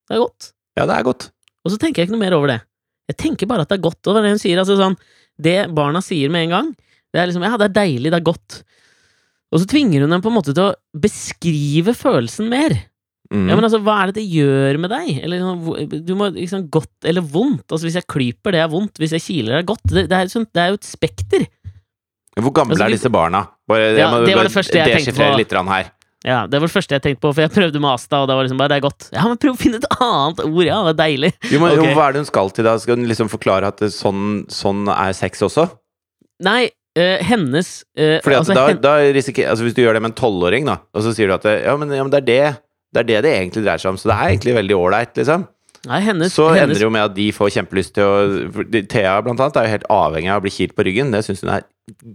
Det 0.09 0.17
er 0.17 0.23
godt. 0.25 0.53
ja, 0.79 0.87
det 0.89 0.95
er 0.95 1.05
godt. 1.07 1.29
Og 1.65 1.73
så 1.73 1.81
tenker 1.81 2.01
jeg 2.01 2.09
ikke 2.09 2.17
noe 2.17 2.25
mer 2.25 2.37
over 2.37 2.53
det. 2.53 2.61
Jeg 3.11 3.19
tenker 3.21 3.49
bare 3.49 3.65
at 3.65 3.73
det 3.73 3.79
er 3.79 3.85
godt. 3.85 4.01
Og 4.09 4.17
det 4.17 4.33
hun 4.33 4.41
sier. 4.41 4.61
Altså 4.61 4.77
sånn, 4.79 4.97
det 5.41 5.59
barna 5.77 6.01
sier 6.05 6.33
med 6.33 6.47
en 6.47 6.55
gang, 6.55 6.73
det 7.13 7.21
er 7.21 7.29
liksom 7.29 7.45
Ja, 7.47 7.59
det 7.61 7.71
er 7.71 7.77
deilig, 7.83 8.13
det 8.13 8.19
er 8.21 8.27
godt. 8.27 8.63
Og 9.55 9.63
så 9.63 9.69
tvinger 9.71 10.05
hun 10.05 10.15
dem 10.17 10.25
på 10.25 10.33
en 10.33 10.37
måte 10.39 10.55
til 10.57 10.71
å 10.73 10.75
beskrive 10.99 11.95
følelsen 11.97 12.49
mer. 12.51 12.75
Mm. 13.33 13.47
Ja, 13.49 13.57
men 13.57 13.65
altså, 13.65 13.81
hva 13.81 13.95
er 14.03 14.11
det 14.11 14.19
det 14.21 14.27
gjør 14.29 14.79
med 14.83 14.93
deg? 14.93 15.07
Eller 15.25 15.41
sånn, 15.41 16.03
Du 16.05 16.13
må 16.19 16.29
liksom 16.35 16.67
Godt 16.71 17.09
eller 17.09 17.25
vondt? 17.25 17.65
Altså, 17.73 17.87
hvis 17.89 17.97
jeg 17.97 18.07
klyper, 18.11 18.53
det 18.53 18.61
er 18.61 18.71
vondt. 18.73 19.01
Hvis 19.01 19.15
jeg 19.17 19.25
kiler, 19.25 19.57
det 19.57 19.63
er 19.63 19.69
godt. 19.73 19.85
Det, 19.89 20.07
det, 20.11 20.19
er, 20.19 20.31
sånn, 20.33 20.47
det 20.53 20.61
er 20.63 20.73
jo 20.75 20.79
et 20.81 20.89
spekter. 20.89 21.47
Hvor 22.37 22.53
gamle 22.55 22.75
Altså, 22.75 22.87
er 22.89 22.95
disse 22.97 23.11
barna? 23.15 23.45
Bare, 23.71 23.93
Ja, 23.97 24.11
må 24.13 24.25
det 24.27 24.35
var 24.37 24.49
det 24.49 24.55
første 24.55 24.77
jeg 24.77 24.99
tenkte 24.99 25.17
på. 25.17 25.31
litt 25.39 25.55
her. 25.55 25.91
Ja, 26.25 26.47
Det 26.49 26.61
var 26.61 26.69
det 26.69 26.73
første 26.73 26.97
jeg 26.97 27.03
tenkte 27.05 27.21
på, 27.21 27.33
for 27.37 27.45
jeg 27.45 27.53
prøvde 27.53 27.81
med 27.81 27.91
Asta, 27.93 28.23
og 28.23 28.29
det 28.29 28.37
var 28.37 28.47
liksom 28.47 28.61
bare 28.61 28.73
det 28.73 28.79
er 28.81 28.85
godt. 28.87 29.09
Ja, 29.13 29.25
men 29.29 29.41
prøv 29.41 29.57
å 29.57 29.61
finne 29.61 29.77
et 29.77 29.89
annet 30.01 30.41
ord, 30.47 30.65
ja, 30.65 30.79
det 30.89 30.95
er 30.95 31.01
deilig. 31.03 31.33
Jo, 31.53 31.61
men, 31.61 31.75
okay. 31.77 31.91
jo, 31.91 31.97
hva 31.99 32.07
er 32.09 32.17
det 32.17 32.23
hun 32.25 32.31
skal 32.31 32.51
til 32.57 32.65
da? 32.65 32.77
Skal 32.81 32.97
hun 32.97 33.09
liksom 33.11 33.29
forklare 33.33 33.69
at 33.69 33.85
sånn, 33.93 34.23
sånn 34.53 34.89
er 34.89 35.13
sex 35.17 35.45
også? 35.45 35.67
Nei, 36.45 36.71
eh, 36.97 37.21
hennes 37.29 37.85
eh, 37.97 38.19
Fordi 38.25 38.39
at 38.39 38.41
altså, 38.41 38.57
da, 38.57 38.65
hen- 38.73 38.81
da 38.83 38.95
risikerer 39.15 39.53
Altså 39.53 39.63
Hvis 39.69 39.77
du 39.77 39.85
gjør 39.85 39.95
det 39.95 40.01
med 40.03 40.11
en 40.11 40.17
tolvåring, 40.19 40.67
da, 40.67 40.81
og 40.97 41.05
så 41.05 41.13
sier 41.15 41.31
du 41.31 41.37
at 41.37 41.45
ja, 41.47 41.77
men, 41.79 41.93
ja, 41.95 42.03
men 42.03 42.11
det 42.11 42.23
er 42.25 42.27
det 42.27 42.41
det 42.95 43.03
er 43.03 43.11
det 43.11 43.21
det 43.27 43.35
egentlig 43.35 43.65
dreier 43.65 43.83
seg 43.83 43.93
om. 43.93 43.99
Så 44.01 44.11
det 44.11 44.17
er 44.17 44.33
egentlig 44.33 44.57
veldig 44.61 44.79
ålreit, 44.79 45.13
liksom. 45.19 45.47
Nei, 45.85 46.01
hennes, 46.01 46.33
Så 46.33 46.47
hennes 46.49 46.63
ender 46.63 46.81
det 46.81 46.87
jo 46.87 46.93
med 46.95 47.05
at 47.11 47.17
de 47.17 47.27
får 47.37 47.51
kjempelyst 47.59 47.93
til 47.99 48.09
å 48.09 48.85
Thea, 48.89 49.19
blant 49.25 49.41
annet, 49.43 49.59
er 49.61 49.67
jo 49.67 49.75
helt 49.75 49.91
avhengig 49.93 50.31
av 50.33 50.41
å 50.41 50.45
bli 50.47 50.53
kilt 50.55 50.77
på 50.77 50.87
ryggen. 50.87 51.13
Det 51.13 51.21
syns 51.27 51.45
hun 51.45 51.53
er 51.53 51.67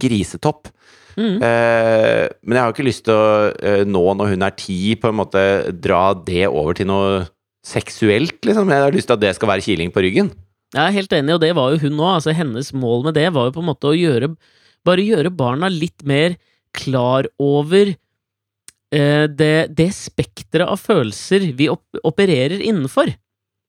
grisetopp. 0.02 0.72
Mm. 1.14 1.36
Eh, 1.44 2.24
men 2.46 2.56
jeg 2.56 2.64
har 2.64 2.74
ikke 2.74 2.86
lyst 2.86 3.04
til 3.06 3.14
å 3.14 3.50
eh, 3.52 3.84
nå, 3.86 4.02
når 4.18 4.34
hun 4.34 4.46
er 4.46 4.56
ti, 4.58 4.80
på 4.98 5.10
en 5.10 5.20
måte 5.20 5.44
dra 5.78 6.02
det 6.18 6.48
over 6.48 6.78
til 6.78 6.90
noe 6.90 7.24
seksuelt, 7.66 8.40
liksom. 8.46 8.72
Jeg 8.72 8.86
har 8.86 8.96
lyst 8.96 9.10
til 9.10 9.18
at 9.18 9.22
det 9.22 9.34
skal 9.36 9.52
være 9.52 9.66
kiling 9.68 9.94
på 9.94 10.02
ryggen. 10.02 10.32
Jeg 10.74 10.82
er 10.82 10.96
helt 10.96 11.14
enig, 11.14 11.34
og 11.36 11.42
det 11.42 11.54
var 11.58 11.74
jo 11.74 11.82
hun 11.84 11.98
òg. 11.98 12.16
Altså, 12.16 12.34
hennes 12.34 12.72
mål 12.74 13.06
med 13.08 13.18
det 13.18 13.28
var 13.34 13.48
jo 13.48 13.54
på 13.54 13.62
en 13.62 13.70
måte 13.72 13.90
å 13.90 13.96
gjøre 13.98 14.34
Bare 14.80 15.02
gjøre 15.04 15.28
barna 15.36 15.68
litt 15.68 16.00
mer 16.08 16.38
klar 16.72 17.26
over 17.36 17.90
det, 18.90 19.70
det 19.76 19.90
spekteret 19.94 20.66
av 20.68 20.80
følelser 20.82 21.52
vi 21.56 21.68
op 21.70 21.84
opererer 22.04 22.58
innenfor. 22.60 23.12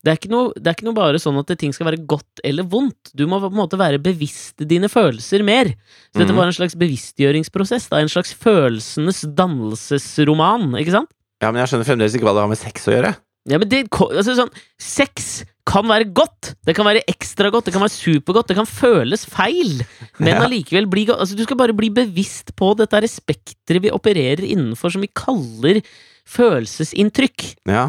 Det 0.02 0.10
er, 0.10 0.18
ikke 0.18 0.32
noe, 0.34 0.50
det 0.58 0.66
er 0.66 0.74
ikke 0.74 0.86
noe 0.88 0.98
bare 0.98 1.20
sånn 1.22 1.36
at 1.38 1.52
ting 1.62 1.70
skal 1.78 1.86
være 1.92 2.00
godt 2.10 2.42
eller 2.44 2.66
vondt. 2.66 3.12
Du 3.14 3.28
må 3.30 3.38
på 3.38 3.52
en 3.52 3.60
måte 3.60 3.78
være 3.78 4.00
bevisst 4.02 4.64
dine 4.66 4.90
følelser 4.90 5.44
mer. 5.46 5.70
Så 6.10 6.18
dette 6.24 6.32
Mhm. 6.34 6.40
var 6.40 6.48
en 6.50 6.58
slags 6.58 6.74
bevisstgjøringsprosess. 6.74 7.86
Da, 7.92 8.00
en 8.02 8.10
slags 8.10 8.34
følelsenes 8.34 9.22
dannelsesroman, 9.38 10.72
ikke 10.82 10.96
sant? 10.96 11.12
Ja, 11.42 11.52
men 11.52 11.62
jeg 11.62 11.70
skjønner 11.70 11.86
fremdeles 11.90 12.16
ikke 12.18 12.26
hva 12.26 12.34
det 12.34 12.42
har 12.46 12.50
med 12.52 12.58
sex 12.62 12.88
å 12.90 12.94
gjøre. 12.96 13.14
Ja, 13.50 13.58
men 13.58 13.70
det, 13.72 13.88
altså 13.90 14.36
sånn, 14.38 14.52
Sex 14.78 15.44
kan 15.66 15.88
være 15.90 16.06
godt! 16.14 16.52
Det 16.66 16.76
kan 16.78 16.86
være 16.86 17.02
ekstra 17.10 17.50
godt, 17.54 17.66
det 17.70 17.74
kan 17.74 17.82
være 17.82 17.94
supergodt, 17.96 18.50
det 18.52 18.58
kan 18.60 18.68
føles 18.70 19.26
feil, 19.30 19.82
men 20.20 20.34
Ja. 20.36 20.44
allikevel 20.46 20.86
bli 20.92 21.08
godt. 21.10 21.22
altså, 21.24 21.38
Du 21.38 21.44
skal 21.48 21.58
bare 21.58 21.74
bli 21.78 21.90
bevisst 21.94 22.54
på 22.60 22.74
dette 22.78 23.02
spekteret 23.10 23.82
vi 23.86 23.94
opererer 23.94 24.44
innenfor, 24.46 24.94
som 24.94 25.02
vi 25.02 25.10
kaller 25.18 25.82
følelsesinntrykk. 26.30 27.48
Ja. 27.70 27.88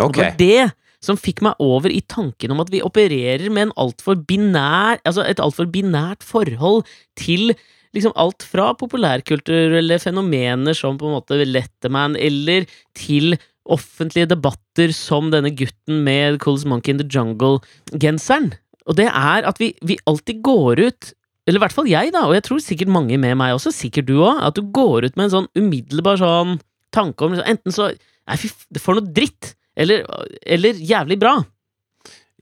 Ok. 0.00 0.16
Det 0.18 0.24
var 0.24 0.36
det 0.40 0.66
som 1.06 1.16
fikk 1.20 1.42
meg 1.44 1.60
over 1.62 1.92
i 1.92 2.02
tanken 2.08 2.52
om 2.52 2.60
at 2.64 2.70
vi 2.72 2.82
opererer 2.84 3.48
med 3.52 3.68
en 3.68 3.74
altfor 3.78 4.16
binær 4.26 4.98
Altså 5.06 5.22
et 5.28 5.38
altfor 5.44 5.68
binært 5.70 6.24
forhold 6.26 6.84
til 7.20 7.52
liksom 7.94 8.12
alt 8.18 8.42
fra 8.44 8.72
populærkulturelle 8.76 9.96
fenomener 10.02 10.76
som 10.76 10.98
på 10.98 11.06
en 11.08 11.14
måte 11.16 11.38
Letterman, 11.46 12.16
eller 12.20 12.66
til 12.96 13.36
offentlige 13.72 14.30
debatter 14.30 14.92
som 14.94 15.30
denne 15.32 15.52
gutten 15.56 16.02
med 16.06 16.40
Coolest 16.42 16.68
Monkey 16.70 16.94
in 16.94 17.00
the 17.00 17.06
Jungle-genseren. 17.06 18.52
Og 18.86 18.98
det 18.98 19.08
er 19.10 19.46
at 19.48 19.58
vi, 19.62 19.72
vi 19.82 19.98
alltid 20.06 20.42
går 20.46 20.84
ut 20.86 21.12
eller 21.46 21.60
i 21.60 21.62
hvert 21.62 21.74
fall 21.76 21.86
jeg, 21.86 22.10
da, 22.10 22.24
og 22.26 22.34
jeg 22.34 22.42
tror 22.42 22.62
sikkert 22.62 22.90
mange 22.90 23.16
med 23.22 23.36
meg 23.38 23.52
også, 23.54 23.70
sikkert 23.70 24.08
du 24.08 24.16
òg, 24.18 24.40
at 24.42 24.56
du 24.58 24.66
går 24.74 25.06
ut 25.06 25.14
med 25.14 25.28
en 25.28 25.34
sånn 25.36 25.52
umiddelbar 25.54 26.18
sånn 26.18 26.56
tanke 26.94 27.26
om 27.26 27.38
enten 27.38 27.74
så 27.74 27.92
Nei, 28.26 28.34
fy, 28.42 28.48
for 28.82 28.98
noe 28.98 29.06
dritt! 29.14 29.52
Eller, 29.78 30.00
eller 30.42 30.78
jævlig 30.82 31.14
bra. 31.22 31.36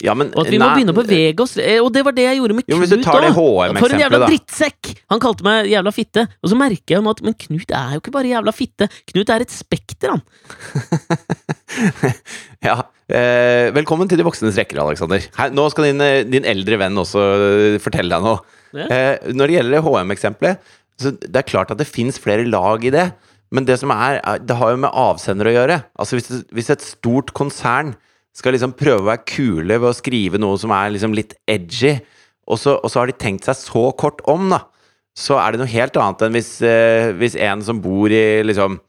Ja, 0.02 0.10
men 0.18 0.32
Og 0.34 0.42
at 0.42 0.48
vi 0.50 0.58
må 0.58 0.66
begynne 0.74 0.90
å 0.90 0.96
bevege 0.96 1.44
oss. 1.44 1.52
Eh, 1.60 1.76
Og 1.78 1.92
det 1.94 2.02
var 2.02 2.10
det 2.16 2.24
jeg 2.26 2.40
gjorde 2.40 2.56
med 2.58 2.66
Jo, 2.66 2.80
Knut 2.80 3.06
òg! 3.06 3.78
For 3.78 3.94
en 3.94 4.00
jævla 4.02 4.18
da. 4.24 4.26
drittsekk! 4.26 4.90
Han 5.12 5.20
kalte 5.22 5.46
meg 5.46 5.68
jævla 5.70 5.92
fitte. 5.94 6.24
Og 6.42 6.50
så 6.50 6.58
merker 6.58 6.96
jeg 6.96 7.04
nå 7.04 7.12
at 7.14 7.22
Men 7.22 7.36
Knut 7.38 7.70
er 7.70 7.92
jo 7.94 8.02
ikke 8.02 8.14
bare 8.16 8.32
jævla 8.32 8.54
fitte. 8.56 8.88
Knut 9.12 9.30
er 9.30 9.44
et 9.46 9.54
spekter, 9.54 10.16
han. 10.16 10.24
Ja. 12.64 12.78
Eh, 13.12 13.68
velkommen 13.76 14.08
til 14.08 14.16
de 14.18 14.24
voksnes 14.26 14.56
rekker, 14.56 14.78
Aleksander. 14.80 15.24
Nå 15.52 15.66
skal 15.72 15.90
din, 15.90 16.00
eh, 16.00 16.22
din 16.24 16.46
eldre 16.48 16.78
venn 16.80 16.96
også 17.02 17.20
eh, 17.20 17.76
fortelle 17.82 18.08
deg 18.14 18.24
noe. 18.24 18.40
Ja. 18.74 18.86
Eh, 18.88 19.32
når 19.36 19.50
det 19.50 19.58
gjelder 19.58 19.84
HM-eksempelet, 19.84 20.70
så 21.02 21.12
det 21.20 21.36
er 21.42 21.46
klart 21.46 21.74
at 21.74 21.78
det 21.82 21.88
fins 21.90 22.16
flere 22.22 22.46
lag 22.48 22.84
i 22.86 22.92
det. 22.94 23.10
Men 23.54 23.66
det 23.68 23.76
som 23.82 23.92
er 23.94 24.18
det 24.42 24.56
har 24.58 24.72
jo 24.74 24.80
med 24.86 24.94
avsender 24.96 25.50
å 25.50 25.54
gjøre. 25.54 25.76
Altså 26.00 26.16
hvis, 26.18 26.30
hvis 26.54 26.72
et 26.72 26.82
stort 26.82 27.34
konsern 27.36 27.92
skal 28.34 28.56
liksom 28.56 28.74
prøve 28.76 29.02
å 29.02 29.08
være 29.12 29.26
kule 29.30 29.78
ved 29.78 29.88
å 29.90 29.96
skrive 29.96 30.40
noe 30.42 30.58
som 30.60 30.72
er 30.74 30.94
liksom 30.94 31.14
litt 31.16 31.36
edgy, 31.50 31.96
og 32.50 32.58
så, 32.60 32.76
og 32.76 32.90
så 32.92 33.00
har 33.00 33.10
de 33.10 33.16
tenkt 33.16 33.46
seg 33.48 33.56
så 33.56 33.84
kort 33.96 34.20
om, 34.30 34.50
da, 34.52 34.64
så 35.14 35.38
er 35.40 35.54
det 35.54 35.62
noe 35.62 35.70
helt 35.70 35.94
annet 36.00 36.26
enn 36.26 36.34
hvis, 36.34 36.50
eh, 36.66 37.12
hvis 37.16 37.38
en 37.38 37.62
som 37.64 37.78
bor 37.82 38.12
i 38.12 38.42
liksom 38.44 38.80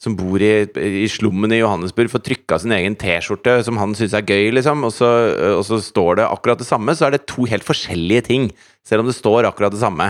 som 0.00 0.14
bor 0.16 0.40
i, 0.40 0.64
i 0.64 1.04
slummen 1.12 1.52
i 1.52 1.58
Johannesburg, 1.58 2.08
får 2.08 2.22
trykka 2.24 2.56
sin 2.62 2.72
egen 2.72 2.94
T-skjorte 2.96 3.58
som 3.66 3.76
han 3.76 3.92
syns 3.96 4.14
er 4.16 4.24
gøy, 4.24 4.46
liksom, 4.56 4.86
og 4.88 4.94
så, 4.96 5.10
og 5.58 5.60
så 5.68 5.76
står 5.84 6.22
det 6.22 6.24
akkurat 6.24 6.62
det 6.62 6.68
samme, 6.70 6.94
så 6.96 7.04
er 7.06 7.18
det 7.18 7.26
to 7.28 7.44
helt 7.50 7.66
forskjellige 7.66 8.24
ting, 8.30 8.46
selv 8.86 9.04
om 9.04 9.10
det 9.10 9.18
står 9.18 9.50
akkurat 9.50 9.76
det 9.76 9.82
samme. 9.82 10.06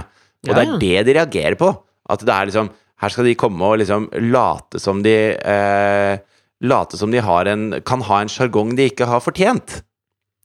Og 0.46 0.52
Ja, 0.52 0.60
det 0.60 0.62
er 0.62 0.78
det 0.78 1.08
de 1.08 1.16
reagerer 1.18 1.58
på. 1.58 1.72
At 2.10 2.22
det 2.22 2.32
er 2.32 2.46
liksom 2.48 2.70
her 3.00 3.12
skal 3.12 3.26
de 3.26 3.36
komme 3.38 3.64
og 3.64 3.80
liksom 3.80 4.06
late 4.30 4.80
som 4.82 5.00
de 5.04 5.16
eh, 5.34 6.20
Late 6.60 6.98
som 7.00 7.12
de 7.12 7.22
har 7.24 7.48
en, 7.48 7.70
kan 7.86 8.02
ha 8.04 8.20
en 8.20 8.30
sjargong 8.30 8.74
de 8.76 8.90
ikke 8.90 9.08
har 9.08 9.22
fortjent. 9.24 9.80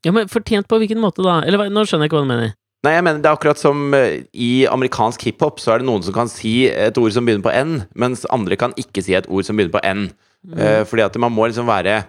Ja, 0.05 0.13
men 0.15 0.29
Fortjent 0.31 0.69
på 0.69 0.77
hvilken 0.79 1.01
måte, 1.01 1.25
da? 1.25 1.41
Eller 1.43 1.67
nå 1.73 1.83
skjønner 1.83 2.05
jeg 2.05 2.13
ikke 2.13 2.21
hva 2.21 2.27
du 2.27 2.31
mener. 2.31 2.53
Nei, 2.85 2.93
jeg 2.93 3.03
mener 3.07 3.21
Det 3.23 3.29
er 3.29 3.37
akkurat 3.39 3.59
som 3.59 3.93
eh, 3.97 4.25
i 4.31 4.67
amerikansk 4.69 5.23
hiphop, 5.25 5.59
så 5.59 5.73
er 5.73 5.81
det 5.81 5.87
noen 5.89 6.03
som 6.05 6.13
kan 6.13 6.29
si 6.29 6.67
et 6.69 6.97
ord 7.01 7.15
som 7.15 7.25
begynner 7.25 7.45
på 7.47 7.53
N, 7.55 7.79
mens 7.97 8.27
andre 8.33 8.57
kan 8.61 8.75
ikke 8.77 9.01
si 9.01 9.15
et 9.17 9.25
ord 9.25 9.47
som 9.47 9.57
begynner 9.57 9.73
på 9.73 9.81
N. 9.81 10.03
Eh, 10.53 10.83
fordi 10.85 11.01
at 11.07 11.17
man 11.17 11.33
må 11.33 11.47
liksom 11.49 11.65
være 11.65 12.03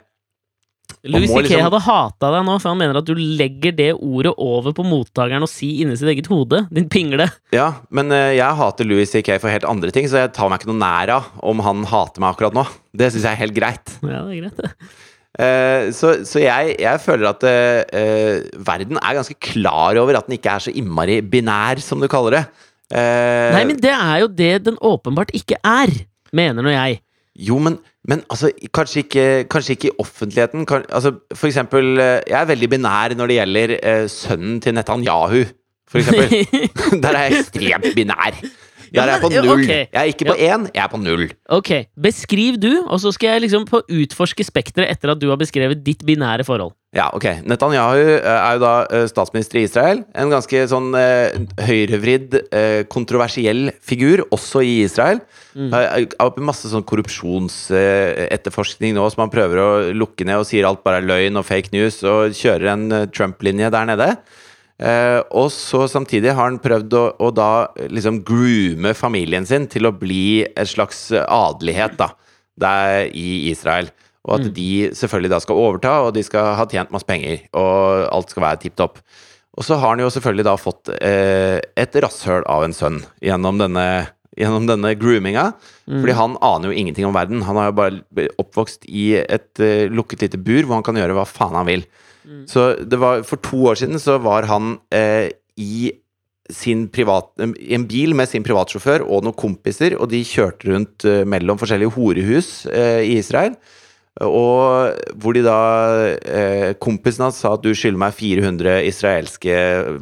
Louis 1.07 1.31
C.K. 1.31 1.43
liksom- 1.47 1.65
hadde 1.67 1.81
hata 1.87 2.31
deg 2.35 2.45
nå, 2.47 2.57
for 2.61 2.73
han 2.73 2.81
mener 2.81 2.99
at 2.99 3.07
du 3.07 3.15
legger 3.15 3.75
det 3.77 3.93
ordet 3.95 4.33
over 4.43 4.75
på 4.75 4.85
mottakeren 4.87 5.45
og 5.47 5.51
si 5.51 5.83
inni 5.83 5.97
sitt 5.99 6.11
eget 6.11 6.31
hode. 6.31 6.65
Din 6.75 6.89
pingle. 6.91 7.29
Ja, 7.55 7.73
men 7.95 8.11
eh, 8.15 8.35
jeg 8.39 8.59
hater 8.59 8.89
Louis 8.89 9.11
C.K. 9.11 9.39
for 9.43 9.53
helt 9.53 9.69
andre 9.69 9.93
ting, 9.95 10.09
så 10.11 10.25
jeg 10.25 10.35
tar 10.37 10.51
meg 10.51 10.61
ikke 10.61 10.73
noe 10.73 10.83
nær 10.83 11.15
av 11.19 11.31
om 11.47 11.63
han 11.67 11.85
hater 11.87 12.23
meg 12.25 12.35
akkurat 12.35 12.57
nå. 12.57 12.67
Det 12.97 13.13
syns 13.13 13.29
jeg 13.29 13.37
er 13.37 13.43
helt 13.45 13.57
greit. 13.57 13.99
Ja, 14.03 14.25
det 14.27 14.39
er 14.39 14.41
greit, 14.47 14.63
det. 14.63 14.73
Uh, 15.37 15.93
så 15.93 16.15
så 16.25 16.41
jeg, 16.41 16.79
jeg 16.81 17.01
føler 17.05 17.29
at 17.29 17.43
eh, 17.45 18.47
verden 18.65 18.97
er 19.03 19.19
ganske 19.19 19.37
klar 19.37 19.99
over 20.01 20.17
at 20.17 20.31
den 20.31 20.39
ikke 20.39 20.55
er 20.55 20.65
så 20.65 20.73
innmari 20.73 21.19
binær, 21.21 21.83
som 21.85 22.01
du 22.01 22.09
kaller 22.09 22.39
det. 22.39 22.45
Uh, 22.89 23.53
Nei, 23.53 23.67
men 23.69 23.77
det 23.83 23.93
er 23.93 24.23
jo 24.23 24.31
det 24.33 24.55
den 24.65 24.79
åpenbart 24.81 25.35
ikke 25.37 25.59
er, 25.61 25.93
mener 26.33 26.65
nå 26.65 26.73
jeg. 26.73 27.03
Jo, 27.37 27.59
men, 27.61 27.77
men 28.09 28.23
altså, 28.31 28.51
kanskje 28.75 29.03
ikke, 29.03 29.45
kanskje 29.51 29.77
ikke 29.77 29.89
i 29.89 29.97
offentligheten. 29.99 30.67
Kan, 30.67 30.85
altså, 30.89 31.13
for 31.35 31.47
eksempel, 31.47 31.99
eh, 31.99 32.21
jeg 32.29 32.41
er 32.41 32.51
veldig 32.53 32.71
binær 32.71 33.15
når 33.19 33.27
det 33.33 33.39
gjelder 33.41 33.75
eh, 33.83 34.05
sønnen 34.11 34.61
til 34.61 34.75
Netanyahu, 34.75 35.43
for 35.91 35.99
eksempel. 35.99 36.47
Der 37.03 37.11
er 37.11 37.23
jeg 37.27 37.41
ekstremt 37.41 37.91
binær. 37.95 38.39
Der 38.97 39.11
er 39.11 39.17
jeg 39.17 39.23
på 39.23 39.31
null. 39.35 39.51
Okay. 39.55 39.83
Jeg 39.85 40.01
er 40.01 40.13
ikke 40.13 40.29
på 40.31 40.37
én, 40.37 40.67
jeg 40.73 40.83
er 40.83 40.91
på 40.93 41.01
null. 41.03 41.27
Ok, 41.59 41.71
beskriv 42.09 42.59
du, 42.63 42.73
og 42.87 42.99
så 43.03 43.13
skal 43.15 43.37
jeg 43.37 43.47
liksom 43.47 43.69
få 43.71 43.79
utforske 43.85 44.47
spekteret 44.47 44.97
etter 44.97 45.13
at 45.13 45.23
du 45.23 45.29
har 45.31 45.39
beskrevet 45.41 45.85
ditt 45.87 46.03
binære 46.07 46.47
forhold. 46.49 46.75
Ja, 46.97 47.11
ok. 47.13 47.27
Netanyahu 47.45 48.01
eh, 48.01 48.25
er 48.25 48.55
jo 48.57 48.61
da 48.63 48.87
eh, 48.89 49.05
statsminister 49.11 49.59
i 49.61 49.67
Israel. 49.67 49.99
En 50.17 50.31
ganske 50.33 50.63
sånn 50.71 50.95
eh, 50.97 51.35
høyrevridd, 51.67 52.37
eh, 52.57 52.85
kontroversiell 52.89 53.69
figur, 53.85 54.23
også 54.33 54.63
i 54.65 54.81
Israel. 54.87 55.21
Mm. 55.53 55.75
Eh, 55.77 56.07
masse 56.47 56.69
sånn 56.73 56.87
korrupsjonsetterforskning 56.89 58.97
nå, 58.97 59.05
som 59.13 59.21
han 59.27 59.35
prøver 59.35 59.57
å 59.61 59.93
lukke 59.93 60.25
ned 60.29 60.41
og 60.41 60.47
sier 60.49 60.65
alt 60.69 60.85
bare 60.87 60.99
er 61.03 61.09
løgn 61.11 61.41
og 61.41 61.49
fake 61.49 61.71
news, 61.77 61.97
og 62.07 62.21
kjører 62.39 62.67
en 62.73 62.85
eh, 63.03 63.11
Trump-linje 63.13 63.69
der 63.75 63.85
nede. 63.93 64.09
Eh, 64.77 65.21
og 65.33 65.49
så 65.55 65.87
samtidig 65.89 66.35
har 66.37 66.51
han 66.51 66.61
prøvd 66.61 66.97
å, 66.99 67.05
å 67.17 67.31
da 67.33 67.51
liksom 67.89 68.21
groome 68.29 68.93
familien 68.97 69.47
sin 69.49 69.69
til 69.73 69.89
å 69.89 69.95
bli 69.97 70.45
et 70.45 70.73
slags 70.73 71.09
adelighet, 71.17 71.97
da, 72.01 72.11
der 72.61 73.07
i 73.13 73.47
Israel. 73.53 73.89
Og 74.27 74.41
at 74.41 74.49
de 74.57 74.91
selvfølgelig 74.97 75.31
da 75.31 75.39
skal 75.43 75.61
overta, 75.63 75.95
og 76.03 76.13
de 76.17 76.25
skal 76.27 76.57
ha 76.59 76.67
tjent 76.67 76.91
masse 76.95 77.07
penger, 77.07 77.45
og 77.55 78.09
alt 78.11 78.33
skal 78.33 78.43
være 78.49 78.63
tipp 78.65 78.75
topp. 78.79 78.99
Og 79.57 79.65
så 79.65 79.79
har 79.81 79.95
han 79.95 80.03
jo 80.03 80.11
selvfølgelig 80.13 80.47
da 80.49 80.57
fått 80.61 80.91
eh, 80.99 81.59
et 81.79 81.99
rasshøl 82.03 82.45
av 82.51 82.67
en 82.67 82.75
sønn 82.77 82.99
gjennom 83.25 83.61
denne, 83.63 83.87
gjennom 84.37 84.67
denne 84.69 84.93
groominga. 85.01 85.47
Fordi 85.89 86.17
han 86.19 86.35
aner 86.45 86.69
jo 86.69 86.77
ingenting 86.83 87.07
om 87.09 87.15
verden. 87.17 87.45
Han 87.47 87.57
har 87.57 87.71
jo 87.71 87.77
bare 87.79 88.27
oppvokst 88.43 88.85
i 88.91 89.15
et 89.23 89.63
eh, 89.63 89.87
lukket 89.89 90.27
lite 90.27 90.43
bur 90.43 90.67
hvor 90.67 90.77
han 90.77 90.85
kan 90.85 90.99
gjøre 91.01 91.17
hva 91.17 91.25
faen 91.31 91.57
han 91.57 91.71
vil. 91.71 91.87
Så 92.51 92.73
det 92.83 92.99
var, 92.99 93.23
for 93.29 93.41
to 93.43 93.63
år 93.71 93.79
siden 93.81 94.03
så 94.03 94.19
var 94.23 94.49
han 94.51 94.77
eh, 94.95 95.31
i 95.57 95.93
sin 96.51 96.87
privat, 96.95 97.33
i 97.59 97.75
en 97.75 97.87
bil 97.91 98.15
med 98.19 98.31
sin 98.31 98.45
privatsjåfør 98.47 99.05
og 99.07 99.25
noen 99.27 99.37
kompiser, 99.39 99.97
og 99.99 100.11
de 100.13 100.23
kjørte 100.27 100.71
rundt 100.71 101.07
eh, 101.09 101.25
mellom 101.27 101.59
forskjellige 101.59 101.95
horehus 101.97 102.51
eh, 102.71 103.03
i 103.07 103.17
Israel. 103.21 103.57
Og 104.25 104.95
hvor 105.21 105.37
de 105.37 105.43
da 105.45 105.57
eh, 106.25 106.71
Kompisen 106.81 107.27
hans 107.27 107.43
sa 107.43 107.53
at 107.53 107.65
du 107.65 107.75
skylder 107.77 108.01
meg 108.01 108.15
400 108.17 108.79
israelske 108.89 109.57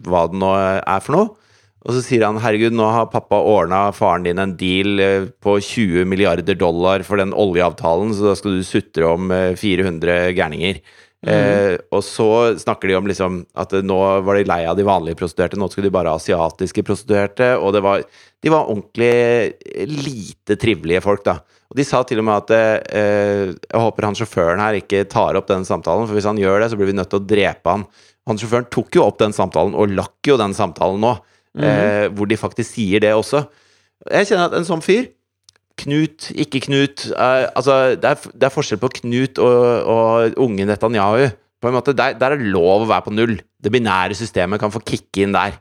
hva 0.06 0.28
det 0.30 0.38
nå 0.38 0.52
er 0.54 1.02
for 1.02 1.16
noe. 1.16 1.32
Og 1.84 1.92
så 1.92 2.00
sier 2.00 2.22
han 2.24 2.38
herregud, 2.40 2.72
nå 2.72 2.86
har 2.88 3.10
pappa 3.12 3.42
ordna 3.44 3.90
faren 3.92 4.24
din 4.24 4.40
en 4.40 4.54
deal 4.60 5.00
eh, 5.02 5.26
på 5.44 5.58
20 5.60 6.08
milliarder 6.08 6.56
dollar 6.56 7.04
for 7.04 7.20
den 7.20 7.34
oljeavtalen, 7.36 8.14
så 8.16 8.30
da 8.30 8.36
skal 8.38 8.56
du 8.56 8.64
sutre 8.64 9.10
om 9.10 9.34
eh, 9.34 9.52
400 9.60 10.32
gærninger. 10.38 10.80
Eh, 11.24 11.78
og 11.94 12.02
så 12.04 12.28
snakker 12.60 12.90
de 12.90 12.96
om 12.98 13.06
liksom 13.08 13.40
at 13.56 13.72
nå 13.86 13.98
var 14.26 14.36
de 14.36 14.44
lei 14.48 14.60
av 14.68 14.76
de 14.76 14.84
vanlige 14.84 15.16
prostituerte, 15.22 15.56
nå 15.60 15.70
skulle 15.72 15.88
de 15.88 15.94
bare 15.94 16.12
ha 16.12 16.20
asiatiske 16.20 16.84
prostituerte. 16.84 17.54
Og 17.56 17.72
det 17.76 17.82
var, 17.84 18.04
de 18.44 18.52
var 18.52 18.68
ordentlig 18.68 19.88
lite 19.88 20.58
trivelige 20.60 21.04
folk, 21.04 21.24
da. 21.26 21.38
Og 21.72 21.78
de 21.80 21.86
sa 21.88 22.02
til 22.06 22.20
og 22.20 22.28
med 22.28 22.44
at 22.44 22.52
eh, 22.54 23.54
jeg 23.54 23.84
håper 23.86 24.08
han 24.08 24.18
sjåføren 24.18 24.62
her 24.62 24.78
ikke 24.78 25.06
tar 25.10 25.38
opp 25.40 25.48
den 25.50 25.64
samtalen, 25.66 26.06
for 26.06 26.18
hvis 26.18 26.28
han 26.28 26.40
gjør 26.40 26.60
det, 26.62 26.70
så 26.72 26.78
blir 26.78 26.92
vi 26.92 26.98
nødt 27.00 27.10
til 27.14 27.22
å 27.22 27.28
drepe 27.34 27.72
han. 27.72 27.86
Han 28.28 28.40
sjåføren 28.40 28.68
tok 28.72 28.98
jo 28.98 29.08
opp 29.08 29.18
den 29.20 29.34
samtalen, 29.36 29.76
og 29.76 29.92
lakk 29.96 30.28
jo 30.28 30.38
den 30.40 30.54
samtalen 30.56 31.00
nå, 31.02 31.16
eh, 31.60 32.06
hvor 32.14 32.28
de 32.30 32.40
faktisk 32.40 32.76
sier 32.76 33.02
det 33.04 33.14
også. 33.16 33.46
Jeg 34.12 34.28
kjenner 34.28 34.50
at 34.50 34.58
en 34.58 34.68
sånn 34.68 34.84
fyr 34.84 35.08
Knut, 35.82 36.28
ikke 36.38 36.60
Knut 36.68 37.08
eh, 37.10 37.46
Altså, 37.50 37.96
det 37.98 38.12
er, 38.12 38.28
det 38.30 38.46
er 38.46 38.54
forskjell 38.54 38.80
på 38.82 38.92
Knut 39.00 39.40
og, 39.42 39.90
og 39.90 40.38
unge 40.44 40.68
Netanyahu. 40.68 41.28
På 41.64 41.70
en 41.70 41.78
måte, 41.78 41.94
der, 41.96 42.16
der 42.20 42.36
er 42.36 42.48
lov 42.54 42.84
å 42.84 42.88
være 42.90 43.06
på 43.06 43.12
null. 43.14 43.38
Det 43.56 43.72
binære 43.72 44.16
systemet 44.18 44.60
kan 44.60 44.72
få 44.72 44.82
kicke 44.84 45.24
inn 45.24 45.32
der. 45.32 45.56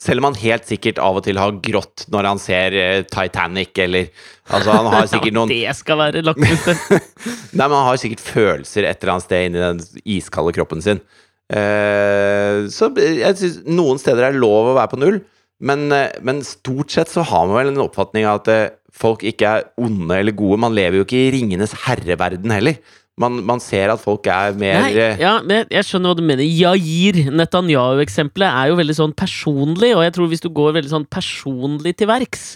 Selv 0.00 0.22
om 0.22 0.30
han 0.30 0.38
helt 0.40 0.68
sikkert 0.68 1.00
av 1.02 1.18
og 1.18 1.24
til 1.26 1.36
har 1.36 1.58
grått 1.60 2.06
når 2.12 2.28
han 2.30 2.38
ser 2.40 2.76
eh, 2.78 3.00
Titanic, 3.04 3.74
eller 3.84 4.08
Altså, 4.50 4.72
han 4.72 4.88
har 4.90 5.08
sikkert 5.12 5.36
noen 5.36 5.50
Det 5.50 5.74
skal 5.76 5.98
være 6.00 6.22
lakmusen! 6.24 6.78
Nei, 7.58 7.66
men 7.66 7.76
han 7.76 7.88
har 7.90 8.00
sikkert 8.00 8.22
følelser 8.24 8.88
et 8.88 9.02
eller 9.02 9.16
annet 9.16 9.26
sted 9.26 9.48
inni 9.48 9.60
den 9.60 9.82
iskalde 10.16 10.54
kroppen 10.56 10.80
sin. 10.84 11.02
Uh, 11.50 12.70
så 12.70 12.86
jeg 12.94 13.34
syns 13.40 13.60
noen 13.66 13.98
steder 13.98 14.28
er 14.28 14.38
lov 14.38 14.70
å 14.70 14.74
være 14.76 14.92
på 14.92 15.00
null, 15.02 15.16
men, 15.60 15.90
eh, 15.92 16.08
men 16.24 16.40
stort 16.46 16.92
sett 16.94 17.10
så 17.12 17.24
har 17.26 17.48
man 17.48 17.58
vel 17.58 17.72
en 17.74 17.84
oppfatning 17.84 18.24
av 18.28 18.40
at 18.40 18.50
eh, 18.52 18.70
folk 18.96 19.22
ikke 19.28 19.50
er 19.58 19.68
onde 19.80 20.16
eller 20.16 20.36
gode. 20.36 20.60
Man 20.64 20.76
lever 20.76 21.00
jo 21.00 21.06
ikke 21.06 21.20
i 21.20 21.30
Ringenes 21.36 21.76
herreverden 21.84 22.52
heller. 22.54 22.80
Man, 23.20 23.42
man 23.44 23.60
ser 23.60 23.92
at 23.92 24.00
folk 24.00 24.24
er 24.32 24.54
mer 24.56 24.78
Nei, 24.86 24.92
eh, 24.96 25.18
ja, 25.20 25.34
men 25.44 25.68
jeg 25.68 25.84
skjønner 25.84 26.14
hva 26.14 26.18
du 26.20 26.24
mener. 26.24 26.46
Yair, 26.46 27.20
Netanyahu-eksempelet, 27.36 28.48
er 28.48 28.70
jo 28.70 28.78
veldig 28.80 28.96
sånn 29.02 29.16
personlig, 29.16 29.92
og 29.96 30.06
jeg 30.06 30.16
tror 30.16 30.30
hvis 30.32 30.44
du 30.46 30.48
går 30.56 30.78
veldig 30.78 30.94
sånn 30.94 31.08
personlig 31.12 31.94
til 32.00 32.08
verks, 32.08 32.54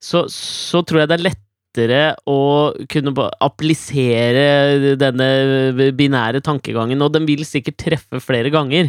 så, 0.00 0.24
så 0.32 0.80
tror 0.86 1.02
jeg 1.02 1.10
det 1.10 1.18
er 1.18 1.26
lettere 1.28 2.02
å 2.30 2.40
kunne 2.90 3.28
applisere 3.44 4.96
denne 4.98 5.90
binære 5.98 6.40
tankegangen, 6.46 7.04
og 7.04 7.12
den 7.12 7.28
vil 7.28 7.44
sikkert 7.44 7.76
treffe 7.82 8.22
flere 8.24 8.54
ganger. 8.54 8.88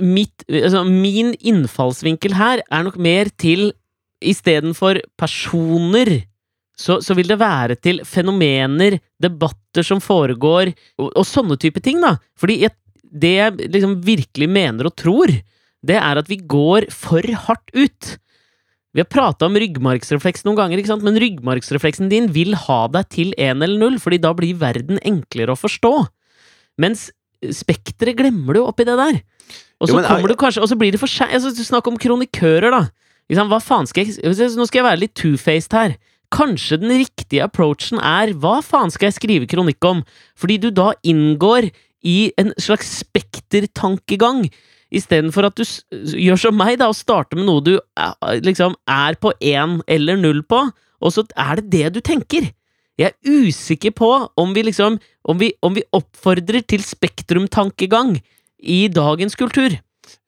Mitt, 0.00 0.46
altså, 0.48 0.84
min 0.88 1.34
innfallsvinkel 1.36 2.36
her 2.38 2.62
er 2.64 2.86
nok 2.86 2.96
mer 2.96 3.28
til 3.36 3.70
istedenfor 4.24 5.02
personer 5.20 6.22
så, 6.76 6.98
så 7.00 7.16
vil 7.16 7.28
det 7.30 7.38
være 7.40 7.78
til 7.80 8.02
fenomener, 8.04 8.98
debatter 9.22 9.84
som 9.86 10.00
foregår, 10.04 10.74
og, 11.00 11.08
og 11.08 11.24
sånne 11.24 11.56
type 11.60 11.80
ting, 11.84 12.02
da. 12.04 12.16
Fordi 12.38 12.60
jeg, 12.66 12.76
det 13.00 13.32
jeg 13.32 13.70
liksom 13.72 13.96
virkelig 14.04 14.48
mener 14.52 14.90
og 14.90 14.96
tror, 15.00 15.32
det 15.86 15.96
er 15.96 16.20
at 16.20 16.28
vi 16.28 16.38
går 16.44 16.90
for 16.92 17.24
hardt 17.46 17.72
ut. 17.72 18.16
Vi 18.96 19.02
har 19.02 19.08
prata 19.12 19.48
om 19.48 19.56
ryggmargsrefleks 19.60 20.44
noen 20.44 20.58
ganger, 20.60 20.82
men 21.04 21.20
ryggmargsrefleksen 21.20 22.12
din 22.12 22.28
vil 22.32 22.56
ha 22.66 22.80
deg 22.92 23.08
til 23.12 23.32
én 23.40 23.64
eller 23.64 23.80
null, 23.80 23.98
fordi 24.00 24.20
da 24.20 24.32
blir 24.36 24.60
verden 24.60 25.00
enklere 25.04 25.56
å 25.56 25.60
forstå. 25.60 25.94
Mens 26.80 27.08
spekteret 27.40 28.16
glemmer 28.20 28.56
du 28.56 28.64
oppi 28.64 28.84
det 28.88 28.96
der. 29.00 29.20
Og 29.80 29.88
så 29.88 29.98
er- 30.00 30.08
kommer 30.08 30.28
du 30.28 30.36
kanskje, 30.36 30.62
og 30.62 30.68
så 30.68 30.76
blir 30.78 30.92
det 30.92 31.00
for 31.00 31.06
seint. 31.10 31.32
Altså, 31.32 31.52
Snakk 31.64 31.86
om 31.86 31.98
kronikører, 31.98 32.70
da. 32.70 32.88
Hva 33.28 33.60
faen 33.60 33.86
skal 33.86 34.06
jeg 34.06 34.22
Nå 34.22 34.66
skal 34.66 34.78
jeg 34.82 34.84
være 34.86 35.00
litt 35.00 35.14
two-faced 35.14 35.72
her. 35.72 35.96
Kanskje 36.32 36.80
den 36.80 36.90
riktige 36.90 37.42
approachen 37.42 37.98
er 37.98 38.32
hva 38.34 38.62
faen 38.62 38.90
skal 38.90 39.10
jeg 39.10 39.18
skrive 39.18 39.46
kronikk 39.46 39.84
om? 39.84 40.04
Fordi 40.36 40.58
du 40.60 40.70
da 40.70 40.92
inngår 41.04 41.70
i 42.04 42.32
en 42.38 42.52
slags 42.58 43.02
spektertankegang. 43.02 44.50
Istedenfor 44.94 45.46
at 45.48 45.56
du 45.58 45.64
gjør 46.14 46.38
som 46.38 46.56
meg, 46.56 46.78
da, 46.78 46.88
og 46.88 46.94
starter 46.94 47.36
med 47.36 47.46
noe 47.48 47.62
du 47.66 47.74
eh, 47.76 48.40
liksom 48.46 48.76
er 48.88 49.14
på 49.18 49.32
én 49.42 49.80
eller 49.88 50.16
null 50.16 50.42
på, 50.46 50.60
og 51.02 51.12
så 51.12 51.26
er 51.36 51.56
det 51.60 51.70
det 51.70 51.92
du 51.96 52.00
tenker. 52.00 52.52
Jeg 52.96 53.12
er 53.12 53.28
usikker 53.28 53.92
på 53.92 54.08
om 54.40 54.54
vi 54.54 54.62
liksom 54.62 54.98
Om 55.28 55.38
vi, 55.40 55.52
om 55.60 55.74
vi 55.74 55.82
oppfordrer 55.92 56.62
til 56.70 56.78
spektrumtankegang 56.86 58.20
i 58.62 58.86
dagens 58.92 59.36
kultur. 59.38 59.76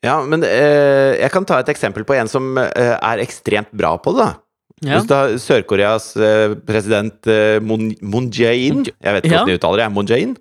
Ja, 0.05 0.19
men 0.27 0.43
eh, 0.47 1.17
jeg 1.21 1.31
kan 1.35 1.47
ta 1.47 1.61
et 1.63 1.71
eksempel 1.73 2.05
på 2.07 2.15
en 2.19 2.29
som 2.31 2.57
eh, 2.59 2.95
er 2.99 3.23
ekstremt 3.23 3.71
bra 3.79 3.97
på 4.03 4.15
det, 4.17 4.27
da. 4.27 4.35
Ja. 4.79 4.95
Hvis 5.01 5.09
du 5.11 5.15
har 5.17 5.33
Sør-Koreas 5.43 6.05
eh, 6.23 6.53
president 6.67 7.27
eh, 7.27 7.57
Moon, 7.59 7.89
Moon 7.99 8.29
Jae-in 8.31 8.85
Jeg 8.87 9.15
vet 9.17 9.25
ikke 9.27 9.35
hvordan 9.41 9.49
de 9.51 9.57
uttaler 9.59 9.81
det. 9.83 9.89
Moon 9.97 10.07
Jae-in? 10.07 10.37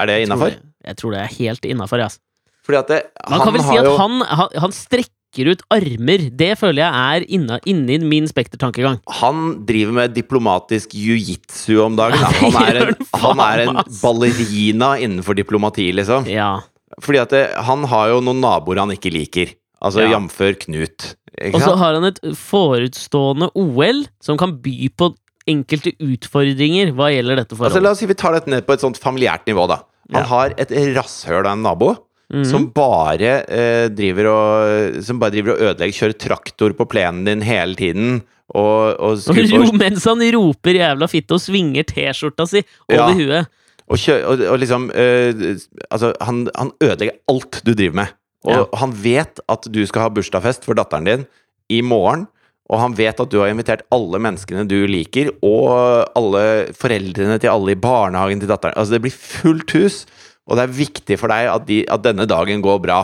Er 0.00 0.08
det 0.08 0.14
innafor? 0.24 0.54
Jeg, 0.54 0.62
Jeg 0.88 0.96
tror 1.00 1.12
det 1.12 1.20
er 1.20 1.34
helt 1.34 1.66
innafor, 1.68 2.00
at 2.08 2.88
det, 2.88 3.02
Man 3.28 3.42
kan 3.44 3.52
vel 3.58 3.60
si 3.66 3.76
at 3.76 3.84
jo- 3.84 3.98
han, 4.00 4.22
han, 4.24 4.48
han 4.64 4.72
strekker 4.72 5.50
ut 5.52 5.64
armer. 5.74 6.24
Det 6.32 6.52
føler 6.56 6.80
jeg 6.80 6.92
er 7.20 7.26
inna, 7.36 7.58
inni 7.68 7.98
min 8.08 8.28
spektertankegang. 8.30 9.02
Han 9.20 9.66
driver 9.68 9.92
med 10.00 10.14
diplomatisk 10.16 10.94
jiu-jitsu 10.96 11.76
om 11.84 11.96
dagen. 12.00 12.24
Da. 12.24 12.32
Han 12.40 12.56
er 12.64 12.80
en, 12.86 13.08
han 13.20 13.42
er 13.50 13.64
en 13.66 13.82
ballerina 14.00 14.94
innenfor 14.96 15.36
diplomati, 15.36 15.90
liksom. 15.92 16.24
Ja. 16.30 16.54
Fordi 17.02 17.18
at 17.22 17.30
det, 17.34 17.42
han 17.66 17.84
har 17.90 18.08
jo 18.12 18.20
noen 18.20 18.40
naboer 18.44 18.78
han 18.78 18.90
ikke 18.94 19.10
liker. 19.12 19.54
Altså 19.82 20.04
Ja. 20.06 20.18
jf. 20.18 20.38
Knut. 20.64 21.14
Og 21.52 21.60
så 21.60 21.74
har 21.76 21.94
han 21.94 22.04
et 22.04 22.20
forutstående 22.38 23.50
OL 23.58 24.04
som 24.22 24.38
kan 24.38 24.56
by 24.62 24.88
på 24.96 25.10
enkelte 25.50 25.92
utfordringer 26.00 26.92
hva 26.96 27.10
gjelder 27.12 27.36
dette 27.42 27.52
Altså, 27.52 27.58
forholdet. 27.58 27.82
la 27.82 27.90
oss 27.90 27.98
si 28.00 28.06
vi 28.08 28.14
tar 28.14 28.32
dette 28.32 28.48
ned 28.48 28.64
på 28.66 28.72
et 28.72 28.80
sånt 28.80 28.96
familiært 29.02 29.44
nivå, 29.50 29.66
da. 29.68 29.80
Han 30.12 30.22
Ja. 30.22 30.28
har 30.28 30.54
et 30.56 30.70
rasshøl 30.96 31.44
av 31.46 31.52
en 31.52 31.62
nabo. 31.62 31.96
Mhm. 32.32 32.44
Som 32.46 32.70
bare 32.72 33.44
eh, 33.52 33.88
driver 33.88 34.26
og 34.32 35.04
Som 35.04 35.18
bare 35.18 35.30
driver 35.30 35.52
og 35.52 35.58
ødelegger 35.60 35.92
Kjører 35.92 36.18
traktor 36.18 36.72
på 36.72 36.86
plenen 36.88 37.26
din 37.26 37.42
hele 37.42 37.74
tiden 37.76 38.22
Og, 38.54 38.96
og 38.98 39.18
Og 39.68 39.74
mens 39.76 40.04
han 40.08 40.18
roper 40.32 40.72
jævla 40.72 41.06
fitte 41.06 41.32
og 41.36 41.40
svinger 41.44 41.84
T-skjorta 41.84 42.48
si 42.48 42.62
over 42.90 42.96
Ja. 42.96 43.12
huet. 43.12 43.46
Og, 43.84 44.00
kjø, 44.00 44.18
og, 44.24 44.44
og 44.48 44.60
liksom 44.62 44.90
øh, 44.90 45.56
Altså, 45.90 46.14
han, 46.24 46.46
han 46.56 46.72
ødelegger 46.80 47.18
alt 47.28 47.60
du 47.66 47.74
driver 47.74 47.98
med. 48.00 48.14
Og 48.44 48.76
han 48.76 48.92
vet 49.00 49.40
at 49.48 49.66
du 49.72 49.80
skal 49.88 50.04
ha 50.04 50.12
bursdagsfest 50.12 50.66
for 50.68 50.76
datteren 50.76 51.06
din 51.08 51.22
I 51.72 51.80
morgen 51.80 52.26
Og 52.68 52.76
han 52.80 52.96
vet 52.96 53.20
at 53.20 53.30
du 53.32 53.38
har 53.40 53.48
invitert 53.48 53.86
alle 53.94 54.20
menneskene 54.20 54.66
du 54.68 54.82
liker 54.90 55.30
Og 55.40 55.70
alle 56.12 56.44
foreldrene 56.76 57.38
til 57.40 57.52
alle 57.52 57.72
i 57.72 57.80
barnehagen 57.80 58.42
til 58.42 58.52
datteren. 58.52 58.76
Altså 58.76 58.96
det 58.96 59.04
blir 59.06 59.16
fullt 59.16 59.76
hus 59.78 60.02
Og 60.44 60.58
det 60.58 60.66
er 60.66 60.76
viktig 60.76 61.20
for 61.20 61.32
deg 61.32 61.48
at, 61.54 61.64
de, 61.68 61.78
at 61.88 62.04
denne 62.04 62.28
dagen 62.28 62.64
går 62.64 62.82
bra. 62.84 63.00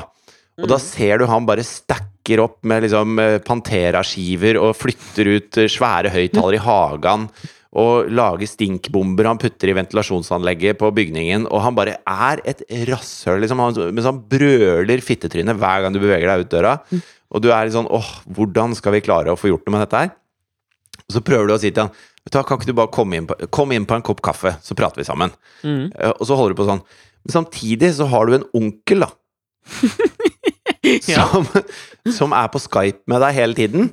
Og 0.61 0.69
da 0.69 0.77
ser 0.83 1.21
du 1.21 1.29
han 1.31 1.47
bare 1.49 1.65
stacker 1.65 2.43
opp 2.45 2.59
med 2.69 2.85
liksom 2.85 3.17
eh, 3.23 3.39
Pantera-skiver 3.45 4.59
og 4.61 4.77
flytter 4.77 5.31
ut 5.33 5.61
eh, 5.63 5.71
svære 5.73 6.13
høyttalere 6.13 6.59
i 6.59 6.65
hagen. 6.67 7.25
Og 7.79 8.09
lager 8.11 8.49
stinkbomber 8.51 9.29
han 9.29 9.39
putter 9.39 9.71
i 9.71 9.75
ventilasjonsanlegget 9.79 10.79
på 10.81 10.89
bygningen. 10.97 11.45
Og 11.55 11.63
han 11.63 11.77
bare 11.77 11.99
er 12.03 12.41
et 12.51 12.65
rasshøl, 12.89 13.39
liksom. 13.45 13.63
Han, 13.63 13.77
mens 13.95 14.09
han 14.11 14.19
brøler 14.33 15.03
fittetrynet 15.07 15.55
hver 15.61 15.85
gang 15.85 15.95
du 15.95 16.01
beveger 16.03 16.27
deg 16.33 16.47
ut 16.47 16.51
døra. 16.51 16.73
Og 17.31 17.45
du 17.45 17.53
er 17.55 17.69
litt 17.69 17.77
sånn 17.77 17.87
åh, 17.87 18.09
hvordan 18.27 18.75
skal 18.75 18.97
vi 18.97 19.05
klare 19.07 19.31
å 19.31 19.39
få 19.39 19.53
gjort 19.53 19.69
noe 19.69 19.77
med 19.77 19.85
dette 19.87 20.01
her? 20.03 20.11
Og 21.07 21.15
så 21.15 21.23
prøver 21.27 21.47
du 21.47 21.55
å 21.55 21.61
si 21.63 21.71
til 21.71 21.87
han 21.87 21.95
Vet 22.21 22.35
du 22.35 22.37
hva, 22.37 22.43
kan 22.45 22.59
ikke 22.61 22.69
du 22.69 22.77
bare 22.77 22.93
komme 22.93 23.17
inn, 23.17 23.25
på, 23.31 23.33
komme 23.49 23.73
inn 23.79 23.87
på 23.89 23.95
en 23.97 24.03
kopp 24.05 24.19
kaffe, 24.21 24.51
så 24.61 24.75
prater 24.77 25.01
vi 25.01 25.07
sammen. 25.09 25.31
Mhm. 25.65 25.87
Eh, 25.97 26.11
Og 26.21 26.27
så 26.29 26.37
holder 26.37 26.53
du 26.53 26.59
på 26.59 26.67
sånn. 26.69 26.83
Men 27.25 27.33
samtidig 27.33 27.95
så 27.97 28.05
har 28.13 28.27
du 28.29 28.35
en 28.37 28.45
onkel, 28.59 29.07
da. 29.07 29.09
Ja. 31.07 31.27
Som, 31.29 31.47
som 32.17 32.33
er 32.35 32.49
på 32.53 32.59
Skype 32.63 33.05
med 33.11 33.21
deg 33.23 33.35
hele 33.37 33.55
tiden. 33.57 33.91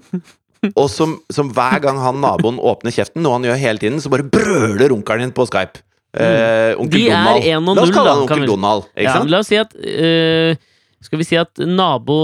Og 0.81 0.87
som, 0.89 1.17
som 1.33 1.49
hver 1.53 1.79
gang 1.83 1.99
han 2.01 2.21
naboen 2.23 2.57
åpner 2.59 2.93
kjeften, 2.95 3.21
noe 3.25 3.37
han 3.37 3.45
gjør 3.47 3.59
hele 3.61 3.81
tiden, 3.83 3.99
så 4.03 4.09
bare 4.13 4.25
brøler 4.25 4.93
onkelen 4.95 5.27
din 5.27 5.35
på 5.37 5.45
Skype. 5.49 5.83
Eh, 6.17 6.71
onkel 6.79 6.97
De 6.97 7.09
er 7.11 7.17
Donald. 7.19 7.43
en 7.45 7.67
og 7.69 7.75
La 7.77 7.83
oss 7.83 7.91
kalle 7.93 8.13
han 8.15 8.23
onkel 8.23 8.39
vi- 8.41 8.47
Donald. 8.49 8.87
Ikke 8.95 9.03
Ja, 9.05 9.13
sant? 9.19 9.29
la 9.29 9.41
oss 9.43 9.47
si 9.51 9.57
at 9.59 9.75
uh, 9.77 10.55
Skal 11.03 11.19
vi 11.21 11.25
si 11.29 11.37
at 11.37 11.59
nabo, 11.61 12.15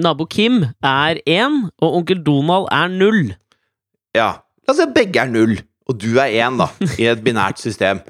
nabo 0.00 0.24
Kim 0.32 0.62
er 0.82 1.18
én, 1.28 1.58
og 1.82 1.98
onkel 2.00 2.22
Donald 2.24 2.70
er 2.72 2.88
null. 2.88 3.34
Ja. 4.16 4.30
La 4.64 4.72
oss 4.72 4.78
si 4.80 4.86
at 4.86 4.94
begge 4.96 5.20
er 5.20 5.28
null, 5.28 5.58
og 5.90 5.98
du 6.00 6.14
er 6.22 6.32
én, 6.40 6.56
da, 6.56 6.70
i 6.96 7.04
et 7.10 7.20
binært 7.26 7.60
system. 7.60 8.00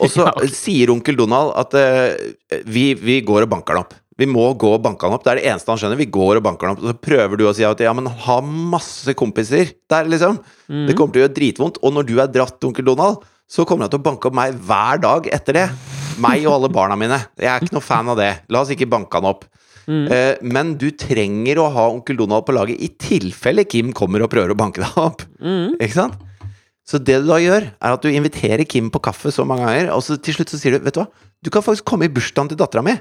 Og 0.00 0.10
så 0.10 0.24
Ja, 0.26 0.32
okay. 0.34 0.50
sier 0.50 0.90
onkel 0.90 1.16
Donald 1.18 1.54
at 1.60 1.76
uh, 1.78 2.60
vi, 2.66 2.94
vi 2.98 3.20
går 3.26 3.46
og 3.46 3.52
banker 3.54 3.76
han 3.78 3.84
opp. 3.86 3.94
Vi 4.16 4.28
må 4.28 4.46
gå 4.56 4.70
og 4.72 4.82
banke 4.84 5.04
han 5.04 5.14
opp. 5.16 5.24
Det 5.26 5.34
er 5.34 5.40
det 5.40 5.48
eneste 5.50 5.72
han 5.72 5.80
skjønner. 5.80 6.00
Vi 6.00 6.08
går 6.12 6.38
og 6.38 6.44
banker 6.46 6.70
han 6.70 6.76
opp. 6.76 6.84
Og 6.84 6.92
så 6.94 7.00
prøver 7.08 7.36
du 7.36 7.44
å 7.48 7.52
si 7.56 7.66
at 7.68 7.82
ja, 7.84 7.92
men 7.96 8.08
han 8.08 8.22
har 8.24 8.46
masse 8.76 9.12
kompiser 9.18 9.74
der, 9.92 10.08
liksom. 10.08 10.38
Mm. 10.72 10.86
Det 10.88 10.96
kommer 10.96 11.12
til 11.12 11.20
å 11.20 11.26
gjøre 11.26 11.36
dritvondt. 11.36 11.80
Og 11.84 11.92
når 11.92 12.08
du 12.08 12.14
er 12.22 12.30
dratt, 12.32 12.56
onkel 12.64 12.86
Donald, 12.88 13.26
så 13.46 13.66
kommer 13.68 13.86
han 13.86 13.92
til 13.92 14.00
å 14.00 14.06
banke 14.06 14.30
opp 14.30 14.38
meg 14.38 14.56
hver 14.66 15.02
dag 15.04 15.28
etter 15.36 15.60
det. 15.60 15.66
Meg 16.22 16.46
og 16.48 16.54
alle 16.54 16.72
barna 16.72 16.96
mine. 16.96 17.20
Jeg 17.36 17.50
er 17.52 17.60
ikke 17.60 17.76
noe 17.76 17.84
fan 17.84 18.08
av 18.08 18.16
det. 18.18 18.30
La 18.48 18.64
oss 18.64 18.72
ikke 18.72 18.88
banke 18.88 19.20
han 19.20 19.28
opp. 19.28 19.44
Mm. 19.86 20.06
Eh, 20.10 20.40
men 20.48 20.72
du 20.80 20.88
trenger 20.98 21.60
å 21.62 21.68
ha 21.76 21.84
onkel 21.92 22.16
Donald 22.18 22.46
på 22.48 22.56
laget 22.56 22.80
i 22.82 22.88
tilfelle 22.98 23.66
Kim 23.70 23.92
kommer 23.94 24.24
og 24.24 24.32
prøver 24.32 24.56
å 24.56 24.58
banke 24.58 24.82
deg 24.82 24.96
opp. 25.02 25.22
Mm. 25.44 25.76
Ikke 25.76 25.98
sant? 25.98 26.16
Så 26.86 26.98
det 27.02 27.20
du 27.20 27.28
da 27.28 27.36
gjør, 27.42 27.68
er 27.68 27.94
at 27.94 28.02
du 28.02 28.08
inviterer 28.10 28.64
Kim 28.64 28.88
på 28.94 29.02
kaffe 29.02 29.32
så 29.34 29.44
mange 29.46 29.66
ganger, 29.66 29.92
og 29.92 30.04
så 30.06 30.16
til 30.22 30.38
slutt 30.38 30.52
så 30.52 30.60
sier 30.60 30.76
du 30.76 30.84
Vet 30.86 30.94
du 30.94 31.02
hva, 31.02 31.08
du 31.42 31.50
kan 31.52 31.64
faktisk 31.66 31.86
komme 31.86 32.06
i 32.06 32.12
bursdagen 32.12 32.48
til 32.52 32.58
dattera 32.58 32.84
mi. 32.86 32.94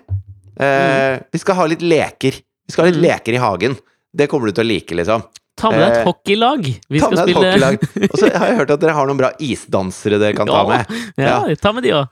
Eh, 0.60 1.20
Vi 1.32 1.40
skal 1.42 1.56
ha 1.56 1.66
litt 1.72 1.82
leker. 1.84 2.32
Vi 2.68 2.72
skal 2.74 2.86
ha 2.86 2.92
litt 2.92 3.00
Mm. 3.02 3.08
leker 3.10 3.34
i 3.34 3.42
hagen. 3.42 3.78
Det 4.16 4.30
kommer 4.32 4.48
du 4.48 4.54
til 4.56 4.64
å 4.66 4.68
like, 4.68 4.96
liksom. 4.96 5.24
Ta 5.58 5.70
med 5.72 5.80
deg 5.80 5.92
et 5.92 5.98
Eh, 6.02 6.06
hockeylag. 6.06 6.66
Vi 6.90 7.00
Ta 7.00 7.06
skal 7.06 7.16
med 7.16 7.20
et 7.20 7.36
spille 7.36 7.46
hockeylag. 7.46 8.10
Og 8.12 8.20
så 8.20 8.30
har 8.36 8.48
jeg 8.50 8.58
hørt 8.60 8.72
at 8.72 8.80
dere 8.80 8.94
har 8.94 9.08
noen 9.08 9.18
bra 9.18 9.32
isdansere 9.40 10.20
dere 10.20 10.34
kan 10.36 10.48
ta 10.48 10.64
med. 10.72 10.86
Ja, 11.18 11.40
ta 11.56 11.72
med 11.72 11.84
de 11.84 11.92
òg. 11.92 12.08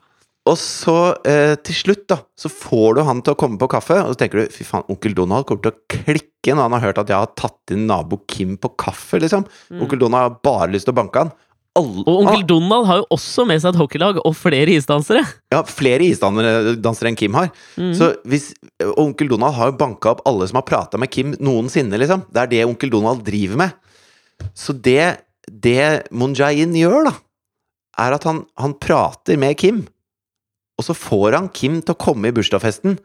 Og 0.46 0.58
så 0.60 0.94
eh, 1.24 1.54
til 1.64 1.74
slutt, 1.74 2.06
da, 2.06 2.18
så 2.36 2.50
får 2.52 2.96
du 2.96 3.02
han 3.04 3.22
til 3.24 3.32
å 3.32 3.36
komme 3.40 3.56
på 3.58 3.68
kaffe, 3.72 3.96
og 4.04 4.12
så 4.12 4.18
tenker 4.20 4.42
du 4.44 4.52
fy 4.52 4.64
faen, 4.68 4.84
onkel 4.92 5.14
Donald 5.16 5.46
kommer 5.48 5.62
til 5.64 5.72
å 5.72 5.78
klikke 5.88 6.52
når 6.52 6.62
han 6.68 6.72
har 6.76 6.80
hørt 6.84 6.98
at 7.00 7.08
jeg 7.08 7.16
har 7.16 7.30
tatt 7.34 7.72
inn 7.72 7.86
nabo 7.88 8.18
Kim 8.28 8.58
på 8.60 8.68
kaffe, 8.76 9.16
liksom. 9.24 9.46
Onkel 9.72 9.98
Donald 9.98 10.20
har 10.20 10.36
bare 10.44 10.68
lyst 10.72 10.84
til 10.84 10.92
å 10.92 10.98
banke 11.00 11.16
han. 11.24 11.32
Alle, 11.76 12.04
Mm. 12.04 12.06
Og 12.06 12.18
onkel 12.22 12.36
han- 12.36 12.46
Donald 12.46 12.86
har 12.86 12.96
jo 13.00 13.06
også 13.10 13.46
med 13.46 13.60
seg 13.60 13.74
et 13.74 13.80
hockeylag 13.80 14.20
og 14.24 14.34
flere 14.36 14.68
isdansere. 14.76 15.24
ja, 15.52 15.62
flere 15.62 16.06
isdansere 16.06 17.08
enn 17.10 17.16
Kim 17.16 17.34
har. 17.34 17.50
Mm. 17.76 17.92
Så 17.98 18.16
hvis 18.24 18.54
og 18.80 18.94
Onkel 18.98 19.28
Donald 19.28 19.54
har 19.54 19.72
jo 19.72 19.76
banka 19.78 20.10
opp 20.12 20.22
alle 20.24 20.46
som 20.46 20.56
har 20.56 20.62
prata 20.62 20.96
med 20.98 21.10
Kim 21.10 21.32
noensinne, 21.40 21.98
liksom. 21.98 22.22
Det 22.32 22.42
er 22.42 22.46
det 22.46 22.64
onkel 22.66 22.90
Donald 22.90 23.24
driver 23.24 23.56
med. 23.56 23.72
Så 24.54 24.72
det, 24.80 25.18
det 25.50 26.06
Munjain 26.12 26.72
gjør, 26.74 27.04
da, 27.10 27.14
er 27.98 28.12
at 28.14 28.22
han, 28.24 28.44
han 28.56 28.74
prater 28.74 29.36
med 29.38 29.56
Kim. 29.56 29.86
Og 30.78 30.84
så 30.84 30.94
får 30.94 31.34
han 31.34 31.48
Kim 31.48 31.80
til 31.82 31.94
å 31.94 31.98
komme 31.98 32.26
i 32.28 32.32
bursdagsfesten. 32.34 32.98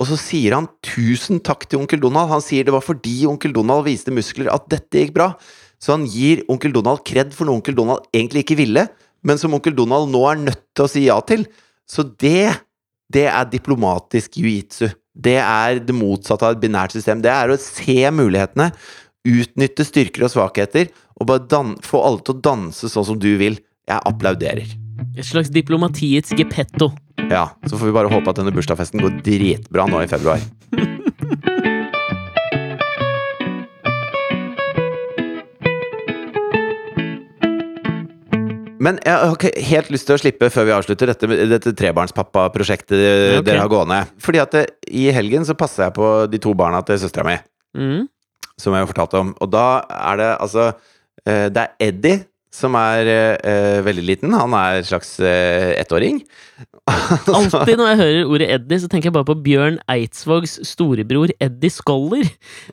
Og 0.00 0.06
så 0.08 0.16
sier 0.18 0.54
han 0.56 0.68
tusen 0.82 1.38
takk 1.40 1.68
til 1.68 1.78
onkel 1.78 2.00
Donald. 2.02 2.28
Han 2.32 2.40
sier 2.42 2.64
det 2.64 2.72
var 2.74 2.82
fordi 2.82 3.24
onkel 3.30 3.52
Donald 3.54 3.84
viste 3.86 4.10
muskler 4.10 4.48
at 4.52 4.68
dette 4.68 4.90
gikk 4.98 5.12
bra. 5.14 5.28
Så 5.82 5.96
han 5.96 6.06
gir 6.06 6.44
onkel 6.52 6.74
Donald 6.74 7.02
kred 7.06 7.32
for 7.34 7.48
noe 7.48 7.58
onkel 7.58 7.74
Donald 7.74 8.06
egentlig 8.14 8.44
ikke 8.44 8.60
ville, 8.60 8.86
men 9.26 9.38
som 9.38 9.54
onkel 9.56 9.74
Donald 9.74 10.10
nå 10.12 10.22
er 10.30 10.42
nødt 10.44 10.64
til 10.76 10.86
å 10.86 10.90
si 10.90 11.06
ja 11.08 11.18
til. 11.26 11.44
Så 11.90 12.04
det, 12.22 12.52
det 13.12 13.26
er 13.30 13.50
diplomatisk 13.50 14.38
jiu-jitsu. 14.38 14.92
Det 15.12 15.36
er 15.42 15.82
det 15.84 15.94
motsatte 15.96 16.46
av 16.46 16.56
et 16.56 16.62
binært 16.62 16.94
system. 16.94 17.20
Det 17.24 17.32
er 17.34 17.50
å 17.52 17.58
se 17.60 17.98
mulighetene, 18.14 18.70
utnytte 19.28 19.86
styrker 19.86 20.26
og 20.26 20.32
svakheter, 20.32 20.94
og 21.18 21.28
bare 21.28 21.64
få 21.84 22.00
alle 22.06 22.22
til 22.24 22.38
å 22.38 22.44
danse 22.46 22.90
sånn 22.90 23.10
som 23.12 23.20
du 23.20 23.32
vil. 23.42 23.58
Jeg 23.90 23.98
applauderer. 24.06 24.70
Et 25.18 25.26
slags 25.26 25.50
diplomatiets 25.50 26.30
gepetto. 26.38 26.92
Ja, 27.26 27.48
så 27.66 27.74
får 27.74 27.88
vi 27.88 27.94
bare 27.98 28.10
håpe 28.12 28.30
at 28.30 28.38
denne 28.38 28.54
bursdagsfesten 28.54 29.02
går 29.02 29.18
dritbra 29.26 29.88
nå 29.90 30.04
i 30.04 30.10
februar. 30.10 30.42
Men 38.82 38.98
jeg 39.06 39.14
har 39.14 39.36
ikke 39.36 39.66
helt 39.68 39.92
lyst 39.94 40.08
til 40.08 40.16
å 40.16 40.20
slippe 40.20 40.48
før 40.50 40.66
vi 40.66 40.74
avslutter 40.74 41.12
dette, 41.12 41.28
dette 41.50 41.72
trebarnspappa-prosjektet 41.78 42.96
okay. 42.98 43.44
dere 43.46 43.62
har 43.62 43.70
gående. 43.70 44.00
Fordi 44.22 44.40
at 44.42 44.56
det, 44.56 44.64
i 44.90 45.06
helgen 45.14 45.46
så 45.46 45.54
passa 45.58 45.86
jeg 45.86 45.96
på 45.98 46.08
de 46.32 46.40
to 46.42 46.54
barna 46.58 46.82
til 46.86 46.98
søstera 46.98 47.26
mi, 47.28 47.36
mm. 47.78 48.02
som 48.58 48.74
jeg 48.74 48.84
har 48.84 48.90
fortalt 48.90 49.14
om. 49.20 49.32
Og 49.38 49.52
da 49.52 49.66
er 49.86 50.18
det 50.18 50.30
altså 50.34 50.68
eh, 50.70 51.46
Det 51.54 51.62
er 51.62 51.88
Eddie 51.88 52.18
som 52.52 52.76
er 52.78 53.08
uh, 53.40 53.78
veldig 53.86 54.04
liten. 54.04 54.34
Han 54.36 54.54
er 54.56 54.80
en 54.80 54.88
slags 54.88 55.14
uh, 55.22 55.72
ettåring. 55.80 56.20
Alltid 56.90 57.76
når 57.78 57.92
jeg 57.92 57.98
hører 58.00 58.30
ordet 58.34 58.48
Eddie, 58.56 58.78
så 58.82 58.88
tenker 58.90 59.08
jeg 59.08 59.14
bare 59.14 59.28
på 59.28 59.36
Bjørn 59.44 59.78
Eidsvågs 59.90 60.58
storebror 60.66 61.30
Eddie 61.42 61.70
Skoller. 61.70 62.26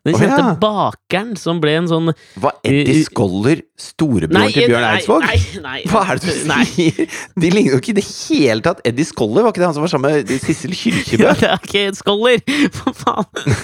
Den 0.03 0.17
kjente 0.17 0.30
kjente 0.30 0.45
ja. 0.45 0.55
bakeren 0.61 1.36
som 1.39 1.61
ble 1.63 1.75
en 1.80 1.89
sånn 1.89 2.11
Var 2.41 2.57
Eddie 2.67 3.03
Skoller 3.05 3.63
storebroren 3.80 4.53
til 4.53 4.69
Bjørn 4.71 4.88
Eidsvåg? 4.91 5.25
Nei, 5.25 5.39
nei, 5.63 5.80
Hva 5.89 6.03
er 6.05 6.21
det 6.21 6.36
du 6.36 6.49
Nei. 6.49 6.61
sier? 6.69 7.19
De 7.39 7.51
ligner 7.53 7.75
jo 7.77 7.82
ikke 7.82 7.93
i 7.93 7.99
det 7.99 8.07
hele 8.07 8.65
tatt. 8.65 8.84
Eddie 8.88 9.07
Skoller, 9.07 9.45
var 9.45 9.53
ikke 9.53 9.63
det 9.63 9.69
han 9.69 9.77
som 9.77 9.86
var 9.86 9.93
sammen 9.93 10.19
med 10.19 10.34
Sissel 10.43 10.75
Kyrkjebø? 10.75 11.25
Ja, 11.30 11.36
det 11.38 11.51
er 11.53 11.67
ikke 11.69 11.86
Skoller! 11.97 12.41
For 12.75 12.95
faen. 12.97 13.59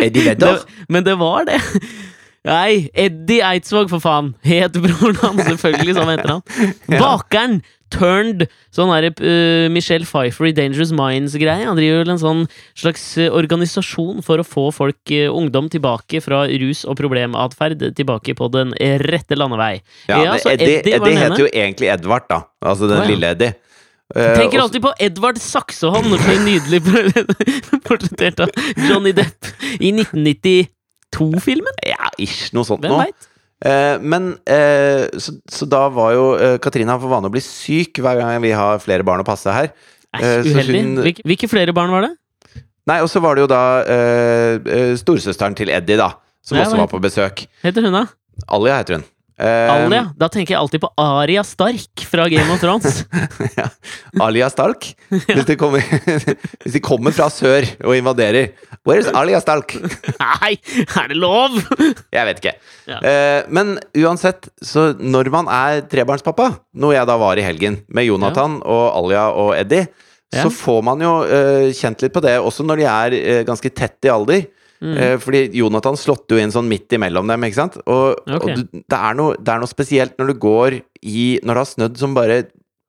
Eddie 0.00 0.22
Vedder? 0.30 0.62
Men 0.88 1.06
det 1.06 1.16
var 1.18 1.48
det. 1.48 1.58
Nei, 2.46 2.88
Eddie 2.94 3.42
Eidsvåg, 3.42 3.88
for 3.90 4.02
faen! 4.02 4.34
Het 4.46 4.76
broren 4.78 5.16
hans, 5.22 5.42
selvfølgelig, 5.48 5.96
som 5.98 6.12
heter 6.12 6.36
han. 6.36 6.44
Ja. 6.86 7.00
Bakeren 7.02 7.58
turned 7.90 8.44
sånn 8.74 8.90
her 8.92 9.06
uh, 9.08 9.66
Michelle 9.72 10.06
Pfeiffer 10.06 10.48
i 10.48 10.52
Dangerous 10.54 10.92
Minds-greie. 10.94 11.66
Han 11.66 11.78
driver 11.78 12.04
vel 12.04 12.12
en 12.14 12.22
sånn 12.22 12.44
slags 12.78 13.04
eh, 13.18 13.30
organisasjon 13.34 14.22
for 14.26 14.42
å 14.42 14.46
få 14.46 14.68
folk, 14.74 15.00
uh, 15.10 15.26
ungdom, 15.34 15.70
tilbake 15.72 16.22
fra 16.22 16.44
rus 16.62 16.84
og 16.86 16.98
problematferd, 17.00 17.82
tilbake 17.98 18.36
på 18.38 18.50
den 18.54 18.74
rette 19.06 19.38
landevei. 19.38 19.80
Ja, 20.10 20.22
Ja, 20.22 20.38
så 20.42 20.54
Eddie, 20.54 20.80
Eddie 20.82 20.98
Eddie 21.00 21.18
heter 21.18 21.46
jo 21.46 21.50
egentlig 21.50 21.90
Edvard, 21.94 22.28
da. 22.30 22.44
Altså 22.62 22.90
den 22.90 23.00
oh, 23.00 23.06
ja. 23.06 23.14
lille 23.14 23.32
Eddie. 23.34 23.58
Uh, 24.14 24.36
Tenker 24.38 24.62
alltid 24.62 24.84
på 24.86 24.94
Edvard 25.02 25.42
Saksehånd, 25.42 26.14
som 26.14 26.30
er 26.30 26.42
nydelig 26.46 26.82
portrettert 27.88 28.46
av 28.46 28.54
Johnny 28.86 29.10
Depp 29.16 29.50
i 29.82 29.90
1992-filmen. 31.16 31.80
Ja, 31.86 32.10
ish, 32.22 32.52
noe 32.56 32.64
sånt 32.68 32.84
noe. 32.86 33.08
Eh, 33.64 33.96
men 34.04 34.34
eh, 34.52 35.06
så, 35.16 35.32
så 35.48 35.64
da 35.72 35.86
var 35.88 36.12
jo 36.12 36.24
eh, 36.36 36.58
Katrina 36.60 36.98
for 37.00 37.08
vane 37.08 37.30
å 37.30 37.32
bli 37.32 37.40
syk 37.40 38.02
hver 38.04 38.18
gang 38.20 38.42
vi 38.44 38.50
har 38.52 38.78
flere 38.84 39.02
barn 39.06 39.22
å 39.24 39.26
passe 39.26 39.48
her. 39.54 39.70
Eh, 40.12 40.20
Æsj, 40.20 40.44
så 40.50 40.54
uheldig. 40.58 40.82
hun- 40.84 41.02
Hvilke, 41.06 41.24
hvilke 41.24 41.48
flere 41.48 41.72
barn 41.76 41.90
var 41.90 42.04
det? 42.08 42.12
Nei, 42.86 43.00
og 43.02 43.08
så 43.10 43.18
var 43.24 43.34
det 43.34 43.42
jo 43.46 43.48
da 43.50 43.62
eh, 43.82 44.60
eh, 44.60 44.92
storesøsteren 45.00 45.56
til 45.58 45.72
Eddie, 45.74 45.96
da, 45.98 46.12
som 46.44 46.56
Ja, 46.60 46.64
også 46.68 46.76
var 46.78 46.86
på 46.92 47.00
besøk. 47.02 47.46
Heter 47.64 47.82
hun 47.88 47.96
da? 47.96 48.04
Alia 48.52 48.76
heter 48.78 49.00
hun. 49.00 49.04
Eh, 49.36 49.68
Alia? 49.68 50.06
Da 50.16 50.30
tenker 50.32 50.54
jeg 50.54 50.60
alltid 50.62 50.80
på 50.80 50.88
Aria 51.02 51.42
Stark 51.44 52.04
fra 52.08 52.24
Game 52.32 52.48
of 52.54 52.60
Thrones. 52.62 53.02
ja. 53.58 53.66
Alia 54.24 54.48
Stark. 54.48 54.86
Hvis, 55.10 55.44
de 55.44 55.56
kommer, 55.60 55.84
hvis 56.64 56.76
de 56.78 56.80
kommer 56.84 57.12
fra 57.12 57.26
sør 57.32 57.66
og 57.84 57.92
invaderer. 57.98 58.54
Where's 58.88 59.10
Alia 59.12 59.42
Stark? 59.44 59.74
Nei, 60.22 60.54
er 60.86 61.12
det 61.12 61.18
lov?! 61.20 61.58
Jeg 62.16 62.30
vet 62.30 62.40
ikke. 62.40 62.54
Ja. 62.88 63.02
Eh, 63.04 63.42
men 63.52 63.76
uansett, 64.00 64.48
så 64.64 64.88
når 64.96 65.28
man 65.34 65.52
er 65.52 65.84
trebarnspappa, 65.90 66.48
noe 66.80 66.96
jeg 66.96 67.08
da 67.12 67.18
var 67.20 67.36
i 67.36 67.44
helgen, 67.44 67.82
med 67.92 68.08
Jonathan 68.08 68.60
og 68.64 68.84
Alia 69.02 69.28
og 69.36 69.52
Eddie, 69.58 69.88
Ja. 70.34 70.42
så 70.42 70.50
får 70.50 70.80
man 70.82 70.98
jo 71.04 71.10
eh, 71.22 71.68
kjent 71.76 72.00
litt 72.02 72.12
på 72.16 72.20
det, 72.24 72.32
også 72.42 72.64
når 72.66 72.80
de 72.80 72.86
er 72.90 73.44
ganske 73.46 73.70
tett 73.70 74.08
i 74.08 74.10
alder. 74.10 74.48
Mm. 74.82 74.96
Eh, 75.00 75.14
fordi 75.22 75.40
Jonathan 75.56 75.96
slått 75.96 76.30
jo 76.32 76.38
inn 76.40 76.52
sånn 76.52 76.68
midt 76.68 76.92
imellom 76.92 77.28
dem, 77.30 77.44
ikke 77.48 77.60
sant? 77.62 77.78
Og, 77.86 78.18
okay. 78.28 78.56
og 78.56 78.74
det, 78.76 78.98
er 78.98 79.16
noe, 79.16 79.36
det 79.40 79.52
er 79.54 79.62
noe 79.62 79.70
spesielt 79.70 80.18
når 80.20 80.32
du 80.32 80.40
går 80.42 80.80
i 81.06 81.38
Når 81.40 81.52
det 81.54 81.62
har 81.62 81.70
snødd 81.70 82.00
som 82.00 82.16
bare 82.16 82.42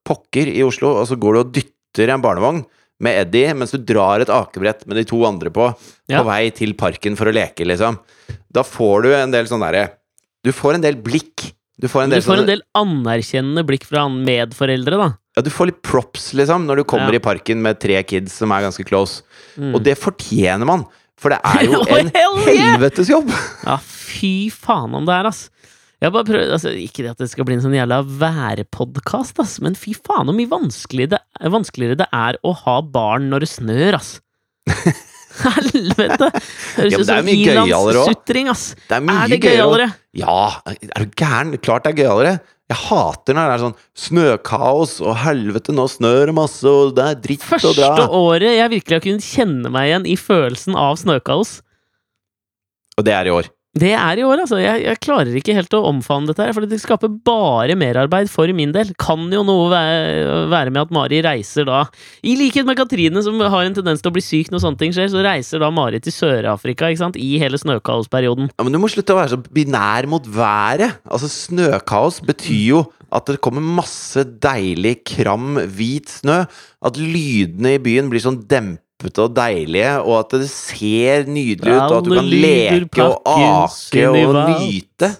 pokker 0.08 0.50
i 0.52 0.64
Oslo, 0.66 0.94
og 1.02 1.08
så 1.10 1.18
går 1.20 1.36
du 1.36 1.40
og 1.42 1.54
dytter 1.56 2.12
en 2.14 2.24
barnevogn 2.24 2.64
med 3.04 3.20
Eddie 3.22 3.54
mens 3.54 3.74
du 3.76 3.82
drar 3.86 4.24
et 4.24 4.32
akebrett 4.34 4.86
med 4.88 4.98
de 4.98 5.04
to 5.08 5.20
andre 5.28 5.52
på, 5.54 5.68
Ja. 6.10 6.22
på 6.22 6.28
vei 6.32 6.50
til 6.56 6.74
parken 6.74 7.16
for 7.20 7.30
å 7.30 7.36
leke, 7.36 7.68
liksom. 7.68 8.00
Da 8.52 8.64
får 8.64 9.04
du 9.04 9.14
en 9.14 9.32
del 9.32 9.46
sånn 9.46 9.62
derre 9.62 9.90
Du 10.46 10.52
får 10.56 10.76
en 10.78 10.82
del 10.82 10.96
blikk. 10.96 11.52
Du 11.78 11.88
får 11.92 12.04
en 12.06 12.10
del, 12.10 12.22
får 12.26 12.40
en 12.42 12.48
del 12.50 12.62
anerkjennende 12.78 13.64
blikk 13.68 13.84
fra 13.86 14.08
medforeldre, 14.10 14.98
da. 14.98 15.10
ja, 15.36 15.42
du 15.46 15.50
får 15.54 15.70
litt 15.70 15.82
props, 15.86 16.32
liksom, 16.34 16.66
når 16.66 16.78
du 16.78 16.84
kommer 16.90 17.14
Ja. 17.14 17.20
i 17.20 17.26
parken 17.26 17.62
med 17.62 17.80
tre 17.80 18.02
kids 18.04 18.34
som 18.34 18.52
er 18.52 18.64
ganske 18.66 18.86
close. 18.88 19.22
Mm. 19.58 19.76
Og 19.76 19.84
det 19.84 19.98
fortjener 20.00 20.66
man! 20.66 20.88
For 21.18 21.34
det 21.34 21.40
er 21.44 21.64
jo 21.72 21.80
en 21.98 22.12
helvetes 22.46 23.10
jobb! 23.10 23.30
Ja, 23.66 23.78
fy 23.82 24.50
faen 24.54 24.94
om 24.98 25.08
det 25.08 25.16
er, 25.18 25.30
ass. 25.32 25.48
Jeg 25.98 26.14
bare 26.14 26.28
prøver, 26.28 26.52
altså, 26.54 26.70
Ikke 26.78 27.02
det 27.02 27.10
at 27.16 27.22
det 27.24 27.30
skal 27.32 27.48
bli 27.48 27.56
en 27.58 27.64
sånn 27.64 27.74
jævla 27.74 28.04
værpodkast, 28.22 29.40
ass, 29.42 29.56
men 29.66 29.74
fy 29.74 29.96
faen 29.98 30.30
hvor 30.30 30.36
mye 30.38 30.50
vanskeligere 30.52 31.16
det, 31.16 31.22
vanskeligere 31.54 31.98
det 32.04 32.08
er 32.14 32.38
å 32.46 32.54
ha 32.66 32.76
barn 32.86 33.32
når 33.32 33.46
det 33.48 33.50
snør, 33.56 33.98
ass. 33.98 34.12
Helvete! 35.38 36.30
Høres 36.78 36.94
ut 36.98 37.02
det 37.02 37.14
er 37.14 37.22
som 37.22 37.28
gøyalere 37.30 37.66
ilandssutring, 37.68 38.48
ass. 38.54 38.64
Det 38.90 38.96
er 38.98 39.04
mye 39.06 39.18
Er 39.26 39.34
det 39.34 39.40
gøyere 39.42 39.66
å- 39.66 39.74
gøyalere? 39.74 39.90
Ja, 40.18 40.38
er 40.74 41.04
du 41.06 41.18
gæren? 41.22 41.58
Klart 41.62 41.86
det 41.86 41.94
er 41.94 42.00
gøyalere. 42.04 42.36
Jeg 42.68 42.80
hater 42.84 43.36
når 43.38 43.48
det 43.48 43.54
er 43.56 43.62
sånn 43.64 43.76
snøkaos 43.96 44.98
og 45.00 45.14
helvete, 45.24 45.72
nå 45.76 45.86
snør 45.88 46.26
det 46.28 46.36
masse, 46.36 46.68
og 46.68 46.96
det 46.98 47.06
er 47.06 47.22
dritt 47.24 47.46
Første 47.48 47.72
dra. 47.78 48.08
året 48.12 48.58
jeg 48.58 48.74
virkelig 48.74 48.98
har 48.98 49.06
kunnet 49.06 49.28
kjenne 49.28 49.72
meg 49.72 49.88
igjen 49.88 50.08
i 50.12 50.18
følelsen 50.20 50.76
av 50.76 50.98
snøkaos, 51.00 51.62
Og 52.98 53.06
det 53.06 53.14
er 53.14 53.30
i 53.30 53.32
år. 53.32 53.48
Det 53.82 53.94
er 53.96 54.20
i 54.20 54.26
år, 54.26 54.44
altså. 54.44 54.60
Jeg, 54.62 54.84
jeg 54.86 55.00
klarer 55.04 55.38
ikke 55.40 55.56
helt 55.58 55.76
å 55.78 55.84
omfavne 55.90 56.32
dette 56.32 56.46
her, 56.46 56.54
for 56.56 56.68
det 56.68 56.80
skaper 56.82 57.12
bare 57.28 57.78
merarbeid 57.80 58.30
for 58.32 58.50
min 58.56 58.74
del. 58.76 58.94
Kan 59.00 59.28
jo 59.34 59.44
noe 59.48 59.70
være, 59.72 60.72
med 60.72 60.82
at 60.84 60.94
Mari 60.94 61.22
reiser 61.26 61.68
da 61.68 61.84
I 62.26 62.36
likhet 62.40 62.68
med 62.68 62.78
Katrine, 62.80 63.24
som 63.26 63.40
har 63.42 63.68
en 63.68 63.78
tendens 63.78 64.04
til 64.04 64.12
å 64.12 64.16
bli 64.16 64.24
syk 64.24 64.52
når 64.54 64.64
sånne 64.64 64.82
ting 64.82 64.96
skjer, 64.96 65.12
så 65.14 65.24
reiser 65.26 65.64
da 65.64 65.72
Mari 65.74 66.02
til 66.04 66.16
Sør-Afrika 66.16 66.92
ikke 66.92 67.04
sant? 67.06 67.18
i 67.18 67.38
hele 67.42 67.60
snøkaosperioden. 67.60 68.52
Ja, 68.54 68.66
men 68.66 68.76
du 68.76 68.82
må 68.82 68.90
slutte 68.92 69.16
å 69.16 69.20
være 69.20 69.36
så 69.36 69.42
binær 69.42 70.08
mot 70.10 70.28
været. 70.28 71.00
Altså, 71.10 71.30
snøkaos 71.32 72.22
betyr 72.28 72.64
jo 72.74 72.84
at 73.14 73.30
det 73.30 73.40
kommer 73.44 73.64
masse 73.64 74.24
deilig, 74.44 75.00
kram, 75.08 75.56
hvit 75.78 76.12
snø. 76.20 76.44
At 76.86 77.00
lydene 77.00 77.78
i 77.78 77.82
byen 77.82 78.12
blir 78.12 78.24
sånn 78.24 78.44
dempete 78.98 79.22
og 79.22 79.36
deilige, 79.36 79.94
og 80.02 80.20
at 80.20 80.36
det 80.42 80.50
ser 80.50 81.28
nydelig 81.30 81.74
ut, 81.74 81.92
og 81.92 81.98
at 81.98 82.06
du 82.06 82.16
kan 82.16 82.26
leke 82.26 83.04
og 83.04 83.22
ake 83.26 84.08
og 84.10 84.62
nyte. 84.62 85.12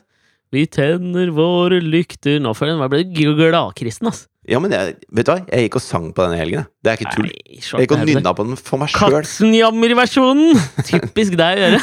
Vi 0.52 0.66
tenner 0.66 1.28
våre 1.36 1.82
lykter 1.84 2.40
Nå 2.40 2.54
føler 2.56 2.78
jeg 2.78 2.80
meg 2.80 2.92
ble 2.94 3.50
gladkristen, 3.52 4.08
ass. 4.08 4.28
Ja, 4.48 4.62
men 4.64 4.72
jeg, 4.72 4.94
vet 5.12 5.28
du 5.28 5.32
hva? 5.34 5.42
Jeg 5.44 5.66
gikk 5.66 5.76
og 5.76 5.84
sang 5.84 6.06
på 6.16 6.24
den 6.24 6.38
helgen. 6.40 6.64
Det 6.80 6.94
er 6.94 7.02
ikke 7.02 7.12
tull. 7.18 7.28
Nei, 7.28 7.58
Jeg 7.60 7.84
gikk 7.84 7.96
og 7.98 8.06
nynna 8.08 8.32
på 8.32 8.46
den 8.48 8.56
for 8.56 8.80
meg 8.80 8.94
sjøl. 8.94 9.18
Katzenjammer-versjonen! 9.18 10.62
Typisk 10.88 11.36
deg 11.36 11.60
å 11.60 11.66
gjøre. 11.66 11.82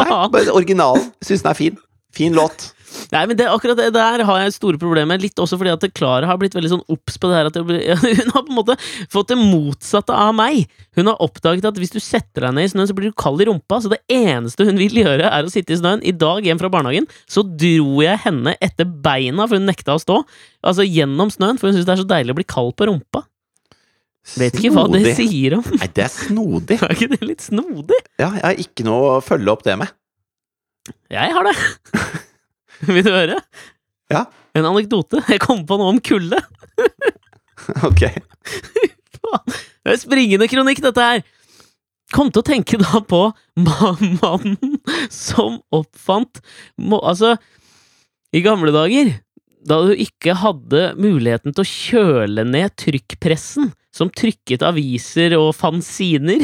Nei, 0.00 0.08
bare 0.34 0.56
originalen. 0.58 1.06
Syns 1.22 1.46
den 1.46 1.52
er 1.52 1.60
fin. 1.60 1.78
Fin 2.18 2.34
låt. 2.34 2.72
Nei, 3.10 3.22
men 3.26 3.38
det, 3.38 3.46
akkurat 3.50 3.78
det 3.78 3.88
der 3.94 4.22
har 4.26 4.40
jeg 4.42 4.54
store 4.54 4.78
problemer 4.80 5.12
med. 5.12 5.22
Litt 5.24 5.40
også 5.42 5.58
fordi 5.60 5.72
at 5.72 5.86
Klara 5.96 6.28
har 6.30 6.38
blitt 6.40 6.54
veldig 6.56 6.72
sånn 6.72 6.84
obs 6.90 7.16
på 7.20 7.30
det 7.30 7.38
her. 7.38 7.50
Blir, 7.66 7.82
hun 8.02 8.34
har 8.34 8.44
på 8.44 8.50
en 8.50 8.58
måte 8.58 8.76
fått 9.12 9.32
det 9.32 9.38
motsatte 9.40 10.14
av 10.16 10.34
meg. 10.36 10.66
Hun 10.98 11.10
har 11.10 11.22
oppdaget 11.22 11.68
at 11.70 11.80
hvis 11.80 11.94
du 11.94 12.00
setter 12.02 12.46
deg 12.46 12.56
ned 12.56 12.68
i 12.68 12.72
snøen, 12.72 12.90
så 12.90 12.96
blir 12.96 13.10
du 13.10 13.18
kald 13.18 13.42
i 13.42 13.48
rumpa. 13.50 13.80
Så 13.82 13.92
det 13.92 14.00
eneste 14.14 14.66
hun 14.68 14.80
vil 14.80 15.02
gjøre, 15.02 15.30
er 15.30 15.46
å 15.46 15.52
sitte 15.52 15.74
i 15.74 15.80
snøen. 15.80 16.04
I 16.06 16.14
dag 16.16 16.46
hjem 16.46 16.60
fra 16.62 16.72
barnehagen 16.72 17.08
så 17.30 17.44
dro 17.46 18.00
jeg 18.04 18.22
henne 18.26 18.56
etter 18.62 18.88
beina, 18.88 19.46
for 19.46 19.58
hun 19.58 19.68
nekta 19.70 19.96
å 19.96 20.02
stå. 20.02 20.22
Altså 20.66 20.86
gjennom 20.86 21.32
snøen, 21.32 21.60
for 21.60 21.70
hun 21.70 21.78
syns 21.78 21.88
det 21.88 21.96
er 21.96 22.02
så 22.04 22.10
deilig 22.14 22.36
å 22.36 22.40
bli 22.40 22.48
kald 22.48 22.74
på 22.78 22.90
rumpa. 22.90 23.24
Vet 24.38 24.58
ikke 24.60 24.72
hva 24.74 24.84
det 24.92 25.14
sier 25.16 25.56
om. 25.58 25.64
Nei, 25.80 25.88
det 25.96 26.04
er 26.04 26.12
snodig. 26.12 26.76
Er 26.84 26.92
ikke 26.94 27.10
det 27.14 27.22
litt 27.24 27.44
snodig? 27.44 27.98
Ja, 28.20 28.28
jeg 28.36 28.44
har 28.44 28.64
ikke 28.66 28.86
noe 28.86 29.16
å 29.16 29.22
følge 29.24 29.54
opp 29.54 29.64
det 29.66 29.78
med. 29.80 29.94
Jeg 31.10 31.32
har 31.34 31.48
det. 31.48 31.54
Vil 32.94 33.04
du 33.06 33.10
høre? 33.12 33.36
Ja. 34.10 34.24
En 34.56 34.66
anekdote. 34.66 35.20
Jeg 35.28 35.40
kom 35.44 35.64
på 35.68 35.76
noe 35.80 35.92
om 35.94 36.00
kulde. 36.04 36.40
Ok. 37.86 38.00
Det 39.84 39.92
er 39.92 39.98
springende 40.00 40.46
kronikk, 40.50 40.80
dette 40.82 41.02
her! 41.04 41.20
Kom 42.10 42.30
til 42.34 42.40
å 42.42 42.46
tenke 42.48 42.78
da 42.80 42.98
på 43.06 43.20
ma- 43.62 43.92
mannen 44.16 44.78
som 45.12 45.60
oppfant 45.76 46.40
Altså, 46.98 47.36
i 48.34 48.40
gamle 48.42 48.72
dager, 48.74 49.12
da 49.62 49.78
du 49.86 49.92
ikke 49.94 50.34
hadde 50.40 50.82
muligheten 50.98 51.54
til 51.54 51.62
å 51.62 51.68
kjøle 51.70 52.46
ned 52.48 52.74
trykkpressen, 52.80 53.70
som 53.94 54.10
trykket 54.10 54.64
aviser 54.66 55.36
og 55.38 55.52
fanziner, 55.58 56.42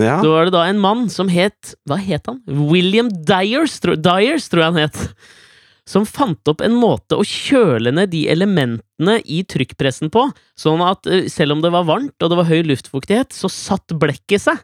Ja. 0.00 0.16
så 0.24 0.32
var 0.32 0.48
det 0.48 0.56
da 0.56 0.64
en 0.72 0.80
mann 0.82 1.06
som 1.12 1.30
het 1.30 1.76
Hva 1.86 2.00
het 2.02 2.26
han? 2.32 2.40
William 2.48 3.12
Dyers, 3.12 3.78
tror, 3.84 4.00
Dyers, 4.00 4.48
tror 4.50 4.64
jeg 4.64 4.72
han 4.72 4.82
het. 4.88 5.00
Som 5.88 6.06
fant 6.08 6.48
opp 6.48 6.62
en 6.64 6.76
måte 6.80 7.18
å 7.20 7.24
kjøle 7.28 7.92
ned 7.92 8.12
de 8.14 8.22
elementene 8.32 9.18
i 9.28 9.42
trykkpressen 9.44 10.08
på, 10.14 10.26
sånn 10.56 10.80
at 10.84 11.04
eh, 11.10 11.26
selv 11.32 11.56
om 11.56 11.64
det 11.64 11.72
var 11.74 11.84
varmt 11.88 12.24
og 12.24 12.32
det 12.32 12.38
var 12.40 12.48
høy 12.48 12.62
luftfuktighet, 12.70 13.36
så 13.36 13.50
satt 13.52 13.92
blekket 14.00 14.46
seg. 14.46 14.62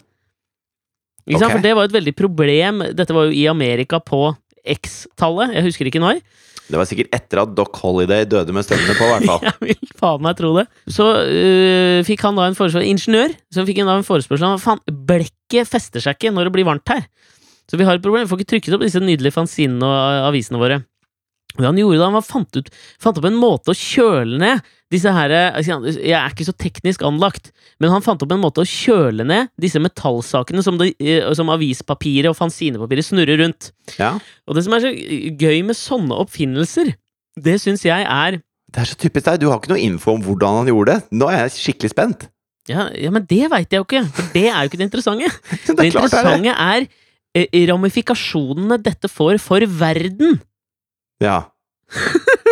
Ikke 1.28 1.42
sant? 1.42 1.50
Okay. 1.50 1.56
For 1.58 1.66
det 1.66 1.74
var 1.76 1.90
et 1.90 1.96
veldig 1.98 2.14
problem. 2.16 2.84
Dette 2.96 3.14
var 3.14 3.28
jo 3.28 3.36
i 3.36 3.44
Amerika 3.52 4.00
på 4.00 4.30
X-tallet, 4.64 5.54
jeg 5.56 5.66
husker 5.68 5.88
ikke 5.90 6.02
når. 6.02 6.22
Det 6.70 6.78
var 6.78 6.86
sikkert 6.86 7.14
etter 7.16 7.40
at 7.42 7.54
Doc 7.58 7.78
Holiday 7.82 8.26
døde 8.30 8.54
med 8.54 8.64
støvlene 8.66 8.94
på, 8.94 9.06
i 9.06 9.10
hvert 9.10 9.26
fall. 9.26 9.40
Jeg 9.48 9.72
vil 9.72 9.94
faen 9.98 10.22
meg 10.22 10.36
tro 10.38 10.52
det. 10.54 10.66
Så 10.86 11.06
øh, 11.18 11.98
fikk 12.06 12.22
han 12.22 12.38
da 12.38 12.46
en 12.46 12.54
forespørsel 12.54 12.86
Ingeniør, 12.86 13.34
som 13.50 13.66
fikk 13.66 13.80
han 13.82 13.90
da 13.90 13.96
en 13.98 14.06
forespørsel 14.06 14.52
om 14.52 14.62
faen, 14.62 14.82
blekket 14.86 15.66
fester 15.66 16.04
seg 16.04 16.14
ikke 16.14 16.30
når 16.36 16.46
det 16.46 16.54
blir 16.54 16.68
varmt 16.68 16.92
her. 16.92 17.02
Så 17.70 17.78
vi 17.78 17.86
har 17.86 17.98
et 17.98 18.04
problem, 18.04 18.22
vi 18.22 18.30
får 18.30 18.42
ikke 18.42 18.52
trykket 18.54 18.76
opp 18.76 18.84
disse 18.86 19.02
nydelige 19.02 19.34
fanzinene 19.34 19.86
og 19.86 20.28
avisene 20.30 20.62
våre. 20.62 20.80
Det 21.58 21.66
han 21.66 21.78
gjorde 21.78 21.98
da, 21.98 22.08
han 22.08 22.18
var 22.18 22.26
fant, 22.26 22.56
ut, 22.56 22.68
fant 23.02 23.18
opp 23.18 23.26
en 23.26 23.38
måte 23.38 23.72
å 23.72 23.76
kjøle 23.76 24.38
ned 24.38 24.62
disse 24.90 25.10
her 25.14 25.32
Jeg 25.62 26.14
er 26.14 26.32
ikke 26.32 26.46
så 26.48 26.54
teknisk 26.58 27.02
anlagt, 27.06 27.50
men 27.82 27.92
han 27.92 28.04
fant 28.04 28.22
opp 28.24 28.32
en 28.34 28.42
måte 28.42 28.62
å 28.62 28.68
kjøle 28.68 29.26
ned 29.26 29.50
disse 29.60 29.80
metallsakene 29.82 30.64
som, 30.66 30.78
eh, 30.82 31.26
som 31.38 31.52
avispapiret 31.52 32.30
og 32.30 32.38
fanzinepapiret 32.38 33.06
snurrer 33.06 33.38
rundt. 33.42 33.70
Ja. 33.98 34.16
Og 34.46 34.58
det 34.58 34.64
som 34.66 34.74
er 34.74 34.84
så 34.86 34.90
gøy 34.90 35.62
med 35.66 35.78
sånne 35.78 36.18
oppfinnelser, 36.22 36.94
det 37.40 37.56
syns 37.62 37.86
jeg 37.86 38.06
er 38.06 38.40
Det 38.70 38.82
er 38.82 38.86
så 38.86 38.98
typisk 38.98 39.26
deg. 39.26 39.40
Du 39.42 39.48
har 39.50 39.58
ikke 39.58 39.72
noe 39.72 39.82
info 39.82 40.12
om 40.14 40.20
hvordan 40.22 40.60
han 40.60 40.68
gjorde 40.70 40.94
det. 40.94 41.00
Nå 41.18 41.26
er 41.26 41.40
jeg 41.48 41.56
skikkelig 41.58 41.90
spent. 41.90 42.28
Ja, 42.70 42.84
ja 42.94 43.10
men 43.10 43.24
det 43.26 43.48
veit 43.50 43.72
jeg 43.72 43.80
jo 43.80 43.86
ikke, 43.86 44.04
for 44.14 44.28
det 44.34 44.46
er 44.46 44.60
jo 44.62 44.70
ikke 44.70 44.78
det 44.78 44.86
interessante. 44.86 45.30
Det 45.66 45.74
Det 45.76 45.88
interessante 45.90 46.20
er 46.20 46.28
det. 46.28 46.36
interessante 46.38 46.54
er 46.70 47.48
eh, 47.50 47.66
ramifikasjonene 47.70 48.78
dette 48.78 49.10
får 49.10 49.40
for 49.42 49.66
verden. 49.66 50.38
Ja. 51.22 51.38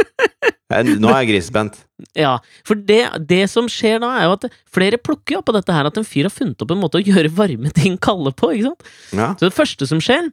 Nå 0.69 1.09
er 1.09 1.23
jeg 1.23 1.29
grisespent. 1.31 1.79
Ja, 2.19 2.35
for 2.69 2.77
det, 2.77 3.01
det 3.31 3.47
som 3.49 3.71
skjer 3.73 4.03
da, 4.03 4.11
er 4.19 4.27
jo 4.29 4.35
at 4.37 4.59
flere 4.69 4.99
plukker 5.01 5.39
opp 5.39 5.49
på 5.49 5.55
dette 5.57 5.73
her, 5.73 5.89
at 5.89 5.97
en 5.97 6.07
fyr 6.07 6.29
har 6.29 6.35
funnet 6.35 6.61
opp 6.61 6.75
en 6.75 6.83
måte 6.83 7.01
å 7.01 7.05
gjøre 7.05 7.33
varme 7.33 7.73
ting 7.75 7.97
kalde 8.05 8.35
på, 8.37 8.53
ikke 8.53 8.69
sant? 8.69 8.91
Ja. 9.17 9.31
Så 9.39 9.49
det 9.49 9.57
første 9.57 9.89
som 9.89 10.03
skjer, 10.05 10.29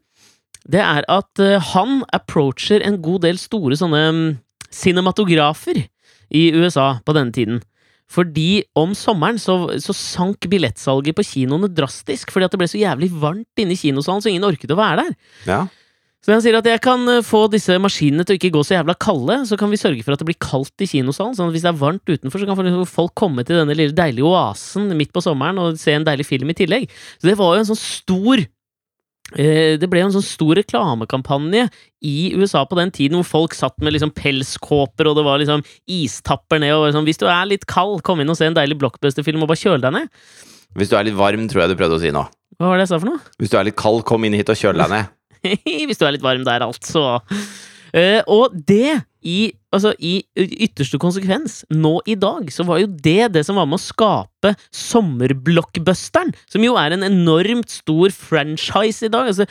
det 0.68 0.82
er 0.82 1.08
at 1.12 1.42
eh, 1.44 1.62
han 1.72 2.02
approacher 2.16 2.84
en 2.84 3.00
god 3.06 3.24
del 3.28 3.40
store 3.40 3.78
sånne 3.80 4.02
mm, 4.12 4.28
cinematografer 4.74 5.86
i 6.36 6.44
USA 6.58 6.98
på 7.06 7.16
denne 7.16 7.36
tiden. 7.36 7.64
Fordi 8.12 8.66
om 8.78 8.94
sommeren 8.98 9.40
så, 9.42 9.56
så 9.82 9.96
sank 9.98 10.46
billettsalget 10.52 11.18
på 11.18 11.26
kinoene 11.26 11.72
drastisk, 11.72 12.34
fordi 12.34 12.50
at 12.50 12.54
det 12.54 12.60
ble 12.62 12.70
så 12.70 12.82
jævlig 12.82 13.10
varmt 13.22 13.62
inne 13.62 13.74
i 13.74 13.80
kinosalen, 13.80 14.22
så 14.22 14.30
ingen 14.34 14.46
orket 14.46 14.74
å 14.74 14.80
være 14.80 15.06
der. 15.06 15.16
Ja. 15.48 15.62
Så 16.26 16.34
han 16.34 16.42
sier 16.42 16.58
at 16.58 16.66
jeg 16.66 16.82
kan 16.82 17.04
eh, 17.12 17.22
få 17.26 17.44
disse 17.54 17.76
maskinene 17.78 18.26
til 18.26 18.34
å 18.34 18.40
ikke 18.40 18.54
gå 18.56 18.64
så 18.66 18.80
jævla 18.80 18.96
kalde, 18.98 19.38
så 19.46 19.58
kan 19.62 19.70
vi 19.70 19.78
sørge 19.78 20.02
for 20.02 20.16
at 20.16 20.24
det 20.24 20.26
blir 20.32 20.40
kaldt 20.42 20.82
i 20.82 20.88
kinosalen. 20.90 21.36
Sånn 21.38 21.52
at 21.52 21.54
hvis 21.54 21.66
det 21.68 21.70
er 21.70 21.78
varmt 21.78 22.10
utenfor, 22.10 22.42
så 22.42 22.50
kan 22.50 22.90
folk 22.90 23.14
komme 23.20 23.46
til 23.46 23.60
denne 23.62 23.76
lille 23.78 23.94
deilige 23.94 24.26
oasen 24.26 24.90
midt 24.98 25.14
på 25.14 25.22
sommeren 25.22 25.62
og 25.62 25.78
se 25.78 25.94
en 25.94 26.08
deilig 26.08 26.26
film 26.26 26.50
i 26.50 26.58
tillegg. 26.58 26.90
Så 27.22 27.30
det 27.30 27.38
var 27.38 27.54
jo 27.54 27.62
en 27.62 27.68
sånn 27.70 27.78
stor 27.78 28.42
eh, 28.42 29.76
Det 29.78 29.90
ble 29.92 30.02
en 30.02 30.16
sånn 30.16 30.26
stor 30.26 30.58
reklamekampanje 30.58 31.68
i 32.02 32.18
USA 32.34 32.64
på 32.66 32.80
den 32.80 32.94
tiden 32.96 33.20
hvor 33.22 33.30
folk 33.30 33.58
satt 33.58 33.78
med 33.86 33.94
liksom 33.94 34.14
pelskåper, 34.18 35.12
og 35.12 35.20
det 35.20 35.26
var 35.28 35.44
liksom 35.44 35.62
istapper 35.86 36.64
ned, 36.64 36.74
og 36.74 36.90
sånn 36.96 37.06
Hvis 37.06 37.22
du 37.22 37.28
er 37.30 37.52
litt 37.52 37.70
kald, 37.70 38.02
kom 38.02 38.24
inn 38.26 38.34
og 38.34 38.40
se 38.40 38.50
en 38.50 38.58
deilig 38.58 38.80
blockbuster-film 38.82 39.46
og 39.46 39.54
bare 39.54 39.62
kjøl 39.62 39.86
deg 39.86 39.94
ned. 40.00 40.10
Hvis 40.76 40.90
du 40.90 40.98
er 40.98 41.06
litt 41.06 41.22
varm, 41.22 41.46
tror 41.52 41.68
jeg 41.68 41.76
du 41.76 41.80
prøvde 41.80 42.02
å 42.02 42.02
si 42.02 42.10
nå. 42.12 42.26
Hva 42.58 42.72
var 42.72 42.80
det 42.80 42.88
jeg 42.88 42.96
sa 42.96 42.98
for 43.04 43.14
noe? 43.14 43.22
Hvis 43.38 43.54
du 43.54 43.60
er 43.60 43.70
litt 43.70 43.78
kald, 43.78 44.02
kom 44.10 44.26
inn 44.26 44.34
hit 44.34 44.50
og 44.50 44.58
kjøl 44.58 44.82
deg 44.82 44.90
ned. 44.92 45.15
Hvis 45.88 46.02
du 46.02 46.06
er 46.08 46.16
litt 46.16 46.26
varm 46.26 46.46
der, 46.48 46.66
altså. 46.66 47.20
Uh, 47.96 48.22
og 48.28 48.56
det, 48.68 48.98
i, 49.24 49.54
altså, 49.72 49.94
i 50.04 50.20
ytterste 50.36 51.00
konsekvens, 51.02 51.62
nå 51.72 51.98
i 52.12 52.18
dag, 52.20 52.50
så 52.52 52.66
var 52.68 52.82
jo 52.84 52.92
det 52.92 53.32
det 53.38 53.46
som 53.48 53.60
var 53.60 53.70
med 53.70 53.80
å 53.80 53.86
skape 53.86 54.52
sommerblockbusteren, 54.76 56.36
som 56.52 56.66
jo 56.66 56.76
er 56.82 56.96
en 56.96 57.08
enormt 57.08 57.72
stor 57.72 58.12
franchise 58.16 59.08
i 59.08 59.14
dag. 59.14 59.32
altså 59.32 59.48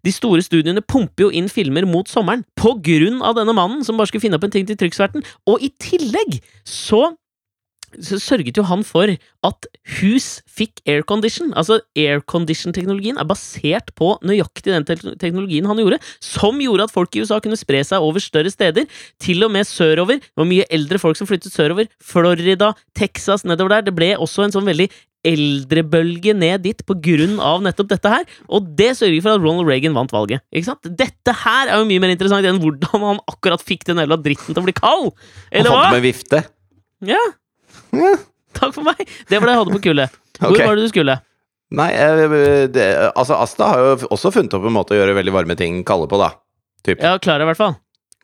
de 0.00 0.12
store 0.14 0.40
studiene 0.40 0.80
pumper 0.80 1.26
jo 1.26 1.32
inn 1.36 1.50
filmer 1.52 1.84
mot 1.88 2.08
sommeren 2.08 2.40
på 2.56 2.72
grunn 2.84 3.18
av 3.26 3.36
denne 3.36 3.52
mannen 3.56 3.82
som 3.84 3.98
bare 3.98 4.08
skulle 4.08 4.24
finne 4.24 4.38
opp 4.38 4.46
en 4.46 4.54
ting 4.54 4.68
til 4.68 4.78
trykksverten. 4.80 5.24
Og 5.50 5.60
i 5.60 5.68
tillegg 5.82 6.38
så 6.64 7.10
så 7.98 8.18
sørget 8.22 8.58
jo 8.58 8.64
han 8.68 8.84
for 8.86 9.10
at 9.10 9.68
hus 9.98 10.28
fikk 10.48 10.82
aircondition. 10.88 11.52
Altså, 11.58 11.80
aircondition-teknologien 11.98 13.18
er 13.18 13.28
basert 13.28 13.92
på 13.98 14.12
nøyaktig 14.26 14.70
den 14.70 14.86
te 14.86 14.96
teknologien 15.20 15.66
han 15.68 15.80
gjorde, 15.80 16.00
som 16.22 16.60
gjorde 16.62 16.86
at 16.86 16.94
folk 16.94 17.16
i 17.16 17.24
USA 17.24 17.40
kunne 17.42 17.58
spre 17.58 17.82
seg 17.86 18.04
over 18.04 18.22
større 18.22 18.52
steder, 18.52 18.88
til 19.20 19.44
og 19.46 19.52
med 19.54 19.68
sørover. 19.68 20.20
Det 20.22 20.42
var 20.42 20.50
mye 20.50 20.68
eldre 20.70 21.00
folk 21.02 21.18
som 21.18 21.28
flyttet 21.30 21.54
sørover. 21.54 21.90
Florida, 22.02 22.74
Texas, 22.96 23.46
nedover 23.48 23.76
der. 23.76 23.88
Det 23.88 23.96
ble 23.96 24.14
også 24.20 24.46
en 24.46 24.54
sånn 24.54 24.68
veldig 24.68 24.90
eldrebølge 25.26 26.32
ned 26.36 26.62
dit 26.64 26.80
på 26.86 26.96
grunn 27.04 27.36
av 27.44 27.60
nettopp 27.64 27.90
dette 27.90 28.12
her, 28.12 28.24
og 28.48 28.70
det 28.78 28.94
sørger 28.98 29.20
for 29.24 29.34
at 29.34 29.42
Ronald 29.44 29.68
Reagan 29.68 29.96
vant 29.96 30.14
valget. 30.14 30.44
Ikke 30.48 30.70
sant? 30.70 30.88
Dette 30.96 31.34
her 31.42 31.68
er 31.68 31.82
jo 31.82 31.88
mye 31.90 32.00
mer 32.02 32.14
interessant 32.14 32.48
enn 32.48 32.60
hvordan 32.62 33.04
han 33.04 33.20
akkurat 33.28 33.64
fikk 33.64 33.84
den 33.90 34.00
jævla 34.00 34.20
dritten 34.24 34.54
til 34.54 34.62
å 34.62 34.66
bli 34.68 34.76
kald! 34.76 35.12
Eller 35.52 35.68
hva? 35.68 35.84
holdt 35.90 35.98
med 35.98 36.06
vifte. 36.08 36.42
Ja, 37.08 37.20
Ja. 37.96 38.14
takk 38.58 38.74
for 38.76 38.86
meg! 38.86 39.00
Det 39.30 39.38
var 39.40 39.46
det 39.50 39.54
jeg 39.56 39.62
hadde 39.64 39.76
på 39.78 39.82
kullet. 39.88 40.16
Hvor 40.40 40.54
Ok. 40.56 40.64
var 40.66 40.76
det 40.80 40.86
du 40.88 40.92
skulle? 40.92 41.18
Nei, 41.70 41.90
eh, 41.94 42.66
det, 42.74 42.86
altså 43.14 43.36
Asta 43.38 43.68
har 43.70 43.78
jo 43.84 44.08
også 44.10 44.32
funnet 44.34 44.54
opp 44.58 44.64
en 44.66 44.74
måte 44.74 44.96
å 44.96 44.98
gjøre 44.98 45.14
veldig 45.20 45.34
varme 45.36 45.54
ting 45.58 45.84
kalde 45.86 46.08
på, 46.10 46.18
da. 46.18 46.32
Typ. 46.86 46.98
Ja, 47.04 47.14
Klara, 47.22 47.44
i 47.46 47.50
hvert 47.52 47.60
fall. 47.60 47.76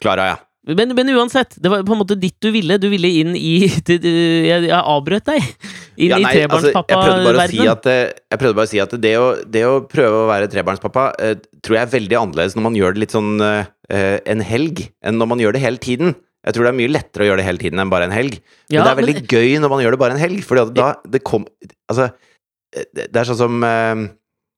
Klara, 0.03 0.25
ja. 0.33 0.37
Men, 0.67 0.91
men 0.99 1.07
uansett, 1.15 1.55
det 1.63 1.71
var 1.71 1.85
på 1.87 1.95
en 1.95 2.01
måte 2.01 2.17
ditt 2.19 2.35
du 2.43 2.49
ville. 2.51 2.75
Du 2.83 2.89
ville 2.91 3.07
inn 3.21 3.37
i 3.39 3.69
det- 3.87 4.01
du- 4.03 4.09
Jeg, 4.49 4.65
jeg 4.67 4.75
avbrøt 4.81 5.29
deg. 5.31 5.45
Inn 5.97 6.11
ja 6.11 6.19
i 6.19 6.25
nei, 6.25 6.33
altså, 6.49 6.73
jeg 6.75 6.89
prøvde 6.91 7.23
bare 7.23 7.45
å 7.45 7.47
si 7.47 7.61
trebarnspappa-verdenen. 7.61 7.71
at, 7.77 7.87
eh, 7.87 8.11
jeg 8.35 8.41
prøvde 8.43 8.57
bare 8.59 8.67
å 8.67 8.73
si 8.73 8.81
at 8.83 8.97
det 9.05 9.13
å, 9.21 9.29
det 9.47 9.63
å 9.69 9.77
prøve 9.89 10.25
å 10.25 10.27
være 10.33 10.51
trebarnspappa 10.53 11.05
eh, 11.23 11.37
tror 11.63 11.79
jeg 11.79 11.87
er 11.87 11.93
veldig 11.95 12.19
annerledes 12.19 12.57
når 12.59 12.67
man 12.67 12.75
gjør 12.81 12.97
det 12.99 13.05
litt 13.05 13.15
sånn 13.15 13.31
eh, 13.47 13.71
en 14.27 14.43
helg, 14.43 14.83
enn 15.07 15.21
når 15.23 15.31
man 15.37 15.45
gjør 15.45 15.55
det 15.55 15.63
hele 15.63 15.79
tiden. 15.87 16.17
Jeg 16.47 16.55
tror 16.55 16.67
det 16.67 16.71
er 16.71 16.79
mye 16.79 16.93
lettere 16.95 17.25
å 17.25 17.27
gjøre 17.31 17.41
det 17.43 17.47
hele 17.49 17.59
tiden 17.63 17.83
enn 17.83 17.91
bare 17.91 18.07
en 18.07 18.15
helg. 18.15 18.37
Ja, 18.71 18.79
men 18.81 18.87
det 18.87 18.93
er 18.93 19.01
veldig 19.01 19.15
men- 19.19 19.27
gøy 19.35 19.57
når 19.65 19.73
man 19.73 19.83
gjør 19.83 19.97
det 19.97 20.01
bare 20.05 20.15
en 20.17 20.23
helg, 20.23 20.45
Fordi 20.47 20.63
da 20.79 20.93
det 21.11 21.23
kom 21.27 21.47
Altså, 21.91 22.11
det 22.95 23.09
det 23.11 23.21
er 23.23 23.29
sånn 23.29 23.41
som 23.41 23.59
uh... 23.67 24.07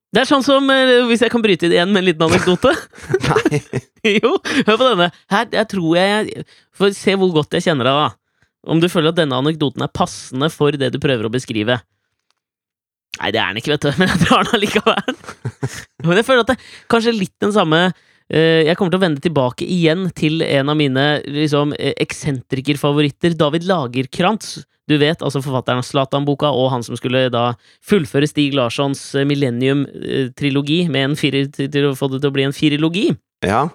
Det 0.09 0.22
er 0.22 0.28
sånn 0.30 0.45
som, 0.45 0.64
eh, 0.72 1.03
hvis 1.05 1.20
jeg 1.20 1.28
kan 1.32 1.43
bryte 1.45 1.66
inn 1.68 1.74
igjen 1.74 1.91
med 1.93 2.01
en 2.01 2.07
liten 2.09 2.24
anekdote 2.24 2.70
Nei. 3.28 3.61
Jo, 4.22 4.30
hør 4.64 4.78
på 4.78 4.86
denne. 4.86 5.11
Her 5.28 5.49
jeg 5.53 5.68
tror 5.68 5.97
jeg 5.99 6.45
For 6.76 6.95
se 6.97 7.16
hvor 7.18 7.32
godt 7.34 7.57
jeg 7.59 7.66
kjenner 7.66 7.89
deg, 7.89 7.99
da. 8.07 8.09
Om 8.72 8.80
du 8.80 8.89
føler 8.89 9.12
at 9.12 9.18
denne 9.18 9.36
anekdoten 9.36 9.84
er 9.84 9.93
passende 9.93 10.49
for 10.53 10.72
det 10.76 10.93
du 10.95 10.99
prøver 11.03 11.28
å 11.28 11.32
beskrive. 11.32 11.76
Nei, 13.18 13.30
det 13.34 13.41
er 13.43 13.51
den 13.53 13.61
ikke, 13.61 13.74
vet 13.74 13.84
du, 13.86 13.91
men 14.01 14.11
jeg 14.12 14.22
drar 14.26 14.45
den 14.47 14.57
allikevel. 14.59 15.16
Men 16.07 16.20
jeg 16.20 16.26
føler 16.28 16.45
at 16.45 16.53
det 16.53 16.57
er 16.59 16.68
kanskje 16.93 17.14
litt 17.16 17.34
den 17.43 17.55
samme 17.57 17.80
Jeg 18.29 18.76
kommer 18.76 18.93
til 18.93 19.01
å 19.01 19.05
vende 19.07 19.22
tilbake 19.24 19.64
igjen 19.64 20.11
til 20.12 20.43
en 20.45 20.68
av 20.68 20.76
mine 20.76 21.05
liksom, 21.24 21.72
eh, 21.79 21.95
eksentrikerfavoritter, 21.97 23.33
David 23.39 23.64
Lagerkrantz. 23.64 24.59
Du 24.89 24.97
vet, 24.97 25.20
altså 25.20 25.43
forfatteren 25.45 25.83
av 25.83 25.85
Zlatan-boka, 25.85 26.49
og 26.49 26.70
han 26.72 26.85
som 26.85 26.97
skulle 26.97 27.26
da 27.33 27.53
fullføre 27.85 28.29
Stig 28.29 28.55
Larssons 28.57 29.03
eh, 29.14 29.26
Millennium-trilogi 29.29 30.87
med 30.89 31.11
en 31.11 31.16
firer, 31.16 31.51
til 31.53 31.91
å 31.91 31.97
få 31.97 32.09
det 32.12 32.22
til 32.22 32.31
å 32.31 32.37
bli 32.37 32.47
en 32.49 32.57
firilogi. 32.57 33.11
Ja. 33.45 33.66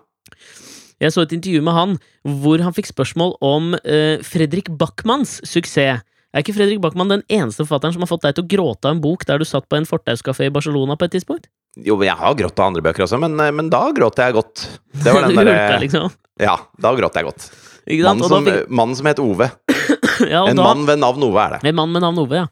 Jeg 1.02 1.14
så 1.14 1.26
et 1.26 1.36
intervju 1.36 1.62
med 1.66 1.78
han 1.78 1.98
hvor 2.24 2.62
han 2.64 2.74
fikk 2.74 2.88
spørsmål 2.90 3.36
om 3.44 3.74
uh, 3.76 4.22
Fredrik 4.24 4.70
Backmans 4.80 5.42
suksess. 5.44 6.02
Er 6.34 6.42
ikke 6.42 6.56
Fredrik 6.56 6.80
Backman 6.82 7.12
den 7.12 7.26
eneste 7.30 7.66
forfatteren 7.66 7.94
som 7.94 8.06
har 8.06 8.10
fått 8.10 8.24
deg 8.24 8.38
til 8.38 8.46
å 8.46 8.52
gråte 8.56 8.88
av 8.88 8.96
en 8.96 9.04
bok 9.04 9.26
der 9.30 9.42
du 9.42 9.46
satt 9.46 9.68
på 9.70 9.78
en 9.78 9.86
fortauskafé 9.86 10.48
i 10.48 10.54
Barcelona 10.54 10.96
på 10.98 11.06
et 11.06 11.14
tidspunkt? 11.18 11.50
Jo, 11.82 11.96
jeg 12.06 12.14
har 12.14 12.36
grått 12.38 12.60
av 12.62 12.70
andre 12.70 12.84
bøker 12.86 13.06
også, 13.08 13.18
men, 13.22 13.34
men 13.58 13.70
da 13.74 13.88
gråt 13.98 14.20
jeg 14.22 14.36
godt. 14.36 14.66
Det 14.94 15.14
var 15.14 15.24
den 15.28 15.40
derre 15.40 15.80
liksom. 15.82 16.12
Ja, 16.42 16.58
da 16.82 16.92
gråt 16.98 17.16
jeg 17.18 17.26
godt. 17.26 17.48
Mannen 17.90 18.30
som, 18.30 18.46
fikk, 18.48 18.70
mannen 18.72 18.96
som 18.96 19.08
het 19.10 19.20
Ove. 19.20 19.50
ja, 20.34 20.44
En 20.48 20.56
da, 20.60 20.64
mann 20.64 20.86
ved 20.88 21.02
navn 21.02 21.26
Ove 21.26 21.42
er 21.42 21.56
det. 21.58 21.64
En 21.72 21.76
mann 21.82 21.92
med 21.96 22.06
navn 22.06 22.22
Ove, 22.24 22.44
ja. 22.44 22.48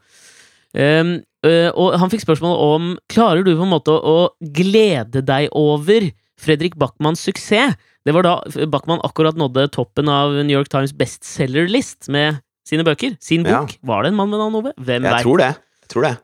Um, 0.72 1.14
uh, 1.44 1.68
og 1.76 1.98
han 2.00 2.08
fikk 2.08 2.22
spørsmål 2.24 2.54
om 2.64 2.84
Klarer 3.12 3.44
du 3.44 3.50
på 3.52 3.64
en 3.66 3.72
måte 3.74 3.92
å 3.92 4.14
glede 4.56 5.20
deg 5.28 5.50
over 5.52 6.06
Fredrik 6.40 6.78
Backmans 6.80 7.20
suksess? 7.28 7.76
Det 8.02 8.10
var 8.16 8.24
da 8.26 8.32
Backman 8.72 8.98
akkurat 9.06 9.36
nådde 9.38 9.68
toppen 9.76 10.08
av 10.10 10.32
New 10.40 10.56
York 10.56 10.72
Times 10.72 10.90
bestselgerlist 10.98 12.08
med 12.10 12.40
sine 12.66 12.82
bøker. 12.86 13.14
Sin 13.22 13.44
Ja. 13.46 13.60
bok. 13.62 13.76
Var 13.86 14.02
det 14.02 14.10
en 14.10 14.16
mann 14.18 14.30
med 14.32 14.40
navn 14.42 14.56
Ove? 14.58 14.72
Hvem 14.74 15.06
Jeg 15.06 15.12
vet? 15.12 15.22
tror 15.22 15.38
det. 15.38 15.50
Jeg 15.84 15.92
tror 15.94 16.02
det. 16.08 16.14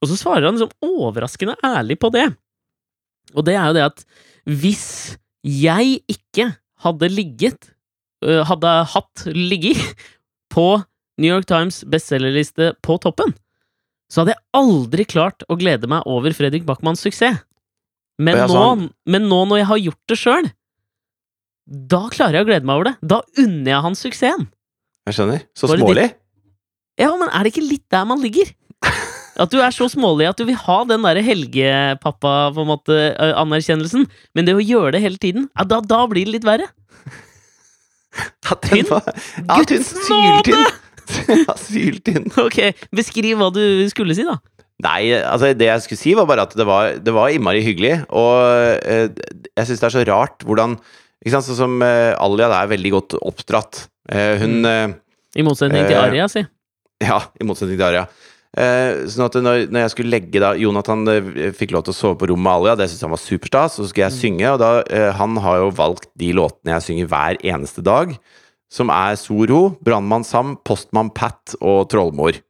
Og 0.00 0.08
så 0.10 0.16
svarer 0.16 0.48
han 0.48 0.56
liksom 0.56 0.72
overraskende 0.86 1.56
ærlig 1.66 1.98
på 2.00 2.10
det. 2.14 2.28
Og 3.36 3.44
det 3.46 3.56
er 3.56 3.68
jo 3.68 3.76
det 3.76 3.84
at 3.86 4.04
hvis 4.48 4.86
jeg 5.46 6.00
ikke 6.10 6.50
hadde 6.84 7.12
ligget 7.12 7.70
Hadde 8.20 8.68
hatt 8.92 9.22
ligget 9.32 9.78
på 10.54 10.82
New 11.20 11.30
York 11.32 11.46
Times 11.48 11.78
bestselgerliste 11.88 12.74
på 12.84 12.98
toppen, 13.00 13.32
så 14.12 14.20
hadde 14.20 14.34
jeg 14.34 14.44
aldri 14.60 15.06
klart 15.08 15.44
å 15.48 15.56
glede 15.56 15.88
meg 15.88 16.04
over 16.04 16.34
Fredrik 16.36 16.66
Backmans 16.68 17.00
suksess. 17.00 17.38
Men, 18.20 18.42
nå, 18.52 18.90
men 19.08 19.24
nå 19.24 19.38
når 19.48 19.62
jeg 19.62 19.68
har 19.70 19.80
gjort 19.86 20.12
det 20.12 20.18
sjøl, 20.20 20.50
da 21.64 22.02
klarer 22.12 22.40
jeg 22.40 22.44
å 22.44 22.50
glede 22.50 22.68
meg 22.68 22.76
over 22.76 22.90
det. 22.90 22.94
Da 23.08 23.22
unner 23.40 23.72
jeg 23.72 23.84
han 23.86 23.96
suksessen. 23.96 24.48
Jeg 25.08 25.16
skjønner. 25.16 25.44
Så 25.56 25.70
smålig. 25.72 26.10
Ja, 27.00 27.14
men 27.16 27.30
er 27.32 27.46
det 27.46 27.54
ikke 27.54 27.64
litt 27.64 27.86
der 27.88 28.04
man 28.10 28.20
ligger? 28.20 28.52
At 29.40 29.52
du 29.52 29.60
er 29.62 29.70
så 29.72 29.86
smålig 29.88 30.26
at 30.28 30.36
du 30.40 30.44
vil 30.48 30.58
ha 30.58 30.80
den 30.88 31.04
derre 31.06 31.22
helgepappa 31.24 32.32
på 32.56 32.64
en 32.64 32.68
måte 32.68 32.96
ø, 33.14 33.28
anerkjennelsen, 33.40 34.08
men 34.36 34.44
det 34.48 34.56
å 34.58 34.60
gjøre 34.64 34.92
det 34.96 35.02
hele 35.04 35.20
tiden, 35.22 35.46
ja, 35.56 35.64
da, 35.70 35.78
da 35.80 36.02
blir 36.10 36.26
det 36.26 36.34
litt 36.40 36.48
verre. 36.48 36.66
Tynn? 38.66 38.86
var- 38.90 39.06
Ja, 39.46 39.60
tynn. 39.68 39.84
Syltynn. 39.86 40.64
Syltynn. 41.64 42.26
Ok, 42.42 42.58
beskriv 42.94 43.38
hva 43.40 43.48
du 43.54 43.62
skulle 43.92 44.16
si, 44.18 44.26
da. 44.26 44.38
Nei, 44.80 45.12
altså 45.20 45.50
det 45.54 45.66
jeg 45.68 45.82
skulle 45.84 46.00
si 46.00 46.12
var 46.16 46.26
bare 46.28 46.46
at 46.48 46.54
det 46.56 46.64
var, 46.64 46.94
det 47.04 47.12
var 47.12 47.28
innmari 47.34 47.60
hyggelig, 47.64 47.98
og 48.16 48.80
eh, 48.88 49.10
jeg 49.52 49.68
syns 49.68 49.82
det 49.82 49.88
er 49.90 49.94
så 49.98 50.04
rart 50.08 50.46
hvordan 50.48 50.78
Ikke 51.20 51.34
sant, 51.34 51.44
sånn 51.50 51.58
som 51.58 51.74
eh, 51.84 52.14
Alia 52.16 52.46
er 52.62 52.70
veldig 52.70 52.92
godt 52.94 53.16
oppdratt. 53.20 53.82
Eh, 54.08 54.38
hun 54.40 54.64
eh, 54.64 54.94
I 55.36 55.44
motsetning 55.44 55.84
til 55.90 55.98
Aria, 56.00 56.28
si. 56.32 56.40
Ja, 57.04 57.18
i 57.36 57.44
motsetning 57.44 57.76
til 57.76 57.84
Aria. 57.90 58.06
Eh, 58.58 59.04
sånn 59.06 59.28
at 59.28 59.36
når, 59.38 59.68
når 59.70 59.84
jeg 59.84 59.90
skulle 59.92 60.10
legge 60.10 60.40
da 60.42 60.48
Jonathan 60.58 61.04
eh, 61.12 61.50
fikk 61.54 61.70
lov 61.76 61.84
til 61.86 61.92
å 61.94 61.98
sove 62.00 62.16
på 62.18 62.26
rommet 62.32 62.42
med 62.48 62.52
Alia, 62.56 62.72
det 62.80 62.88
syntes 62.90 63.04
han 63.06 63.12
var 63.14 63.20
superstas, 63.22 63.76
så 63.78 63.84
skulle 63.86 64.08
jeg 64.08 64.16
synge, 64.16 64.48
og 64.50 64.58
da 64.58 64.70
eh, 64.90 65.10
Han 65.20 65.36
har 65.44 65.60
jo 65.62 65.68
valgt 65.78 66.08
de 66.18 66.32
låtene 66.34 66.74
jeg 66.74 66.86
synger 66.88 67.10
hver 67.12 67.38
eneste 67.46 67.84
dag, 67.86 68.16
som 68.70 68.90
er 68.94 69.14
Soro, 69.20 69.60
Brannmann 69.86 70.26
Sam, 70.26 70.56
Postmann 70.66 71.12
Pat 71.14 71.54
og 71.60 71.84
Trollmor. 71.90 72.40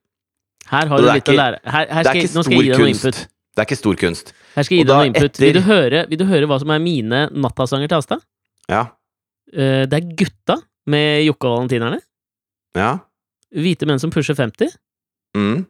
Her 0.70 0.88
har 0.88 1.02
du 1.02 1.06
litt 1.10 1.24
ikke, 1.24 1.34
å 1.34 1.40
lære. 1.40 1.60
Her, 1.66 1.86
her 1.98 2.08
skal 2.08 2.34
nå 2.38 2.44
skal 2.46 2.54
jeg 2.56 2.64
gi 2.64 2.72
deg 2.72 2.80
noe 2.84 2.92
input. 2.94 3.20
Det 3.50 3.62
er 3.62 3.66
ikke 3.68 3.78
stor 3.80 3.96
kunst. 4.00 4.32
Her 4.54 4.64
skal 4.66 4.76
jeg 4.76 4.84
gi 4.84 4.88
deg 4.88 4.96
noe 4.96 5.08
input. 5.10 5.26
etter- 5.32 5.44
Vil, 5.48 5.56
du 5.58 5.64
høre, 5.66 6.02
vil 6.08 6.20
du 6.20 6.26
høre 6.28 6.48
hva 6.48 6.58
som 6.62 6.70
er 6.72 6.80
mine 6.84 7.22
nattasanger 7.34 7.90
til 7.90 7.98
Asta? 8.00 8.20
Ja. 8.70 8.82
Uh, 9.50 9.84
det 9.90 9.98
er 10.00 10.12
Gutta 10.20 10.56
med 10.88 11.24
Jokke 11.26 11.48
og 11.50 11.56
Valentinerne. 11.58 11.98
Ja. 12.78 12.92
Hvite 13.52 13.88
menn 13.90 13.98
som 14.00 14.12
pusher 14.14 14.36
50. 14.38 14.70
Mm. 15.36 15.66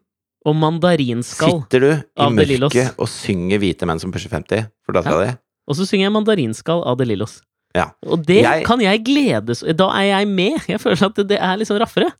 Og 0.48 0.56
Mandarinskall. 0.56 1.58
Sitter 1.62 1.80
du 1.84 1.90
i 1.92 2.28
mørket 2.32 2.94
og 2.98 3.08
synger 3.12 3.58
'Hvite 3.60 3.86
menn 3.86 4.00
som 4.00 4.12
pusher 4.12 4.30
50' 4.32 4.66
for 4.86 4.96
dattera 4.96 5.26
di? 5.26 5.34
Og 5.68 5.76
så 5.76 5.84
synger 5.86 6.08
jeg 6.08 6.12
Mandarinskall 6.16 6.80
av 6.86 6.96
De 6.98 7.04
Lillos. 7.04 7.40
Ja. 7.76 7.90
Og 8.06 8.24
det 8.26 8.42
Jeg- 8.42 8.64
kan 8.66 8.80
jeg 8.80 9.04
gledes 9.04 9.60
Da 9.76 9.86
er 9.94 10.06
jeg 10.18 10.26
med! 10.28 10.58
Jeg 10.66 10.80
føler 10.80 11.04
at 11.06 11.14
det, 11.14 11.28
det 11.28 11.38
er 11.38 11.56
liksom 11.56 11.78
raffere. 11.78 12.10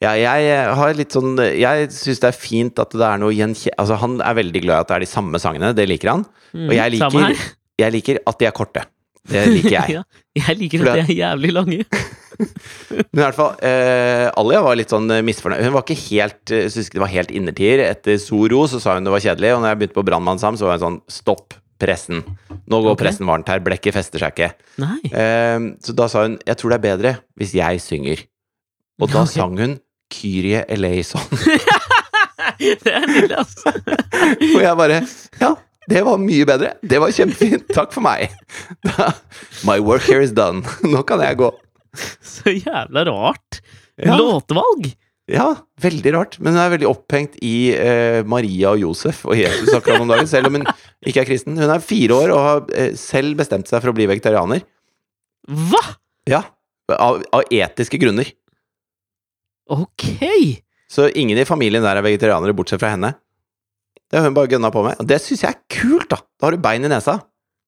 Ja, 0.00 0.12
jeg 0.14 0.74
har 0.74 0.94
litt 0.94 1.10
sånn 1.12 1.36
Jeg 1.38 1.88
syns 1.90 2.20
det 2.20 2.28
er 2.28 2.32
fint 2.38 2.78
at 2.78 2.90
det 2.90 3.00
er 3.02 3.18
noe 3.18 3.32
gjenkje... 3.34 3.70
Altså, 3.78 3.96
han 3.98 4.20
er 4.20 4.34
veldig 4.34 4.62
glad 4.62 4.74
i 4.76 4.80
at 4.80 4.88
det 4.88 4.94
er 4.96 5.00
de 5.00 5.06
samme 5.06 5.38
sangene, 5.38 5.74
det 5.74 5.88
liker 5.88 6.10
han. 6.10 6.24
Mm, 6.54 6.68
Og 6.68 6.74
jeg 6.74 6.92
liker, 6.92 7.36
jeg 7.78 7.92
liker 7.92 8.18
at 8.26 8.38
de 8.38 8.46
er 8.46 8.50
korte. 8.52 8.84
Det 9.28 9.46
liker 9.48 9.70
jeg. 9.80 9.90
ja, 9.98 10.02
jeg 10.34 10.56
liker 10.58 10.88
at 10.88 11.06
de 11.06 11.12
er 11.12 11.16
jævlig 11.18 11.52
lange. 11.52 11.84
Men 13.12 13.20
i 13.20 13.22
hvert 13.22 13.38
fall, 13.38 13.54
eh, 13.64 14.26
Alia 14.40 14.62
var 14.64 14.78
litt 14.78 14.92
sånn 14.92 15.08
eh, 15.14 15.24
misfornøyd. 15.26 15.64
Hun 15.66 15.74
var 15.76 15.86
ikke 15.86 16.00
helt 16.08 16.52
eh, 16.54 16.66
syntes 16.68 16.90
ikke 16.90 16.98
det 16.98 17.04
var 17.04 17.14
helt 17.14 17.32
innertier. 17.34 17.84
Etter 17.86 18.20
Soro 18.22 18.66
så 18.70 18.80
sa 18.82 18.96
hun 18.96 19.08
det 19.08 19.14
var 19.14 19.24
kjedelig, 19.24 19.54
og 19.56 19.64
når 19.64 19.72
jeg 19.72 19.80
begynte 19.82 19.98
på 19.98 20.06
Brannmannsam, 20.08 20.58
så 20.60 20.68
var 20.68 20.78
hun 20.78 20.84
sånn 20.86 21.00
Stopp 21.18 21.56
pressen. 21.78 22.24
Nå 22.66 22.80
går 22.82 22.94
okay. 22.94 23.04
pressen 23.06 23.28
varmt 23.28 23.50
her. 23.50 23.62
Blekket 23.64 23.96
fester 23.96 24.22
seg 24.22 24.34
ikke. 24.34 24.50
Eh, 24.82 25.68
så 25.84 25.96
da 25.96 26.08
sa 26.10 26.26
hun 26.26 26.38
jeg 26.42 26.60
tror 26.60 26.74
det 26.74 26.80
er 26.80 26.86
bedre 26.88 27.14
hvis 27.38 27.54
jeg 27.58 27.84
synger. 27.84 28.26
Og 28.98 29.10
da 29.12 29.22
okay. 29.22 29.36
sang 29.36 29.58
hun 29.60 29.78
Kyrie 30.12 30.64
eleison. 30.72 31.22
Det 32.58 32.90
er 32.90 33.04
nydelig, 33.06 33.36
altså. 33.38 33.70
og 34.56 34.62
jeg 34.62 34.76
bare 34.78 34.96
Ja, 35.38 35.50
det 35.90 36.00
var 36.04 36.18
mye 36.20 36.46
bedre. 36.48 36.72
Det 36.82 36.98
var 37.00 37.12
kjempefint. 37.14 37.68
Takk 37.74 37.94
for 37.94 38.04
meg. 38.04 38.32
Da, 38.84 39.12
my 39.68 39.78
work 39.78 40.02
here 40.08 40.24
is 40.24 40.34
done. 40.34 40.64
Nå 40.82 41.04
kan 41.08 41.22
jeg 41.24 41.38
gå. 41.38 41.52
Så 42.34 42.54
jævla 42.54 43.04
rart. 43.08 43.60
Ja. 43.98 44.16
Låtevalg! 44.18 44.92
Ja, 45.28 45.48
veldig 45.82 46.12
rart. 46.14 46.38
Men 46.40 46.54
hun 46.56 46.62
er 46.62 46.70
veldig 46.72 46.88
opphengt 46.88 47.34
i 47.44 47.70
eh, 47.76 48.22
Maria 48.28 48.72
og 48.72 48.80
Josef 48.80 49.26
og 49.28 49.36
Jesus 49.36 49.68
akkurat 49.76 50.00
om 50.00 50.08
dagen, 50.08 50.28
selv 50.30 50.48
om 50.48 50.56
hun 50.56 50.64
ikke 51.04 51.20
er 51.20 51.28
kristen. 51.28 51.58
Hun 51.60 51.72
er 51.74 51.84
fire 51.84 52.16
år 52.16 52.32
og 52.32 52.44
har 52.46 52.62
eh, 52.72 52.94
selv 52.96 53.36
bestemt 53.40 53.68
seg 53.68 53.82
for 53.84 53.92
å 53.92 53.96
bli 53.98 54.08
vegetarianer. 54.08 54.64
Hva?! 55.48 55.82
Ja, 56.28 56.42
av, 56.96 57.20
av 57.36 57.52
etiske 57.52 58.00
grunner. 58.00 58.30
Ok! 59.68 60.08
Så 60.88 61.10
ingen 61.12 61.36
i 61.36 61.44
familien 61.48 61.84
der 61.84 62.00
er 62.00 62.04
vegetarianere, 62.04 62.56
bortsett 62.56 62.80
fra 62.80 62.94
henne. 62.94 63.12
Det 64.08 64.16
har 64.16 64.24
hun 64.30 64.36
bare 64.36 64.48
gønna 64.48 64.72
på 64.72 64.80
med. 64.86 64.96
Og 65.02 65.08
det 65.08 65.20
syns 65.20 65.44
jeg 65.44 65.52
er 65.52 65.60
kult, 65.68 66.08
da! 66.08 66.22
Da 66.40 66.48
har 66.48 66.56
du 66.56 66.64
bein 66.64 66.88
i 66.88 66.88
nesa. 66.88 67.18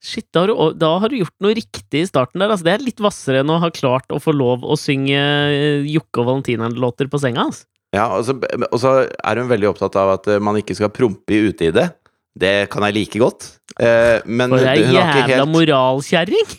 Shit, 0.01 0.31
da 0.33 0.47
har, 0.47 0.49
du, 0.49 0.79
da 0.81 0.91
har 1.03 1.13
du 1.13 1.19
gjort 1.19 1.35
noe 1.45 1.53
riktig 1.57 2.01
i 2.01 2.09
starten 2.09 2.41
der. 2.41 2.49
Altså, 2.55 2.65
det 2.65 2.73
er 2.73 2.85
litt 2.87 3.03
hvassere 3.05 3.43
enn 3.43 3.53
å 3.53 3.59
ha 3.61 3.69
klart 3.75 4.09
å 4.15 4.21
få 4.23 4.33
lov 4.33 4.65
å 4.65 4.79
synge 4.81 5.19
eh, 5.19 5.85
Jokke 5.93 6.23
og 6.23 6.31
Valentina-låter 6.31 7.11
på 7.13 7.21
senga. 7.21 7.51
Altså. 7.51 7.67
Ja, 7.93 8.07
og 8.17 8.25
så, 8.25 8.37
og 8.71 8.79
så 8.81 8.95
er 9.05 9.41
hun 9.43 9.51
veldig 9.51 9.69
opptatt 9.73 9.99
av 10.01 10.15
at 10.15 10.31
eh, 10.31 10.41
man 10.41 10.57
ikke 10.61 10.77
skal 10.79 10.93
prompe 10.95 11.37
i 11.37 11.43
utide. 11.51 11.91
Det 12.41 12.71
kan 12.73 12.87
jeg 12.87 12.97
like 12.97 13.21
godt. 13.21 13.49
Eh, 13.77 14.25
men 14.25 14.55
For 14.55 14.71
ei 14.73 14.87
jævla 14.87 15.27
helt 15.29 15.53
moralkjerring! 15.53 16.57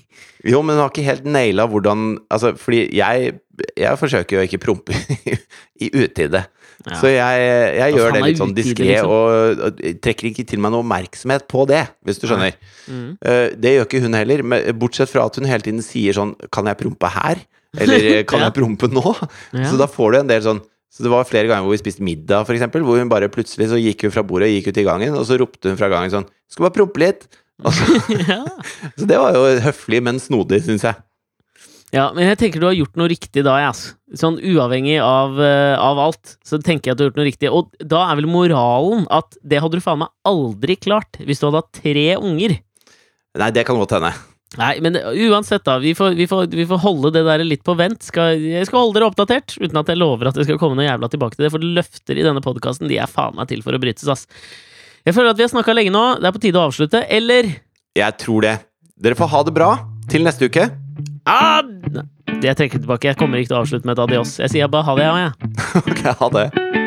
Jo, 0.51 0.61
men 0.65 0.75
hun 0.75 0.83
har 0.83 0.91
ikke 0.93 1.05
helt 1.05 1.25
naila 1.29 1.67
hvordan 1.69 2.15
Altså, 2.33 2.55
fordi 2.57 2.87
jeg 2.97 3.35
Jeg 3.77 3.99
forsøker 3.99 4.39
jo 4.39 4.45
ikke 4.47 4.61
prompe 4.63 4.95
i 5.85 5.89
utide. 5.93 6.45
Ja. 6.81 6.97
Så 6.97 7.11
jeg, 7.11 7.41
jeg 7.45 7.83
altså, 7.85 7.99
gjør 7.99 8.15
det 8.15 8.21
litt 8.25 8.39
sånn 8.39 8.53
diskré, 8.57 8.87
liksom? 8.89 9.11
og, 9.13 9.61
og 9.67 9.81
trekker 10.01 10.29
ikke 10.31 10.45
til 10.49 10.61
meg 10.63 10.73
noe 10.73 10.81
oppmerksomhet 10.81 11.45
på 11.51 11.65
det, 11.69 11.81
hvis 12.07 12.21
du 12.21 12.25
skjønner. 12.29 12.57
Mm. 12.87 13.07
Uh, 13.21 13.47
det 13.61 13.75
gjør 13.75 13.87
ikke 13.87 14.01
hun 14.05 14.17
heller, 14.17 14.43
men 14.53 14.69
bortsett 14.81 15.11
fra 15.11 15.27
at 15.29 15.37
hun 15.37 15.49
hele 15.49 15.65
tiden 15.65 15.83
sier 15.85 16.17
sånn 16.17 16.33
Kan 16.53 16.69
jeg 16.69 16.79
prompe 16.79 17.11
her? 17.13 17.43
Eller 17.77 18.07
kan 18.29 18.43
jeg 18.43 18.55
prompe 18.57 18.89
nå? 18.91 19.13
Så 19.53 19.77
da 19.79 19.87
får 19.89 20.15
du 20.15 20.19
en 20.21 20.31
del 20.31 20.41
sånn 20.43 20.63
Så 20.91 21.05
det 21.05 21.11
var 21.13 21.29
flere 21.29 21.47
ganger 21.51 21.67
hvor 21.67 21.75
vi 21.75 21.83
spiste 21.83 22.03
middag, 22.05 22.49
eksempel, 22.49 22.83
hvor 22.87 22.99
hun 22.99 23.11
bare 23.11 23.29
plutselig 23.31 23.69
så 23.71 23.79
gikk 23.79 24.07
hun 24.07 24.15
fra 24.15 24.25
bordet 24.27 24.49
og 24.49 24.57
gikk 24.57 24.71
ut 24.71 24.81
i 24.81 24.87
gangen, 24.87 25.15
og 25.19 25.27
så 25.29 25.37
ropte 25.39 25.71
hun 25.71 25.79
fra 25.79 25.91
gangen 25.93 26.13
sånn 26.13 26.27
Skal 26.51 26.67
bare 26.67 26.77
prompe 26.81 27.03
litt. 27.03 27.29
Så, 27.61 27.93
ja. 28.25 28.41
så 28.97 29.05
det 29.05 29.17
var 29.21 29.35
jo 29.35 29.43
høflig, 29.61 29.99
men 30.01 30.17
snodig, 30.17 30.63
syns 30.65 30.81
jeg. 30.87 30.97
Ja, 31.91 32.05
men 32.15 32.23
jeg 32.23 32.39
tenker 32.39 32.63
du 32.63 32.69
har 32.69 32.75
gjort 32.77 32.95
noe 32.99 33.11
riktig 33.11 33.43
da, 33.43 33.57
jeg, 33.59 33.73
altså. 33.73 33.97
Sånn 34.21 34.37
uavhengig 34.39 34.97
av, 35.03 35.37
eh, 35.43 35.75
av 35.79 35.99
alt, 35.99 36.33
så 36.43 36.59
tenker 36.59 36.89
jeg 36.91 36.95
at 36.95 36.99
du 36.99 37.03
har 37.03 37.09
gjort 37.11 37.19
noe 37.21 37.27
riktig. 37.27 37.51
Og 37.51 37.87
da 37.93 38.05
er 38.07 38.19
vel 38.19 38.27
moralen 38.31 39.05
at 39.11 39.37
det 39.43 39.61
hadde 39.63 39.79
du 39.79 39.83
faen 39.83 40.01
meg 40.03 40.11
aldri 40.27 40.75
klart 40.79 41.19
hvis 41.19 41.39
du 41.39 41.47
hadde 41.47 41.61
hatt 41.63 41.79
tre 41.83 42.05
unger. 42.19 42.57
Nei, 43.39 43.49
det 43.55 43.63
kan 43.67 43.79
godt 43.79 43.95
hende. 43.95 44.11
Nei, 44.59 44.73
men 44.83 44.97
uansett, 44.99 45.63
da. 45.63 45.77
Vi 45.79 45.93
får, 45.95 46.17
vi 46.19 46.27
får, 46.27 46.49
vi 46.51 46.65
får 46.67 46.81
holde 46.83 47.13
det 47.15 47.23
der 47.27 47.43
litt 47.47 47.63
på 47.67 47.75
vent. 47.79 48.03
Skal, 48.03 48.35
jeg 48.39 48.67
skal 48.67 48.83
holde 48.83 48.97
dere 48.97 49.07
oppdatert, 49.07 49.55
uten 49.61 49.79
at 49.79 49.91
jeg 49.91 49.99
lover 49.99 50.27
at 50.27 50.39
det 50.39 50.47
skal 50.47 50.59
komme 50.59 50.75
noe 50.79 50.89
jævla 50.89 51.07
tilbake 51.11 51.37
til 51.37 51.47
det. 51.47 51.53
For 51.53 51.63
løfter 51.79 52.19
i 52.19 52.25
denne 52.27 52.43
podkasten, 52.43 52.91
de 52.91 52.99
er 52.99 53.11
faen 53.11 53.35
meg 53.39 53.47
til 53.51 53.63
for 53.63 53.75
å 53.75 53.79
brytes, 53.83 54.07
ass. 54.11 54.27
Jeg 55.07 55.15
føler 55.15 55.31
at 55.31 55.39
vi 55.39 55.47
har 55.47 55.53
snakka 55.53 55.75
lenge 55.75 55.95
nå. 55.95 56.03
Det 56.19 56.27
er 56.27 56.35
på 56.35 56.43
tide 56.43 56.59
å 56.59 56.67
avslutte. 56.67 57.03
Eller 57.07 57.47
Jeg 57.99 58.19
tror 58.19 58.47
det. 58.47 58.55
Dere 59.01 59.17
får 59.17 59.31
ha 59.31 59.43
det 59.47 59.55
bra 59.55 59.71
til 60.11 60.27
neste 60.27 60.51
uke. 60.51 60.67
Ah, 61.25 61.61
Jeg 62.41 62.57
trekker 62.57 62.79
tilbake. 62.81 63.11
Jeg 63.11 63.17
kommer 63.19 63.41
ikke 63.41 63.53
til 63.53 63.59
å 63.59 63.63
avslutte 63.65 63.85
med 63.89 63.97
et 63.97 64.03
adios. 64.07 64.37
Jeg 64.41 64.55
sier 64.55 64.71
bare 64.71 64.87
ha 64.89 64.95
det, 64.97 65.09
ja, 65.09 65.17
ja. 65.27 65.31
Ok, 65.85 66.05
ha 66.23 66.31
det. 66.37 66.80